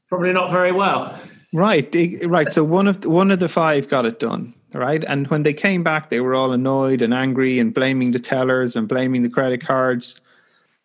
Probably 0.09 0.33
not 0.33 0.51
very 0.51 0.73
well. 0.73 1.19
Right, 1.53 1.93
right. 2.25 2.53
So 2.53 2.63
one 2.63 2.87
of 2.87 3.05
one 3.05 3.31
of 3.31 3.41
the 3.41 3.49
five 3.49 3.89
got 3.89 4.05
it 4.07 4.21
done 4.21 4.55
right? 4.77 5.05
And 5.05 5.27
when 5.29 5.43
they 5.43 5.53
came 5.53 5.83
back, 5.83 6.11
they 6.11 6.21
were 6.21 6.35
all 6.35 6.53
annoyed 6.53 7.03
and 7.03 7.15
angry 7.15 7.59
and 7.59 7.73
blaming 7.73 8.13
the 8.13 8.19
tellers 8.19 8.77
and 8.77 8.89
blaming 8.89 9.23
the 9.23 9.29
credit 9.29 9.61
cards. 9.61 10.21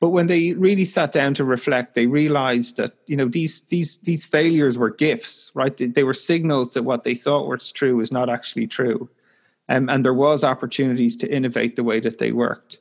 But 0.02 0.10
when 0.10 0.26
they 0.26 0.54
really 0.54 0.86
sat 0.86 1.12
down 1.12 1.36
to 1.36 1.46
reflect, 1.46 1.94
they 1.94 2.08
realized 2.08 2.76
that 2.78 2.96
you 3.06 3.16
know 3.16 3.28
these 3.28 3.62
these 3.70 4.00
these 4.00 4.26
failures 4.26 4.76
were 4.76 4.90
gifts, 4.90 5.52
right? 5.54 5.78
They 5.78 6.04
were 6.04 6.16
signals 6.16 6.74
that 6.74 6.84
what 6.84 7.04
they 7.04 7.14
thought 7.14 7.48
was 7.48 7.72
true 7.72 7.98
was 7.98 8.12
not 8.12 8.28
actually 8.28 8.66
true, 8.66 9.08
um, 9.70 9.90
and 9.90 10.04
there 10.04 10.16
was 10.16 10.44
opportunities 10.44 11.16
to 11.18 11.32
innovate 11.32 11.76
the 11.76 11.84
way 11.84 12.00
that 12.00 12.18
they 12.18 12.32
worked. 12.32 12.80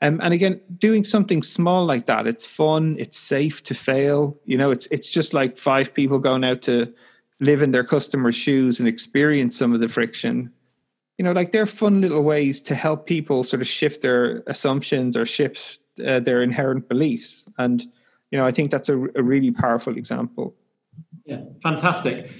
Um, 0.00 0.20
and 0.22 0.32
again, 0.32 0.58
doing 0.78 1.04
something 1.04 1.42
small 1.42 1.84
like 1.84 2.06
that, 2.06 2.26
it's 2.26 2.46
fun, 2.46 2.96
it's 2.98 3.18
safe 3.18 3.62
to 3.64 3.74
fail. 3.74 4.38
You 4.46 4.56
know, 4.56 4.70
it's 4.70 4.86
it's 4.86 5.08
just 5.08 5.34
like 5.34 5.58
five 5.58 5.92
people 5.92 6.18
going 6.18 6.44
out 6.44 6.62
to 6.62 6.90
live 7.40 7.60
in 7.60 7.72
their 7.72 7.84
customers' 7.84 8.36
shoes 8.36 8.78
and 8.78 8.88
experience 8.88 9.54
some 9.54 9.74
of 9.74 9.80
the 9.80 9.88
friction. 9.90 10.50
You 11.18 11.26
know, 11.26 11.32
like 11.32 11.52
they're 11.52 11.66
fun 11.66 12.00
little 12.00 12.22
ways 12.22 12.62
to 12.62 12.74
help 12.74 13.06
people 13.06 13.44
sort 13.44 13.60
of 13.60 13.68
shift 13.68 14.00
their 14.00 14.42
assumptions 14.46 15.14
or 15.14 15.26
shift 15.26 15.80
uh, 16.04 16.20
their 16.20 16.42
inherent 16.42 16.88
beliefs. 16.88 17.48
And, 17.58 17.82
you 18.30 18.38
know, 18.38 18.46
I 18.46 18.50
think 18.50 18.70
that's 18.70 18.88
a, 18.88 18.98
a 19.14 19.22
really 19.22 19.50
powerful 19.50 19.96
example. 19.96 20.54
Yeah, 21.24 21.42
fantastic. 21.62 22.30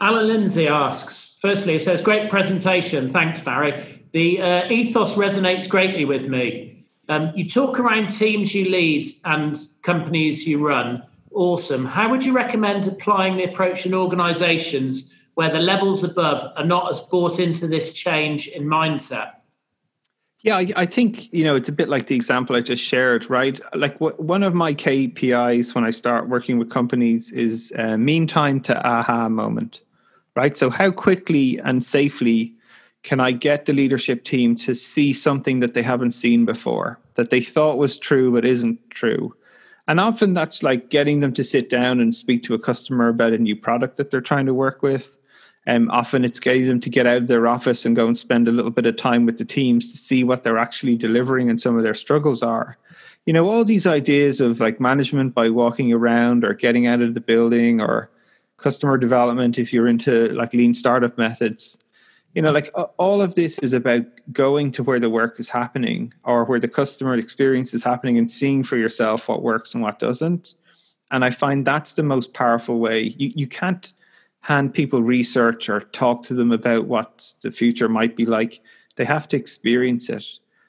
Alan 0.00 0.28
Lindsay 0.28 0.66
asks, 0.66 1.36
firstly, 1.40 1.74
it 1.74 1.82
says, 1.82 2.00
great 2.00 2.30
presentation. 2.30 3.08
Thanks, 3.08 3.40
Barry. 3.40 3.84
The 4.12 4.40
uh, 4.40 4.68
ethos 4.68 5.14
resonates 5.14 5.68
greatly 5.68 6.04
with 6.04 6.28
me. 6.28 6.86
Um, 7.08 7.32
you 7.34 7.48
talk 7.48 7.78
around 7.78 8.08
teams 8.08 8.54
you 8.54 8.64
lead 8.66 9.06
and 9.24 9.58
companies 9.82 10.46
you 10.46 10.66
run 10.66 11.02
awesome. 11.32 11.84
How 11.84 12.08
would 12.10 12.24
you 12.24 12.32
recommend 12.32 12.86
applying 12.86 13.36
the 13.36 13.44
approach 13.44 13.86
in 13.86 13.94
organizations 13.94 15.14
where 15.34 15.50
the 15.50 15.60
levels 15.60 16.02
above 16.02 16.44
are 16.56 16.64
not 16.64 16.90
as 16.90 17.00
bought 17.00 17.38
into 17.38 17.66
this 17.66 17.92
change 17.92 18.48
in 18.48 18.64
mindset? 18.64 19.40
Yeah, 20.42 20.56
I, 20.56 20.68
I, 20.74 20.86
think 20.86 21.32
you 21.34 21.44
know 21.44 21.54
it's 21.54 21.68
a 21.68 21.72
bit 21.72 21.90
like 21.90 22.06
the 22.06 22.16
example 22.16 22.56
I 22.56 22.62
just 22.62 22.82
shared, 22.82 23.28
right? 23.28 23.60
Like 23.74 23.98
one 23.98 24.42
of 24.42 24.54
my 24.54 24.72
KPIs 24.72 25.74
when 25.74 25.84
I 25.84 25.90
start 25.90 26.30
working 26.30 26.58
with 26.58 26.70
companies 26.70 27.30
is 27.30 27.74
uh, 27.76 27.98
mean 27.98 28.26
time 28.26 28.60
to 28.60 28.86
aha 28.86 29.28
moment, 29.28 29.82
right? 30.36 30.56
So 30.56 30.70
how 30.70 30.92
quickly 30.92 31.58
and 31.58 31.84
safely 31.84 32.54
can 33.02 33.20
I 33.20 33.32
get 33.32 33.66
the 33.66 33.74
leadership 33.74 34.24
team 34.24 34.56
to 34.56 34.74
see 34.74 35.12
something 35.12 35.60
that 35.60 35.74
they 35.74 35.82
haven't 35.82 36.12
seen 36.12 36.46
before, 36.46 36.98
that 37.14 37.28
they 37.28 37.42
thought 37.42 37.76
was 37.76 37.98
true 37.98 38.32
but 38.32 38.46
isn't 38.46 38.78
true? 38.90 39.34
And 39.88 40.00
often 40.00 40.32
that's 40.32 40.62
like 40.62 40.88
getting 40.88 41.20
them 41.20 41.34
to 41.34 41.44
sit 41.44 41.68
down 41.68 42.00
and 42.00 42.14
speak 42.14 42.42
to 42.44 42.54
a 42.54 42.58
customer 42.58 43.08
about 43.08 43.34
a 43.34 43.38
new 43.38 43.56
product 43.56 43.98
that 43.98 44.10
they're 44.10 44.20
trying 44.22 44.46
to 44.46 44.54
work 44.54 44.82
with. 44.82 45.18
Um, 45.66 45.90
often 45.90 46.24
it's 46.24 46.40
getting 46.40 46.66
them 46.66 46.80
to 46.80 46.90
get 46.90 47.06
out 47.06 47.18
of 47.18 47.26
their 47.26 47.46
office 47.46 47.84
and 47.84 47.94
go 47.94 48.06
and 48.06 48.16
spend 48.16 48.48
a 48.48 48.52
little 48.52 48.70
bit 48.70 48.86
of 48.86 48.96
time 48.96 49.26
with 49.26 49.38
the 49.38 49.44
teams 49.44 49.92
to 49.92 49.98
see 49.98 50.24
what 50.24 50.42
they're 50.42 50.58
actually 50.58 50.96
delivering 50.96 51.50
and 51.50 51.60
some 51.60 51.76
of 51.76 51.82
their 51.82 51.94
struggles 51.94 52.42
are. 52.42 52.78
You 53.26 53.34
know, 53.34 53.48
all 53.48 53.64
these 53.64 53.86
ideas 53.86 54.40
of 54.40 54.60
like 54.60 54.80
management 54.80 55.34
by 55.34 55.50
walking 55.50 55.92
around 55.92 56.44
or 56.44 56.54
getting 56.54 56.86
out 56.86 57.02
of 57.02 57.14
the 57.14 57.20
building 57.20 57.80
or 57.80 58.10
customer 58.56 58.96
development 58.96 59.58
if 59.58 59.72
you're 59.72 59.88
into 59.88 60.28
like 60.32 60.54
lean 60.54 60.74
startup 60.74 61.18
methods. 61.18 61.78
You 62.34 62.42
know 62.42 62.52
like 62.52 62.72
all 62.96 63.22
of 63.22 63.34
this 63.34 63.58
is 63.58 63.72
about 63.72 64.04
going 64.32 64.70
to 64.72 64.84
where 64.84 65.00
the 65.00 65.10
work 65.10 65.40
is 65.40 65.48
happening 65.48 66.14
or 66.22 66.44
where 66.44 66.60
the 66.60 66.68
customer 66.68 67.14
experience 67.14 67.74
is 67.74 67.82
happening 67.82 68.18
and 68.18 68.30
seeing 68.30 68.62
for 68.62 68.76
yourself 68.76 69.28
what 69.28 69.42
works 69.42 69.74
and 69.74 69.82
what 69.82 69.98
doesn't. 69.98 70.54
And 71.10 71.24
i 71.24 71.30
find 71.30 71.66
that's 71.66 71.94
the 71.94 72.04
most 72.04 72.32
powerful 72.32 72.78
way. 72.78 73.14
You, 73.18 73.32
you 73.34 73.46
can't 73.48 73.92
hand 74.40 74.72
people 74.72 75.02
research 75.02 75.68
or 75.68 75.80
talk 75.80 76.22
to 76.22 76.34
them 76.34 76.52
about 76.52 76.86
what 76.86 77.32
the 77.42 77.50
future 77.50 77.88
might 77.88 78.16
be 78.16 78.26
like 78.26 78.60
they 78.96 79.04
have 79.04 79.28
to 79.28 79.36
experience 79.36 80.08
it 80.08 80.24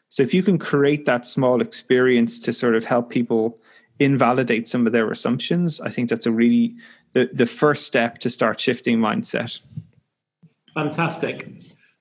so 0.10 0.22
if 0.22 0.34
you 0.34 0.44
can 0.44 0.58
create 0.58 1.06
that 1.06 1.26
small 1.26 1.62
experience 1.62 2.40
to 2.40 2.52
sort 2.52 2.76
of 2.76 2.84
help 2.84 3.10
people 3.10 3.58
invalidate 4.00 4.68
some 4.68 4.86
of 4.86 4.94
their 4.94 5.10
assumptions 5.12 5.80
i 5.82 5.90
think 5.90 6.10
that's 6.10 6.26
a 6.26 6.32
really 6.32 6.76
the, 7.14 7.30
the 7.34 7.46
first 7.46 7.86
step 7.86 8.18
to 8.20 8.30
start 8.30 8.60
shifting 8.60 9.00
mindset 9.00 9.60
Fantastic. 10.74 11.48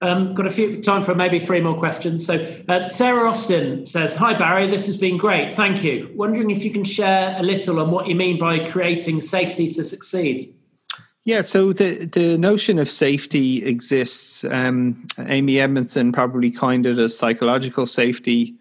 Um, 0.02 0.34
got 0.34 0.46
a 0.46 0.50
few 0.50 0.82
time 0.82 1.02
for 1.02 1.14
maybe 1.14 1.38
three 1.38 1.60
more 1.60 1.78
questions. 1.78 2.24
So 2.24 2.46
uh, 2.68 2.88
Sarah 2.88 3.28
Austin 3.28 3.84
says, 3.84 4.14
"Hi 4.14 4.32
Barry, 4.32 4.66
this 4.66 4.86
has 4.86 4.96
been 4.96 5.18
great. 5.18 5.54
Thank 5.54 5.84
you. 5.84 6.10
Wondering 6.14 6.50
if 6.50 6.64
you 6.64 6.70
can 6.70 6.84
share 6.84 7.36
a 7.38 7.42
little 7.42 7.80
on 7.80 7.90
what 7.90 8.06
you 8.06 8.14
mean 8.14 8.38
by 8.38 8.66
creating 8.70 9.20
safety 9.20 9.68
to 9.68 9.84
succeed." 9.84 10.54
Yeah, 11.30 11.42
so 11.42 11.72
the 11.72 12.06
the 12.06 12.36
notion 12.36 12.80
of 12.80 12.90
safety 12.90 13.64
exists. 13.64 14.42
Um, 14.42 15.06
Amy 15.16 15.60
Edmondson 15.60 16.10
probably 16.10 16.50
coined 16.50 16.86
it 16.86 16.98
as 16.98 17.16
psychological 17.16 17.86
safety. 17.86 18.56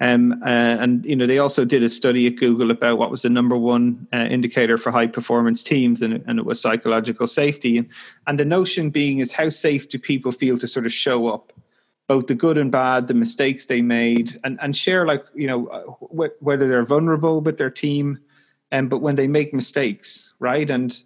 Um, 0.00 0.32
uh, 0.42 0.76
and 0.80 1.04
you 1.04 1.16
know 1.16 1.26
they 1.26 1.38
also 1.38 1.66
did 1.66 1.82
a 1.82 1.90
study 1.90 2.26
at 2.26 2.36
Google 2.36 2.70
about 2.70 2.96
what 2.96 3.10
was 3.10 3.20
the 3.20 3.28
number 3.28 3.58
one 3.58 4.08
uh, 4.10 4.26
indicator 4.30 4.78
for 4.78 4.90
high 4.90 5.06
performance 5.06 5.62
teams, 5.62 6.00
and, 6.00 6.24
and, 6.26 6.38
it 6.38 6.46
was 6.46 6.62
psychological 6.62 7.26
safety. 7.26 7.76
And, 7.76 7.88
and 8.26 8.40
the 8.40 8.46
notion 8.46 8.88
being 8.88 9.18
is 9.18 9.30
how 9.30 9.50
safe 9.50 9.90
do 9.90 9.98
people 9.98 10.32
feel 10.32 10.56
to 10.56 10.66
sort 10.66 10.86
of 10.86 10.94
show 10.94 11.28
up, 11.28 11.52
both 12.08 12.28
the 12.28 12.34
good 12.34 12.56
and 12.56 12.72
bad, 12.72 13.06
the 13.06 13.12
mistakes 13.12 13.66
they 13.66 13.82
made, 13.82 14.40
and 14.44 14.58
and 14.62 14.74
share 14.74 15.04
like 15.04 15.26
you 15.34 15.46
know 15.46 15.66
uh, 15.66 15.82
wh- 16.06 16.42
whether 16.42 16.68
they're 16.68 16.86
vulnerable 16.86 17.42
with 17.42 17.58
their 17.58 17.70
team, 17.70 18.18
and 18.70 18.84
um, 18.84 18.88
but 18.88 19.02
when 19.02 19.16
they 19.16 19.28
make 19.28 19.52
mistakes, 19.52 20.32
right? 20.38 20.70
And 20.70 21.04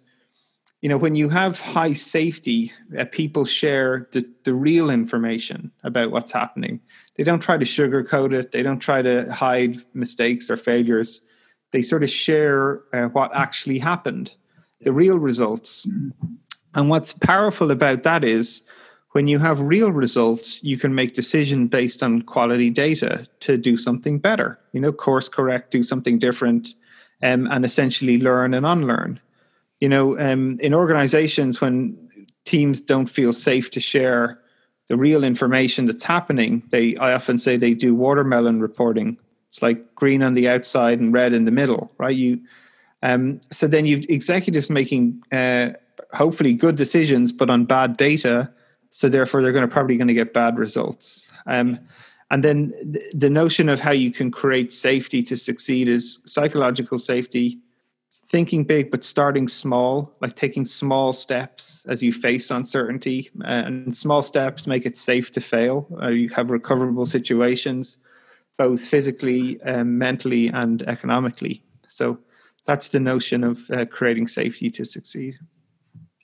you 0.81 0.89
know 0.89 0.97
when 0.97 1.15
you 1.15 1.29
have 1.29 1.59
high 1.59 1.93
safety, 1.93 2.71
uh, 2.97 3.05
people 3.11 3.45
share 3.45 4.07
the 4.11 4.27
the 4.43 4.53
real 4.53 4.89
information 4.89 5.71
about 5.83 6.11
what's 6.11 6.31
happening 6.31 6.79
they 7.19 7.25
don't 7.25 7.41
try 7.41 7.57
to 7.57 7.65
sugarcoat 7.65 8.31
it. 8.31 8.53
They 8.53 8.63
don't 8.63 8.79
try 8.79 9.01
to 9.01 9.29
hide 9.29 9.75
mistakes 9.93 10.49
or 10.49 10.55
failures. 10.55 11.21
They 11.71 11.81
sort 11.81 12.01
of 12.01 12.09
share 12.09 12.81
uh, 12.93 13.09
what 13.09 13.37
actually 13.37 13.77
happened, 13.77 14.33
the 14.79 14.93
real 14.93 15.19
results. 15.19 15.85
And 16.75 16.89
what's 16.89 17.11
powerful 17.11 17.71
about 17.71 18.03
that 18.03 18.23
is 18.23 18.63
when 19.11 19.27
you 19.27 19.37
have 19.37 19.59
real 19.59 19.91
results, 19.91 20.63
you 20.63 20.77
can 20.77 20.95
make 20.95 21.13
decision 21.13 21.67
based 21.67 22.01
on 22.01 22.21
quality 22.21 22.69
data 22.69 23.27
to 23.41 23.57
do 23.57 23.75
something 23.75 24.17
better. 24.17 24.57
You 24.71 24.79
know, 24.79 24.93
course 24.93 25.27
correct, 25.27 25.71
do 25.71 25.83
something 25.83 26.19
different, 26.19 26.69
um, 27.21 27.47
and 27.51 27.65
essentially 27.65 28.17
learn 28.17 28.53
and 28.53 28.65
unlearn. 28.65 29.19
You 29.79 29.89
know, 29.89 30.19
um, 30.19 30.57
in 30.59 30.73
organizations 30.73 31.61
when 31.61 31.97
teams 32.45 32.81
don't 32.81 33.07
feel 33.07 33.33
safe 33.33 33.71
to 33.71 33.79
share 33.79 34.39
the 34.87 34.97
real 34.97 35.23
information 35.23 35.85
that's 35.85 36.03
happening, 36.03 36.63
they 36.69 36.95
I 36.97 37.13
often 37.13 37.37
say 37.37 37.57
they 37.57 37.73
do 37.73 37.93
watermelon 37.95 38.59
reporting. 38.59 39.17
It's 39.47 39.61
like 39.61 39.95
green 39.95 40.21
on 40.21 40.33
the 40.33 40.49
outside 40.49 40.99
and 40.99 41.13
red 41.13 41.33
in 41.33 41.45
the 41.45 41.51
middle, 41.51 41.91
right? 41.97 42.15
You 42.15 42.41
um, 43.01 43.39
so 43.51 43.67
then 43.67 43.85
you've 43.85 44.05
executives 44.09 44.69
making 44.69 45.23
uh, 45.31 45.71
hopefully 46.13 46.53
good 46.53 46.75
decisions, 46.75 47.31
but 47.31 47.49
on 47.49 47.65
bad 47.65 47.97
data. 47.97 48.51
So 48.89 49.07
therefore, 49.07 49.41
they're 49.41 49.51
going 49.51 49.67
to 49.67 49.73
probably 49.73 49.97
going 49.97 50.07
to 50.07 50.13
get 50.13 50.33
bad 50.33 50.57
results. 50.57 51.29
Um, 51.45 51.79
and 52.31 52.43
then 52.43 52.73
the 53.13 53.29
notion 53.29 53.69
of 53.69 53.79
how 53.79 53.91
you 53.91 54.11
can 54.11 54.31
create 54.31 54.73
safety 54.73 55.23
to 55.23 55.37
succeed 55.37 55.87
is 55.87 56.21
psychological 56.25 56.97
safety, 56.97 57.59
thinking 58.09 58.63
big 58.63 58.91
but 58.91 59.03
starting 59.03 59.47
small, 59.47 60.15
like 60.21 60.35
taking 60.35 60.65
small 60.65 61.13
steps 61.13 61.85
as 61.87 62.01
you 62.01 62.11
face 62.13 62.51
uncertainty. 62.51 63.29
And 63.43 63.95
small 63.95 64.21
steps 64.21 64.67
make 64.67 64.85
it 64.85 64.97
safe 64.97 65.31
to 65.33 65.41
fail. 65.41 65.87
Uh, 66.01 66.09
you 66.09 66.29
have 66.29 66.51
recoverable 66.51 67.05
situations, 67.05 67.97
both 68.57 68.81
physically, 68.81 69.61
um, 69.63 69.97
mentally, 69.97 70.47
and 70.47 70.81
economically. 70.83 71.63
So 71.87 72.19
that's 72.65 72.89
the 72.89 72.99
notion 72.99 73.43
of 73.43 73.69
uh, 73.71 73.85
creating 73.85 74.27
safety 74.27 74.69
to 74.71 74.85
succeed. 74.85 75.37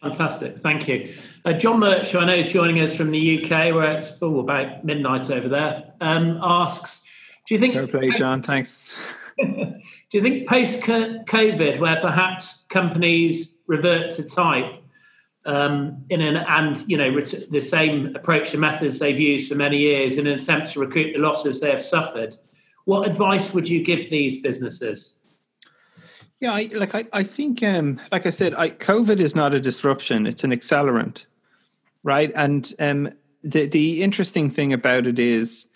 Fantastic, 0.01 0.59
thank 0.59 0.87
you. 0.87 1.11
Uh, 1.45 1.53
John 1.53 1.79
Murch, 1.79 2.11
who 2.11 2.19
I 2.19 2.25
know 2.25 2.35
is 2.35 2.51
joining 2.51 2.79
us 2.79 2.95
from 2.95 3.09
the 3.09 3.43
UK, 3.43 3.73
where 3.73 3.93
it's 3.93 4.15
oh, 4.21 4.39
about 4.39 4.85
midnight 4.85 5.31
over 5.31 5.49
there, 5.49 5.93
um, 6.01 6.39
asks, 6.43 7.01
"Do 7.47 7.55
you 7.55 7.59
think?" 7.59 7.73
Fair 7.73 7.87
play, 7.87 8.11
John. 8.11 8.43
Thanks. 8.43 8.95
do 9.37 9.81
you 10.13 10.21
think 10.21 10.47
post 10.47 10.79
COVID, 10.79 11.79
where 11.79 11.99
perhaps 12.01 12.65
companies 12.69 13.59
revert 13.67 14.11
to 14.11 14.23
type 14.23 14.81
um, 15.45 16.03
in 16.09 16.21
an 16.21 16.37
and 16.37 16.83
you 16.87 16.97
know 16.97 17.19
the 17.19 17.61
same 17.61 18.15
approach 18.15 18.53
and 18.53 18.61
methods 18.61 18.99
they've 18.99 19.19
used 19.19 19.49
for 19.49 19.55
many 19.55 19.77
years 19.77 20.17
in 20.17 20.25
an 20.27 20.33
attempt 20.33 20.71
to 20.71 20.79
recoup 20.79 21.15
the 21.15 21.21
losses 21.21 21.59
they 21.59 21.69
have 21.69 21.81
suffered, 21.81 22.35
what 22.85 23.07
advice 23.07 23.53
would 23.53 23.67
you 23.67 23.83
give 23.83 24.09
these 24.09 24.41
businesses? 24.41 25.17
Yeah, 26.39 26.53
I, 26.53 26.69
like 26.73 26.93
I, 26.93 27.05
I 27.13 27.23
think, 27.23 27.63
um, 27.63 27.99
like 28.11 28.25
I 28.25 28.29
said, 28.29 28.55
I, 28.55 28.69
COVID 28.69 29.19
is 29.19 29.35
not 29.35 29.53
a 29.53 29.59
disruption; 29.59 30.25
it's 30.25 30.43
an 30.43 30.51
accelerant, 30.51 31.25
right? 32.03 32.31
And 32.35 32.73
um, 32.79 33.09
the 33.43 33.67
the 33.67 34.01
interesting 34.01 34.49
thing 34.49 34.73
about 34.73 35.07
it 35.07 35.19
is, 35.19 35.67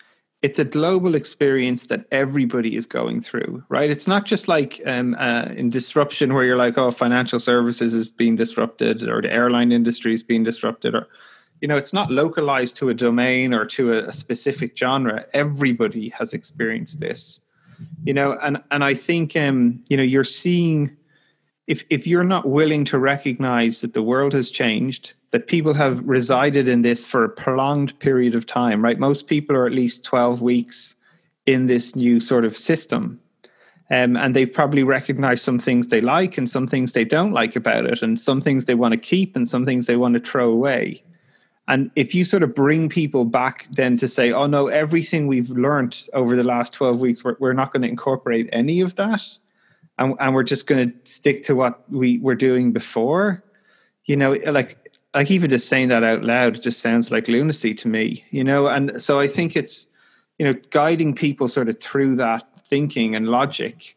it's 0.42 0.58
a 0.58 0.64
global 0.64 1.14
experience 1.14 1.86
that 1.86 2.06
everybody 2.10 2.74
is 2.74 2.86
going 2.86 3.20
through, 3.20 3.62
right? 3.68 3.90
It's 3.90 4.08
not 4.08 4.24
just 4.24 4.48
like 4.48 4.80
um, 4.86 5.14
uh, 5.18 5.48
in 5.54 5.68
disruption 5.68 6.32
where 6.32 6.44
you're 6.44 6.56
like, 6.56 6.78
oh, 6.78 6.90
financial 6.90 7.38
services 7.38 7.94
is 7.94 8.08
being 8.08 8.36
disrupted, 8.36 9.02
or 9.08 9.20
the 9.20 9.32
airline 9.32 9.70
industry 9.70 10.14
is 10.14 10.22
being 10.22 10.44
disrupted, 10.44 10.94
or 10.94 11.08
you 11.60 11.68
know, 11.68 11.76
it's 11.76 11.92
not 11.92 12.10
localized 12.10 12.76
to 12.78 12.88
a 12.88 12.94
domain 12.94 13.52
or 13.52 13.66
to 13.66 13.92
a, 13.92 14.04
a 14.06 14.12
specific 14.12 14.76
genre. 14.76 15.26
Everybody 15.34 16.08
has 16.10 16.32
experienced 16.32 17.00
this 17.00 17.40
you 18.04 18.14
know 18.14 18.38
and 18.42 18.62
and 18.70 18.84
i 18.84 18.94
think 18.94 19.36
um 19.36 19.82
you 19.88 19.96
know 19.96 20.02
you're 20.02 20.24
seeing 20.24 20.96
if 21.66 21.84
if 21.90 22.06
you're 22.06 22.24
not 22.24 22.48
willing 22.48 22.84
to 22.84 22.98
recognize 22.98 23.80
that 23.80 23.94
the 23.94 24.02
world 24.02 24.32
has 24.32 24.50
changed 24.50 25.14
that 25.30 25.46
people 25.46 25.74
have 25.74 26.06
resided 26.06 26.66
in 26.66 26.82
this 26.82 27.06
for 27.06 27.24
a 27.24 27.28
prolonged 27.28 27.98
period 27.98 28.34
of 28.34 28.46
time 28.46 28.82
right 28.82 28.98
most 28.98 29.26
people 29.26 29.56
are 29.56 29.66
at 29.66 29.72
least 29.72 30.04
12 30.04 30.42
weeks 30.42 30.96
in 31.46 31.66
this 31.66 31.96
new 31.96 32.20
sort 32.20 32.44
of 32.44 32.56
system 32.56 33.20
um, 33.92 34.16
and 34.16 34.36
they've 34.36 34.52
probably 34.52 34.84
recognized 34.84 35.42
some 35.42 35.58
things 35.58 35.88
they 35.88 36.00
like 36.00 36.38
and 36.38 36.48
some 36.48 36.66
things 36.66 36.92
they 36.92 37.04
don't 37.04 37.32
like 37.32 37.56
about 37.56 37.86
it 37.86 38.02
and 38.02 38.20
some 38.20 38.40
things 38.40 38.64
they 38.64 38.74
want 38.74 38.92
to 38.92 38.98
keep 38.98 39.34
and 39.34 39.48
some 39.48 39.64
things 39.64 39.86
they 39.86 39.96
want 39.96 40.14
to 40.14 40.20
throw 40.20 40.50
away 40.50 41.02
and 41.70 41.88
if 41.94 42.16
you 42.16 42.24
sort 42.24 42.42
of 42.42 42.52
bring 42.52 42.88
people 42.88 43.24
back 43.24 43.68
then 43.70 43.96
to 43.98 44.08
say, 44.08 44.32
oh 44.32 44.46
no, 44.46 44.66
everything 44.66 45.28
we've 45.28 45.50
learned 45.50 46.08
over 46.14 46.34
the 46.34 46.42
last 46.42 46.72
12 46.72 47.00
weeks, 47.00 47.22
we're, 47.22 47.36
we're 47.38 47.52
not 47.52 47.72
going 47.72 47.82
to 47.82 47.88
incorporate 47.88 48.48
any 48.52 48.80
of 48.80 48.96
that. 48.96 49.22
And, 49.96 50.16
and 50.18 50.34
we're 50.34 50.42
just 50.42 50.66
going 50.66 50.90
to 50.90 50.96
stick 51.08 51.44
to 51.44 51.54
what 51.54 51.88
we 51.88 52.18
were 52.18 52.34
doing 52.34 52.72
before, 52.72 53.44
you 54.06 54.16
know, 54.16 54.32
like, 54.46 54.89
like 55.14 55.30
even 55.30 55.50
just 55.50 55.68
saying 55.68 55.88
that 55.88 56.04
out 56.04 56.22
loud 56.22 56.62
just 56.62 56.80
sounds 56.80 57.10
like 57.10 57.28
lunacy 57.28 57.74
to 57.74 57.88
me, 57.88 58.24
you 58.30 58.44
know? 58.44 58.68
And 58.68 59.00
so 59.00 59.18
I 59.18 59.26
think 59.26 59.56
it's, 59.56 59.88
you 60.38 60.46
know, 60.46 60.54
guiding 60.70 61.14
people 61.14 61.48
sort 61.48 61.68
of 61.68 61.80
through 61.80 62.16
that 62.16 62.46
thinking 62.68 63.14
and 63.14 63.28
logic. 63.28 63.96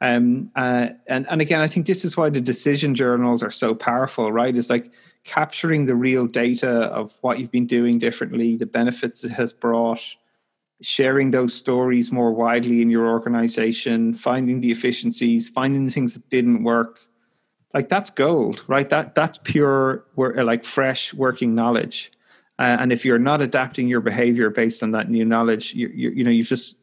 Um, 0.00 0.50
uh, 0.56 0.88
and, 1.06 1.26
and 1.30 1.40
again, 1.40 1.60
I 1.60 1.68
think 1.68 1.86
this 1.86 2.04
is 2.04 2.16
why 2.16 2.30
the 2.30 2.40
decision 2.40 2.94
journals 2.94 3.42
are 3.42 3.50
so 3.50 3.74
powerful, 3.74 4.32
right? 4.32 4.56
It's 4.56 4.70
like, 4.70 4.90
capturing 5.24 5.86
the 5.86 5.94
real 5.94 6.26
data 6.26 6.68
of 6.68 7.16
what 7.20 7.38
you've 7.38 7.50
been 7.50 7.66
doing 7.66 7.98
differently, 7.98 8.56
the 8.56 8.66
benefits 8.66 9.22
it 9.24 9.30
has 9.30 9.52
brought, 9.52 10.02
sharing 10.80 11.30
those 11.30 11.54
stories 11.54 12.10
more 12.10 12.32
widely 12.32 12.82
in 12.82 12.90
your 12.90 13.06
organization, 13.06 14.14
finding 14.14 14.60
the 14.60 14.72
efficiencies, 14.72 15.48
finding 15.48 15.86
the 15.86 15.92
things 15.92 16.14
that 16.14 16.28
didn't 16.28 16.64
work. 16.64 16.98
Like 17.74 17.88
that's 17.88 18.10
gold, 18.10 18.64
right? 18.66 18.88
That 18.90 19.14
that's 19.14 19.38
pure, 19.38 20.04
like 20.16 20.64
fresh 20.64 21.14
working 21.14 21.54
knowledge. 21.54 22.12
Uh, 22.58 22.76
and 22.80 22.92
if 22.92 23.04
you're 23.04 23.18
not 23.18 23.40
adapting 23.40 23.88
your 23.88 24.00
behavior 24.00 24.50
based 24.50 24.82
on 24.82 24.90
that 24.92 25.10
new 25.10 25.24
knowledge, 25.24 25.74
you, 25.74 25.88
you, 25.88 26.10
you 26.10 26.24
know 26.24 26.30
you've 26.30 26.46
just 26.46 26.76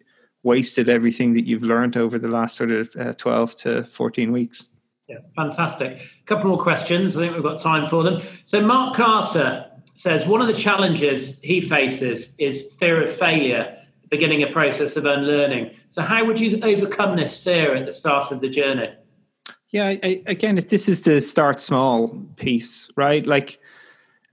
wasted 0.44 0.90
everything 0.90 1.34
that 1.34 1.46
you've 1.46 1.64
learned 1.64 1.98
over 1.98 2.18
the 2.18 2.28
last 2.28 2.56
sort 2.56 2.72
of 2.72 2.90
uh, 2.98 3.14
12 3.14 3.56
to 3.56 3.84
14 3.84 4.32
weeks. 4.32 4.68
Yeah, 5.08 5.18
fantastic. 5.36 6.02
A 6.02 6.26
couple 6.26 6.50
more 6.50 6.62
questions. 6.62 7.18
I 7.18 7.22
think 7.22 7.34
we've 7.34 7.44
got 7.44 7.60
time 7.60 7.88
for 7.88 8.04
them. 8.04 8.22
So, 8.46 8.62
Mark 8.62 8.96
Carter 8.96 9.66
says 9.96 10.26
one 10.28 10.40
of 10.40 10.48
the 10.48 10.54
challenges 10.54 11.40
he 11.42 11.62
faces 11.62 12.36
is 12.38 12.76
fear 12.80 13.02
of 13.02 13.12
failure, 13.12 13.76
beginning 14.10 14.44
a 14.44 14.48
process 14.52 14.96
of 14.98 15.06
unlearning. 15.06 15.72
So, 15.90 16.04
how 16.04 16.26
would 16.26 16.40
you 16.40 16.60
overcome 16.62 17.16
this 17.16 17.44
fear 17.44 17.76
at 17.76 17.88
the 17.88 17.92
start 17.92 18.32
of 18.32 18.40
the 18.40 18.50
journey? 18.50 18.90
Yeah, 19.72 19.96
I, 20.04 20.24
again, 20.26 20.56
this 20.56 20.90
is 20.90 21.04
the 21.04 21.22
start 21.22 21.62
small 21.62 22.10
piece, 22.38 22.90
right? 22.96 23.26
Like, 23.26 23.60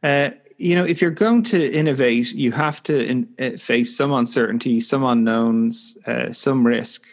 uh, 0.02 0.30
you 0.56 0.74
know, 0.74 0.84
if 0.84 1.02
you're 1.02 1.10
going 1.10 1.42
to 1.44 1.72
innovate, 1.72 2.32
you 2.32 2.52
have 2.52 2.82
to 2.84 3.04
in, 3.04 3.28
uh, 3.38 3.50
face 3.58 3.94
some 3.94 4.12
uncertainty, 4.12 4.80
some 4.80 5.04
unknowns, 5.04 5.98
uh, 6.06 6.32
some 6.32 6.66
risk, 6.66 7.06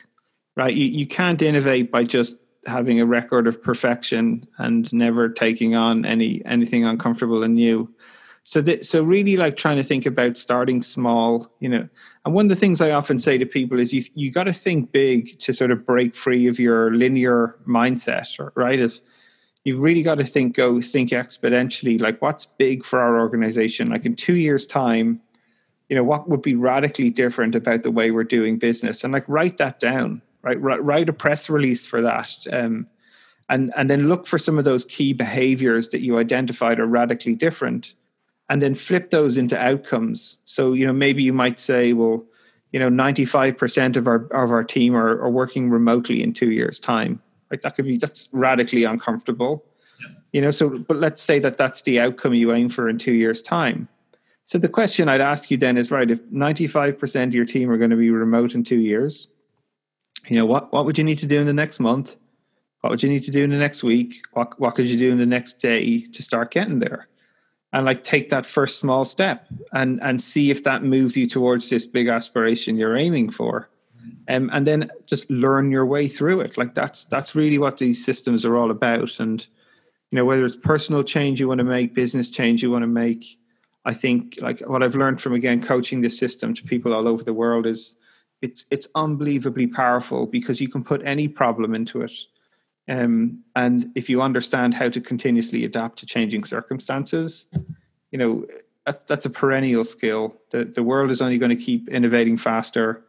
right? 0.55 0.74
You, 0.74 0.86
you 0.86 1.05
can't 1.05 1.41
innovate 1.41 1.91
by 1.91 2.05
just 2.05 2.38
having 2.65 3.01
a 3.01 3.05
record 3.05 3.45
of 3.45 3.61
perfection 3.61 4.47
and 4.57 4.91
never 4.93 5.28
taking 5.28 5.76
on 5.76 6.05
any 6.05 6.43
anything 6.45 6.86
uncomfortable 6.86 7.43
and 7.43 7.55
new. 7.55 7.93
So, 8.44 8.62
th- 8.62 8.86
so 8.86 9.04
really, 9.04 9.38
like 9.38 9.56
trying 9.56 9.78
to 9.78 9.84
think 9.84 10.06
about 10.06 10.38
starting 10.38 10.82
small, 10.82 11.52
you 11.60 11.70
know. 11.70 11.88
And 12.26 12.34
one 12.34 12.46
of 12.46 12.50
the 12.50 12.56
things 12.56 12.82
I 12.82 12.91
often 12.91 13.18
say 13.18 13.38
to 13.38 13.46
people 13.46 13.80
is, 13.80 13.94
you 13.94 14.04
you 14.16 14.32
got 14.32 14.44
to 14.44 14.54
think 14.54 14.91
big 14.91 15.39
to 15.39 15.54
sort 15.54 15.72
of 15.72 15.86
break 15.86 16.14
free 16.14 16.48
of 16.48 16.60
your 16.60 16.94
linear 16.94 17.56
mindset, 17.68 18.38
right? 18.56 18.80
Is 18.80 19.02
you've 19.64 19.80
really 19.80 20.04
got 20.04 20.16
to 20.16 20.26
think 20.26 20.56
go 20.56 20.82
think 20.82 21.12
exponentially. 21.12 22.02
Like, 22.02 22.22
what's 22.22 22.46
big 22.46 22.84
for 22.84 23.00
our 23.00 23.20
organization? 23.20 23.89
Like 23.89 24.06
in 24.06 24.16
two 24.16 24.36
years' 24.36 24.66
time, 24.66 25.22
you 25.89 25.96
know, 25.96 26.04
what 26.04 26.30
would 26.30 26.41
be 26.41 26.56
radically 26.56 27.10
different 27.10 27.56
about 27.56 27.84
the 27.84 27.91
way 27.91 28.12
we're 28.12 28.26
doing 28.26 28.60
business? 28.60 29.04
And 29.04 29.14
like 29.14 29.26
write 29.28 29.58
that 29.58 29.80
down 29.80 30.22
right? 30.44 30.62
Write 30.62 31.10
a 31.10 31.14
press 31.14 31.50
release 31.50 31.86
for 31.86 32.02
that. 32.02 32.36
Um, 32.52 32.88
and, 33.50 33.74
and 33.76 33.89
then 33.89 34.10
look 34.10 34.28
for 34.28 34.38
some 34.38 34.58
of 34.58 34.66
those 34.66 34.86
key 34.86 35.14
behaviors 35.14 35.89
that 35.89 36.02
you 36.02 36.18
identified 36.18 36.80
are 36.80 36.86
radically 36.86 37.34
different 37.34 37.94
and 38.50 38.62
then 38.62 38.76
flip 38.76 39.10
those 39.10 39.38
into 39.38 39.58
outcomes. 39.58 40.38
So, 40.46 40.74
you 40.74 40.86
know, 40.86 40.94
maybe 40.94 41.24
you 41.24 41.34
might 41.34 41.60
say, 41.60 41.94
well, 41.94 42.26
you 42.72 42.80
know, 42.80 42.89
95% 42.89 43.96
of 43.96 44.08
our, 44.08 44.26
of 44.34 44.52
our 44.52 44.64
team 44.64 44.96
are, 44.96 45.22
are 45.22 45.30
working 45.30 45.70
remotely 45.70 46.24
in 46.24 46.34
two 46.34 46.52
years 46.52 46.80
time. 46.80 47.22
Right. 47.50 47.62
That 47.62 47.76
could 47.76 47.86
be, 47.86 47.98
that's 47.98 48.30
radically 48.32 48.84
uncomfortable. 48.84 49.66
You 50.32 50.41
know, 50.41 50.52
so, 50.52 50.80
but 50.80 50.98
let's 50.98 51.22
say 51.22 51.38
that 51.39 51.58
that's 51.58 51.84
the 51.84 52.00
outcome 52.00 52.34
you 52.34 52.52
aim 52.52 52.68
for 52.68 52.89
in 52.89 52.98
two 52.98 53.14
years 53.14 53.41
time. 53.41 53.88
So 54.44 54.58
the 54.58 54.68
question 54.68 55.08
I'd 55.08 55.22
ask 55.22 55.52
you 55.52 55.58
then 55.58 55.78
is, 55.78 55.91
right, 55.91 56.10
if 56.10 56.22
95% 56.26 57.24
of 57.24 57.34
your 57.36 57.46
team 57.46 57.70
are 57.70 57.78
going 57.78 57.91
to 57.91 57.96
be 57.96 58.10
remote 58.10 58.56
in 58.56 58.64
two 58.64 58.80
years, 58.80 59.28
you 60.28 60.38
know 60.38 60.46
what 60.46 60.72
what 60.72 60.86
would 60.86 60.98
you 60.98 61.04
need 61.04 61.20
to 61.20 61.26
do 61.26 61.39
in 61.39 61.46
the 61.46 61.54
next 61.54 61.80
month 61.80 62.16
what 62.82 62.89
would 62.89 63.04
you 63.04 63.10
need 63.10 63.24
to 63.24 63.32
do 63.32 63.44
in 63.44 63.50
the 63.50 63.58
next 63.58 63.84
week 63.84 64.16
what 64.34 64.58
what 64.60 64.76
could 64.76 64.86
you 64.86 64.98
do 64.98 65.12
in 65.12 65.18
the 65.18 65.26
next 65.26 65.54
day 65.54 66.02
to 66.12 66.24
start 66.24 66.52
getting 66.52 66.80
there 66.80 67.08
and 67.74 67.86
like 67.86 68.03
take 68.03 68.30
that 68.30 68.45
first 68.45 68.80
small 68.80 69.03
step 69.03 69.45
and 69.74 70.01
and 70.03 70.21
see 70.21 70.51
if 70.51 70.63
that 70.63 70.84
moves 70.84 71.17
you 71.17 71.28
towards 71.28 71.69
this 71.69 71.86
big 71.86 72.07
aspiration 72.07 72.78
you're 72.78 72.97
aiming 72.97 73.30
for. 73.30 73.69
Um, 74.28 74.49
and 74.53 74.67
then 74.67 74.89
just 75.05 75.30
learn 75.30 75.71
your 75.71 75.86
way 75.86 76.07
through 76.07 76.41
it. 76.41 76.57
Like 76.57 76.76
that's 76.76 77.03
that's 77.05 77.36
really 77.36 77.57
what 77.57 77.78
these 77.78 78.03
systems 78.03 78.45
are 78.45 78.55
all 78.57 78.71
about. 78.71 79.19
And 79.19 79.45
you 80.13 80.17
know 80.17 80.26
whether 80.26 80.45
it's 80.45 80.55
personal 80.55 81.03
change 81.03 81.39
you 81.39 81.47
want 81.47 81.57
to 81.57 81.63
make 81.63 81.95
business 81.95 82.30
change 82.30 82.61
you 82.61 82.69
want 82.69 82.84
to 82.84 82.88
make 82.88 83.39
i 83.84 83.91
think 83.91 84.38
like 84.41 84.59
what 84.59 84.84
i've 84.84 84.95
learned 84.95 85.19
from 85.19 85.34
again 85.34 85.59
coaching 85.59 86.01
this 86.01 86.19
system 86.19 86.53
to 86.53 86.61
people 86.61 86.93
all 86.93 87.07
over 87.07 87.24
the 87.24 87.34
world 87.34 87.65
is 87.65 87.95
it's 88.43 88.65
it's 88.69 88.88
unbelievably 88.93 89.65
powerful 89.65 90.28
because 90.28 90.61
you 90.61 90.69
can 90.69 90.84
put 90.84 91.01
any 91.03 91.28
problem 91.28 91.74
into 91.74 92.03
it 92.03 92.13
Um, 92.88 93.43
and 93.55 93.91
if 93.95 94.09
you 94.09 94.21
understand 94.21 94.73
how 94.73 94.89
to 94.89 94.99
continuously 94.99 95.63
adapt 95.63 95.99
to 95.99 96.05
changing 96.05 96.43
circumstances, 96.43 97.47
you 98.11 98.17
know 98.17 98.45
that's 98.86 99.03
that's 99.05 99.25
a 99.25 99.29
perennial 99.29 99.84
skill. 99.84 100.38
The 100.49 100.65
the 100.65 100.84
world 100.84 101.11
is 101.11 101.21
only 101.21 101.38
going 101.38 101.55
to 101.57 101.63
keep 101.63 101.88
innovating 101.89 102.38
faster. 102.38 103.03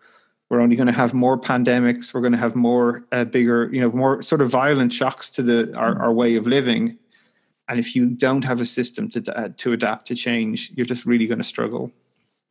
We're 0.49 0.61
only 0.61 0.77
going 0.77 0.87
to 0.87 0.93
have 0.93 1.15
more 1.15 1.39
pandemics. 1.39 2.15
We're 2.15 2.21
going 2.21 2.33
to 2.33 2.39
have 2.39 2.55
more 2.55 3.05
uh, 3.11 3.25
bigger, 3.25 3.71
you 3.73 3.81
know, 3.81 3.91
more 3.91 4.23
sort 4.23 4.43
of 4.43 4.51
violent 4.51 4.93
shocks 4.93 5.29
to 5.31 5.43
the 5.43 5.77
our, 5.77 6.01
our 6.01 6.13
way 6.13 6.37
of 6.37 6.47
living. 6.47 6.99
And 7.67 7.79
if 7.79 7.97
you 7.97 8.11
don't 8.11 8.45
have 8.45 8.61
a 8.61 8.67
system 8.67 9.09
to 9.11 9.37
uh, 9.37 9.49
to 9.57 9.73
adapt 9.73 10.07
to 10.09 10.15
change, 10.15 10.71
you're 10.77 10.87
just 10.87 11.07
really 11.07 11.27
going 11.27 11.39
to 11.39 11.45
struggle. 11.45 11.91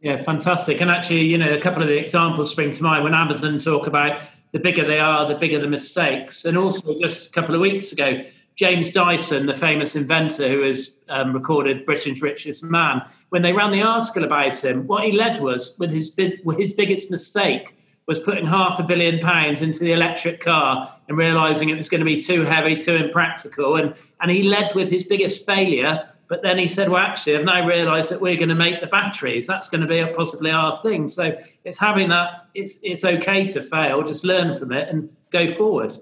Yeah, 0.02 0.22
fantastic. 0.22 0.82
And 0.82 0.92
actually, 0.92 1.22
you 1.22 1.38
know, 1.38 1.54
a 1.54 1.60
couple 1.60 1.82
of 1.82 1.88
the 1.88 1.98
examples 1.98 2.52
spring 2.52 2.72
to 2.72 2.84
mind 2.84 3.06
when 3.06 3.14
Amazon 3.14 3.58
talk 3.58 3.88
about 3.88 4.22
the 4.54 4.60
bigger 4.60 4.86
they 4.86 5.00
are, 5.00 5.28
the 5.28 5.36
bigger 5.36 5.60
the 5.60 5.68
mistakes. 5.68 6.46
And 6.46 6.58
also, 6.58 6.96
just 6.98 7.28
a 7.28 7.32
couple 7.32 7.54
of 7.54 7.60
weeks 7.60 7.92
ago, 7.92 8.22
James 8.56 8.92
Dyson, 8.92 9.48
the 9.48 9.54
famous 9.54 9.96
inventor 9.96 10.48
who 10.48 10.62
has 10.62 11.00
um, 11.10 11.34
recorded 11.34 11.86
Britain's 11.86 12.22
richest 12.22 12.64
man, 12.64 13.02
when 13.30 13.42
they 13.42 13.52
ran 13.52 13.72
the 13.72 13.82
article 13.82 14.24
about 14.24 14.56
him, 14.64 14.86
what 14.86 15.04
he 15.04 15.12
led 15.12 15.42
was 15.42 15.76
with 15.80 15.92
his 15.92 16.16
with 16.44 16.58
his 16.58 16.74
biggest 16.74 17.10
mistake 17.10 17.76
was 18.06 18.20
putting 18.20 18.46
half 18.46 18.80
a 18.80 18.84
billion 18.84 19.20
pounds 19.20 19.62
into 19.62 19.80
the 19.80 19.94
electric 19.94 20.42
car 20.42 20.92
and 21.08 21.18
realizing 21.18 21.70
it 21.70 21.78
was 21.78 21.88
going 21.88 22.00
to 22.00 22.06
be 22.06 22.22
too 22.22 22.42
heavy, 22.42 22.76
too 22.76 22.96
impractical, 22.96 23.76
and 23.76 23.96
and 24.22 24.30
he 24.30 24.44
led 24.44 24.74
with 24.76 24.90
his 24.92 25.04
biggest 25.04 25.46
failure. 25.46 26.08
But 26.34 26.42
then 26.42 26.58
he 26.58 26.68
said, 26.68 26.90
"Well, 26.90 27.00
actually, 27.00 27.36
I've 27.36 27.46
now 27.46 27.64
realised 27.64 28.10
that 28.10 28.20
we're 28.20 28.36
going 28.36 28.50
to 28.50 28.56
make 28.56 28.82
the 28.82 28.88
batteries. 28.88 29.46
That's 29.46 29.70
going 29.70 29.82
to 29.82 29.88
be 29.88 30.04
possibly 30.16 30.50
our 30.50 30.82
thing." 30.82 31.08
So 31.08 31.38
it's 31.64 31.78
having 31.78 32.10
that. 32.10 32.48
It's 32.56 32.80
it's 32.82 33.06
okay 33.06 33.46
to 33.46 33.62
fail. 33.62 34.02
Just 34.02 34.24
learn 34.24 34.58
from 34.58 34.72
it 34.72 34.90
and 34.90 35.16
go 35.30 35.46
forward. 35.46 35.96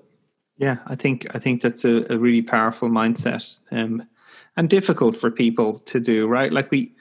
Yeah, 0.55 0.77
I 0.87 0.95
think 0.95 1.35
I 1.35 1.39
think 1.39 1.61
that's 1.61 1.83
a, 1.83 2.09
a 2.09 2.17
really 2.17 2.41
powerful 2.41 2.87
mindset, 2.87 3.57
um, 3.71 4.07
and 4.55 4.69
difficult 4.69 5.17
for 5.17 5.29
people 5.29 5.79
to 5.79 5.99
do. 5.99 6.27
Right, 6.27 6.53
like 6.53 6.71
we 6.71 6.95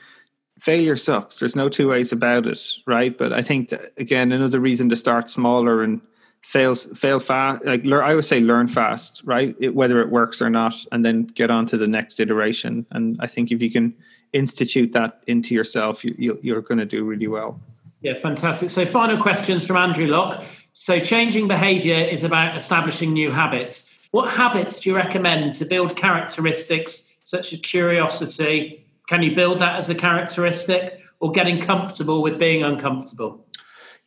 failure 0.59 0.97
sucks. 0.97 1.39
There's 1.39 1.55
no 1.55 1.69
two 1.69 1.87
ways 1.87 2.11
about 2.11 2.49
it, 2.49 2.61
right? 2.85 3.17
But 3.17 3.33
I 3.33 3.43
think 3.43 3.69
that, 3.69 3.93
again, 3.97 4.33
another 4.33 4.59
reason 4.59 4.89
to 4.89 4.97
start 4.97 5.29
smaller 5.31 5.85
and 5.85 6.01
fails 6.43 6.87
fail 6.99 7.21
fast. 7.21 7.65
Like 7.65 7.87
I 7.87 8.15
would 8.15 8.25
say, 8.25 8.41
learn 8.41 8.69
fast, 8.69 9.23
right? 9.25 9.55
It, 9.61 9.75
whether 9.75 10.01
it 10.01 10.11
works 10.11 10.43
or 10.43 10.51
not, 10.51 10.75
and 10.93 11.05
then 11.05 11.25
get 11.25 11.51
on 11.51 11.67
to 11.67 11.77
the 11.77 11.87
next 11.87 12.21
iteration. 12.21 12.87
And 12.91 13.17
I 13.21 13.27
think 13.27 13.53
if 13.53 13.63
you 13.63 13.71
can 13.71 13.95
institute 14.33 14.93
that 14.93 15.23
into 15.27 15.55
yourself, 15.55 16.05
you, 16.05 16.15
you, 16.19 16.39
you're 16.43 16.63
going 16.63 16.79
to 16.79 16.87
do 16.87 17.05
really 17.05 17.27
well. 17.27 17.61
Yeah, 18.03 18.19
fantastic. 18.19 18.71
So, 18.71 18.87
final 18.87 19.21
questions 19.21 19.67
from 19.67 19.77
Andrew 19.77 20.07
Locke. 20.07 20.43
So, 20.73 21.01
changing 21.01 21.49
behavior 21.49 21.97
is 21.97 22.25
about 22.25 22.57
establishing 22.57 23.13
new 23.13 23.31
habits. 23.31 23.89
What 24.11 24.31
habits 24.31 24.81
do 24.81 24.91
you 24.91 24.97
recommend 24.97 25.55
to 25.57 25.65
build 25.65 25.97
characteristics 25.97 27.13
such 27.25 27.53
as 27.53 27.61
curiosity? 27.61 28.87
Can 29.07 29.23
you 29.23 29.35
build 29.35 29.59
that 29.59 29.77
as 29.77 29.91
a 29.91 29.95
characteristic 29.95 31.01
or 31.21 31.31
getting 31.31 31.61
comfortable 31.61 32.23
with 32.23 32.39
being 32.39 32.63
uncomfortable? 32.63 33.45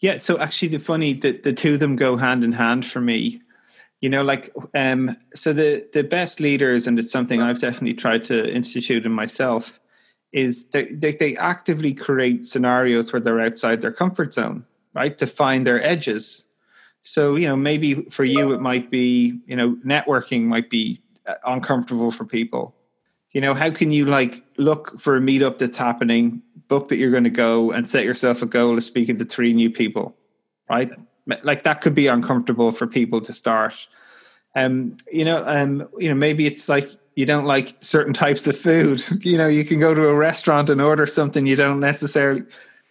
Yeah, 0.04 0.18
so 0.18 0.38
actually, 0.38 0.68
the 0.68 0.80
funny 0.80 1.14
that 1.14 1.44
the 1.44 1.54
two 1.54 1.76
of 1.76 1.80
them 1.80 1.96
go 1.96 2.18
hand 2.18 2.44
in 2.44 2.52
hand 2.52 2.86
for 2.86 3.00
me. 3.00 3.42
You 4.02 4.10
know, 4.10 4.22
like 4.22 4.54
um, 4.76 5.16
so 5.34 5.54
the 5.54 5.88
the 5.94 6.04
best 6.04 6.42
leaders, 6.42 6.86
and 6.86 7.00
it's 7.00 7.10
something 7.10 7.42
I've 7.42 7.60
definitely 7.60 7.94
tried 7.94 8.26
to 8.26 8.54
institute 8.54 9.06
in 9.06 9.14
myself 9.14 9.80
is 10.34 10.68
they, 10.72 10.86
they, 10.88 11.14
they 11.14 11.38
actively 11.38 11.94
create 11.94 12.46
scenarios 12.46 13.14
where 13.14 13.22
they're 13.22 13.40
outside 13.40 13.80
their 13.80 13.94
comfort 13.94 14.34
zone, 14.34 14.66
right? 14.94 15.18
To 15.20 15.26
find 15.26 15.66
their 15.66 15.82
edges. 15.82 16.44
So, 17.00 17.38
you 17.38 17.48
know, 17.48 17.56
maybe 17.56 18.04
for 18.10 18.26
you, 18.26 18.52
it 18.52 18.60
might 18.60 18.92
be, 18.92 19.40
you 19.46 19.56
know, 19.56 19.78
networking 19.86 20.42
might 20.44 20.70
be 20.70 21.02
uh, 21.28 21.36
uncomfortable 21.46 22.12
for 22.12 22.26
people. 22.26 22.76
You 23.32 23.40
know, 23.40 23.54
how 23.54 23.70
can 23.70 23.94
you 23.94 24.06
like 24.06 24.44
look 24.58 25.00
for 25.00 25.16
a 25.16 25.22
meetup 25.22 25.60
that's 25.60 25.78
happening, 25.78 26.42
book 26.74 26.90
that 26.90 26.98
you're 26.98 27.12
going 27.12 27.24
to 27.24 27.30
go 27.30 27.72
and 27.72 27.88
set 27.88 28.04
yourself 28.04 28.42
a 28.42 28.48
goal 28.48 28.76
of 28.76 28.84
speaking 28.84 29.16
to 29.18 29.26
three 29.26 29.54
new 29.54 29.70
people, 29.70 30.16
right? 30.68 30.90
Like 31.44 31.62
that 31.64 31.82
could 31.82 31.94
be 31.94 32.08
uncomfortable 32.08 32.72
for 32.72 32.88
people 32.88 33.22
to 33.22 33.32
start. 33.32 33.88
Um, 34.56 34.98
you 35.12 35.24
know, 35.24 35.44
um, 35.46 35.88
you 36.00 36.10
know, 36.10 36.16
maybe 36.16 36.48
it's 36.48 36.68
like 36.68 36.90
you 37.16 37.28
don't 37.28 37.46
like 37.46 37.76
certain 37.82 38.14
types 38.14 38.48
of 38.48 38.58
food. 38.58 39.04
You 39.24 39.38
know, 39.38 39.48
you 39.48 39.64
can 39.64 39.80
go 39.80 39.94
to 39.94 40.08
a 40.08 40.16
restaurant 40.16 40.72
and 40.72 40.82
order 40.82 41.06
something 41.06 41.46
you 41.46 41.56
don't 41.56 41.80
necessarily 41.80 42.44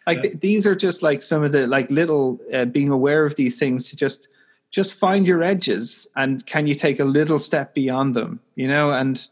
like. 0.07 0.19
Yeah. 0.19 0.23
Th- 0.23 0.41
these 0.41 0.65
are 0.65 0.77
just 0.77 1.03
like 1.03 1.21
some 1.21 1.43
of 1.43 1.51
the 1.51 1.67
like 1.67 1.91
little 1.91 2.39
uh, 2.53 2.67
being 2.67 2.91
aware 2.91 3.25
of 3.25 3.35
these 3.35 3.59
things 3.59 3.89
to 3.91 3.97
just 3.97 4.29
just 4.71 4.95
find 4.95 5.27
your 5.27 5.43
edges 5.43 6.07
and 6.15 6.47
can 6.47 6.67
you 6.69 6.75
take 6.77 7.01
a 7.01 7.05
little 7.05 7.41
step 7.41 7.75
beyond 7.75 8.15
them? 8.15 8.39
You 8.55 8.69
know, 8.69 8.93
and 8.93 9.29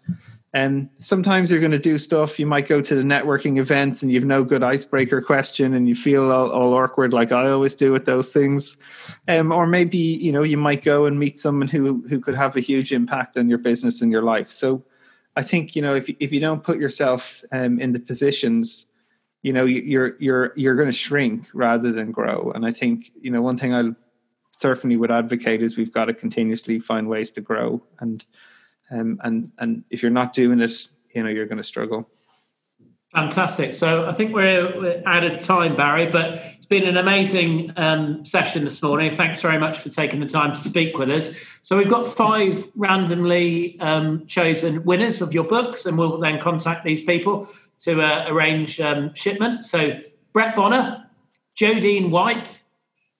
and 0.52 0.88
sometimes 0.98 1.50
you're 1.50 1.60
going 1.60 1.70
to 1.70 1.78
do 1.78 1.96
stuff. 1.96 2.40
You 2.40 2.46
might 2.46 2.66
go 2.66 2.80
to 2.80 2.94
the 2.94 3.02
networking 3.02 3.58
events 3.58 4.02
and 4.02 4.10
you've 4.10 4.24
no 4.24 4.42
good 4.42 4.64
icebreaker 4.64 5.22
question 5.22 5.74
and 5.74 5.88
you 5.88 5.94
feel 5.94 6.32
all, 6.32 6.50
all 6.50 6.74
awkward, 6.74 7.12
like 7.12 7.30
I 7.30 7.48
always 7.50 7.74
do 7.74 7.92
with 7.92 8.04
those 8.04 8.30
things. 8.30 8.76
Um, 9.28 9.52
or 9.52 9.66
maybe 9.66 9.96
you 9.96 10.32
know 10.32 10.42
you 10.42 10.56
might 10.56 10.82
go 10.82 11.06
and 11.06 11.18
meet 11.18 11.38
someone 11.38 11.68
who 11.68 12.02
who 12.08 12.18
could 12.18 12.34
have 12.34 12.56
a 12.56 12.60
huge 12.60 12.92
impact 12.92 13.36
on 13.36 13.48
your 13.48 13.58
business 13.58 14.02
and 14.02 14.10
your 14.10 14.22
life. 14.22 14.48
So 14.48 14.84
I 15.36 15.42
think 15.42 15.76
you 15.76 15.82
know 15.82 15.94
if 15.94 16.08
if 16.18 16.32
you 16.32 16.40
don't 16.40 16.64
put 16.64 16.80
yourself 16.80 17.44
um, 17.52 17.78
in 17.78 17.92
the 17.92 18.00
positions, 18.00 18.88
you 19.42 19.52
know 19.52 19.64
you're 19.64 20.16
you're 20.18 20.52
you're 20.56 20.74
going 20.74 20.88
to 20.88 20.92
shrink 20.92 21.48
rather 21.54 21.92
than 21.92 22.10
grow. 22.10 22.50
And 22.56 22.66
I 22.66 22.72
think 22.72 23.12
you 23.20 23.30
know 23.30 23.40
one 23.40 23.56
thing 23.56 23.72
I 23.72 23.84
certainly 24.56 24.96
would 24.96 25.12
advocate 25.12 25.62
is 25.62 25.78
we've 25.78 25.92
got 25.92 26.06
to 26.06 26.12
continuously 26.12 26.80
find 26.80 27.08
ways 27.08 27.30
to 27.30 27.40
grow 27.40 27.82
and 28.00 28.26
um, 28.90 29.20
and 29.22 29.52
and 29.58 29.84
if 29.90 30.02
you're 30.02 30.10
not 30.10 30.32
doing 30.32 30.60
it, 30.60 30.88
you 31.14 31.22
know 31.22 31.28
you're 31.28 31.46
going 31.46 31.58
to 31.58 31.64
struggle. 31.64 32.08
Fantastic. 33.12 33.74
So 33.74 34.06
I 34.06 34.12
think 34.12 34.32
we're, 34.32 35.02
out 35.04 35.24
of 35.24 35.40
time, 35.40 35.74
Barry, 35.74 36.06
but 36.06 36.36
it's 36.54 36.66
been 36.66 36.86
an 36.86 36.96
amazing 36.96 37.72
um, 37.76 38.24
session 38.24 38.62
this 38.62 38.80
morning. 38.80 39.10
Thanks 39.10 39.40
very 39.40 39.58
much 39.58 39.80
for 39.80 39.88
taking 39.88 40.20
the 40.20 40.26
time 40.26 40.52
to 40.52 40.60
speak 40.60 40.96
with 40.96 41.10
us. 41.10 41.30
So 41.62 41.76
we've 41.76 41.88
got 41.88 42.06
five 42.06 42.70
randomly 42.76 43.80
um, 43.80 44.26
chosen 44.26 44.84
winners 44.84 45.20
of 45.20 45.34
your 45.34 45.42
books, 45.42 45.86
and 45.86 45.98
we'll 45.98 46.18
then 46.18 46.38
contact 46.38 46.84
these 46.84 47.02
people 47.02 47.48
to 47.80 48.00
uh, 48.00 48.26
arrange 48.28 48.80
um, 48.80 49.12
shipment. 49.14 49.64
So 49.64 49.98
Brett 50.32 50.54
Bonner, 50.54 51.10
Jodine 51.56 52.10
White, 52.10 52.62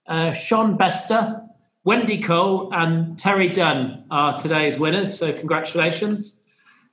uh, 0.06 0.32
Sean 0.32 0.76
Bester, 0.76 1.42
Wendy 1.84 2.20
Cole 2.20 2.68
and 2.72 3.18
Terry 3.18 3.48
Dunn 3.48 4.04
are 4.10 4.38
today's 4.38 4.78
winners. 4.78 5.16
So, 5.18 5.32
congratulations. 5.32 6.36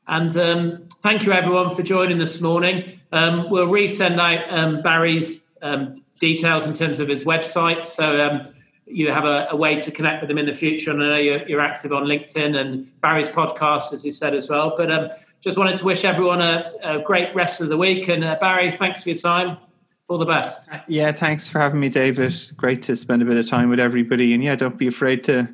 And 0.08 0.36
um, 0.38 0.88
thank 1.02 1.26
you, 1.26 1.34
everyone, 1.34 1.76
for 1.76 1.84
joining 1.84 2.18
this 2.18 2.40
morning. 2.40 3.00
Um, 3.12 3.50
we'll 3.50 3.68
resend 3.68 4.18
out 4.18 4.46
um, 4.50 4.82
Barry's 4.82 5.44
um, 5.62 5.96
details 6.20 6.66
in 6.66 6.74
terms 6.74 7.02
of 7.02 7.10
his 7.10 7.24
website. 7.24 7.86
So, 7.86 8.26
um, 8.26 8.54
you 8.86 9.12
have 9.12 9.26
a, 9.26 9.50
a, 9.52 9.56
way 9.58 9.78
to 9.78 9.92
connect 9.92 10.22
with 10.22 10.32
him 10.32 10.38
in 10.38 10.46
the 10.46 10.54
future. 10.54 10.92
And 10.92 11.04
I 11.04 11.08
know 11.08 11.18
you're, 11.18 11.46
you're, 11.50 11.60
active 11.60 11.92
on 11.92 12.06
LinkedIn 12.06 12.56
and 12.56 13.02
Barry's 13.02 13.28
podcast, 13.28 13.92
as 13.92 14.06
you 14.06 14.14
said 14.14 14.34
as 14.34 14.48
well. 14.48 14.76
But 14.78 14.90
um, 14.90 15.10
just 15.42 15.58
wanted 15.58 15.76
to 15.76 15.84
wish 15.84 16.06
everyone 16.06 16.42
a, 16.42 16.72
a, 16.82 17.00
great 17.00 17.36
rest 17.36 17.60
of 17.60 17.68
the 17.68 17.76
week. 17.76 18.08
And 18.08 18.24
uh, 18.24 18.38
Barry, 18.40 18.72
thanks 18.72 19.04
for 19.04 19.10
your 19.10 19.18
time 19.18 19.58
all 20.08 20.18
the 20.18 20.26
best. 20.26 20.70
Yeah, 20.88 21.12
thanks 21.12 21.49
for 21.49 21.60
having 21.60 21.80
me, 21.80 21.89
David. 21.89 22.34
Great 22.55 22.82
to 22.84 22.95
spend 22.95 23.22
a 23.22 23.26
bit 23.26 23.38
of 23.38 23.47
time 23.47 23.70
with 23.70 23.80
everybody. 23.80 24.34
And 24.34 24.43
yeah, 24.43 24.55
don't 24.55 24.78
be 24.78 24.88
afraid 24.88 25.24
to 25.26 25.53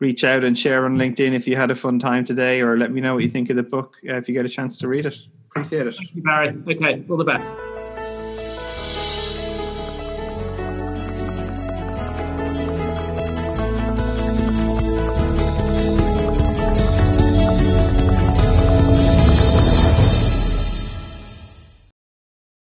reach 0.00 0.24
out 0.24 0.44
and 0.44 0.58
share 0.58 0.84
on 0.84 0.96
LinkedIn 0.96 1.32
if 1.32 1.46
you 1.46 1.56
had 1.56 1.70
a 1.70 1.74
fun 1.74 1.98
time 1.98 2.24
today, 2.24 2.60
or 2.60 2.76
let 2.76 2.92
me 2.92 3.00
know 3.00 3.14
what 3.14 3.22
you 3.22 3.28
think 3.28 3.50
of 3.50 3.56
the 3.56 3.62
book 3.62 3.96
uh, 4.08 4.14
if 4.14 4.28
you 4.28 4.34
get 4.34 4.44
a 4.44 4.48
chance 4.48 4.78
to 4.78 4.88
read 4.88 5.06
it. 5.06 5.18
Appreciate 5.50 5.86
it. 5.86 5.94
Thank 5.94 6.14
you, 6.14 6.22
Barry. 6.22 6.56
Okay, 6.68 7.04
all 7.08 7.16
the 7.16 7.24
best. 7.24 7.54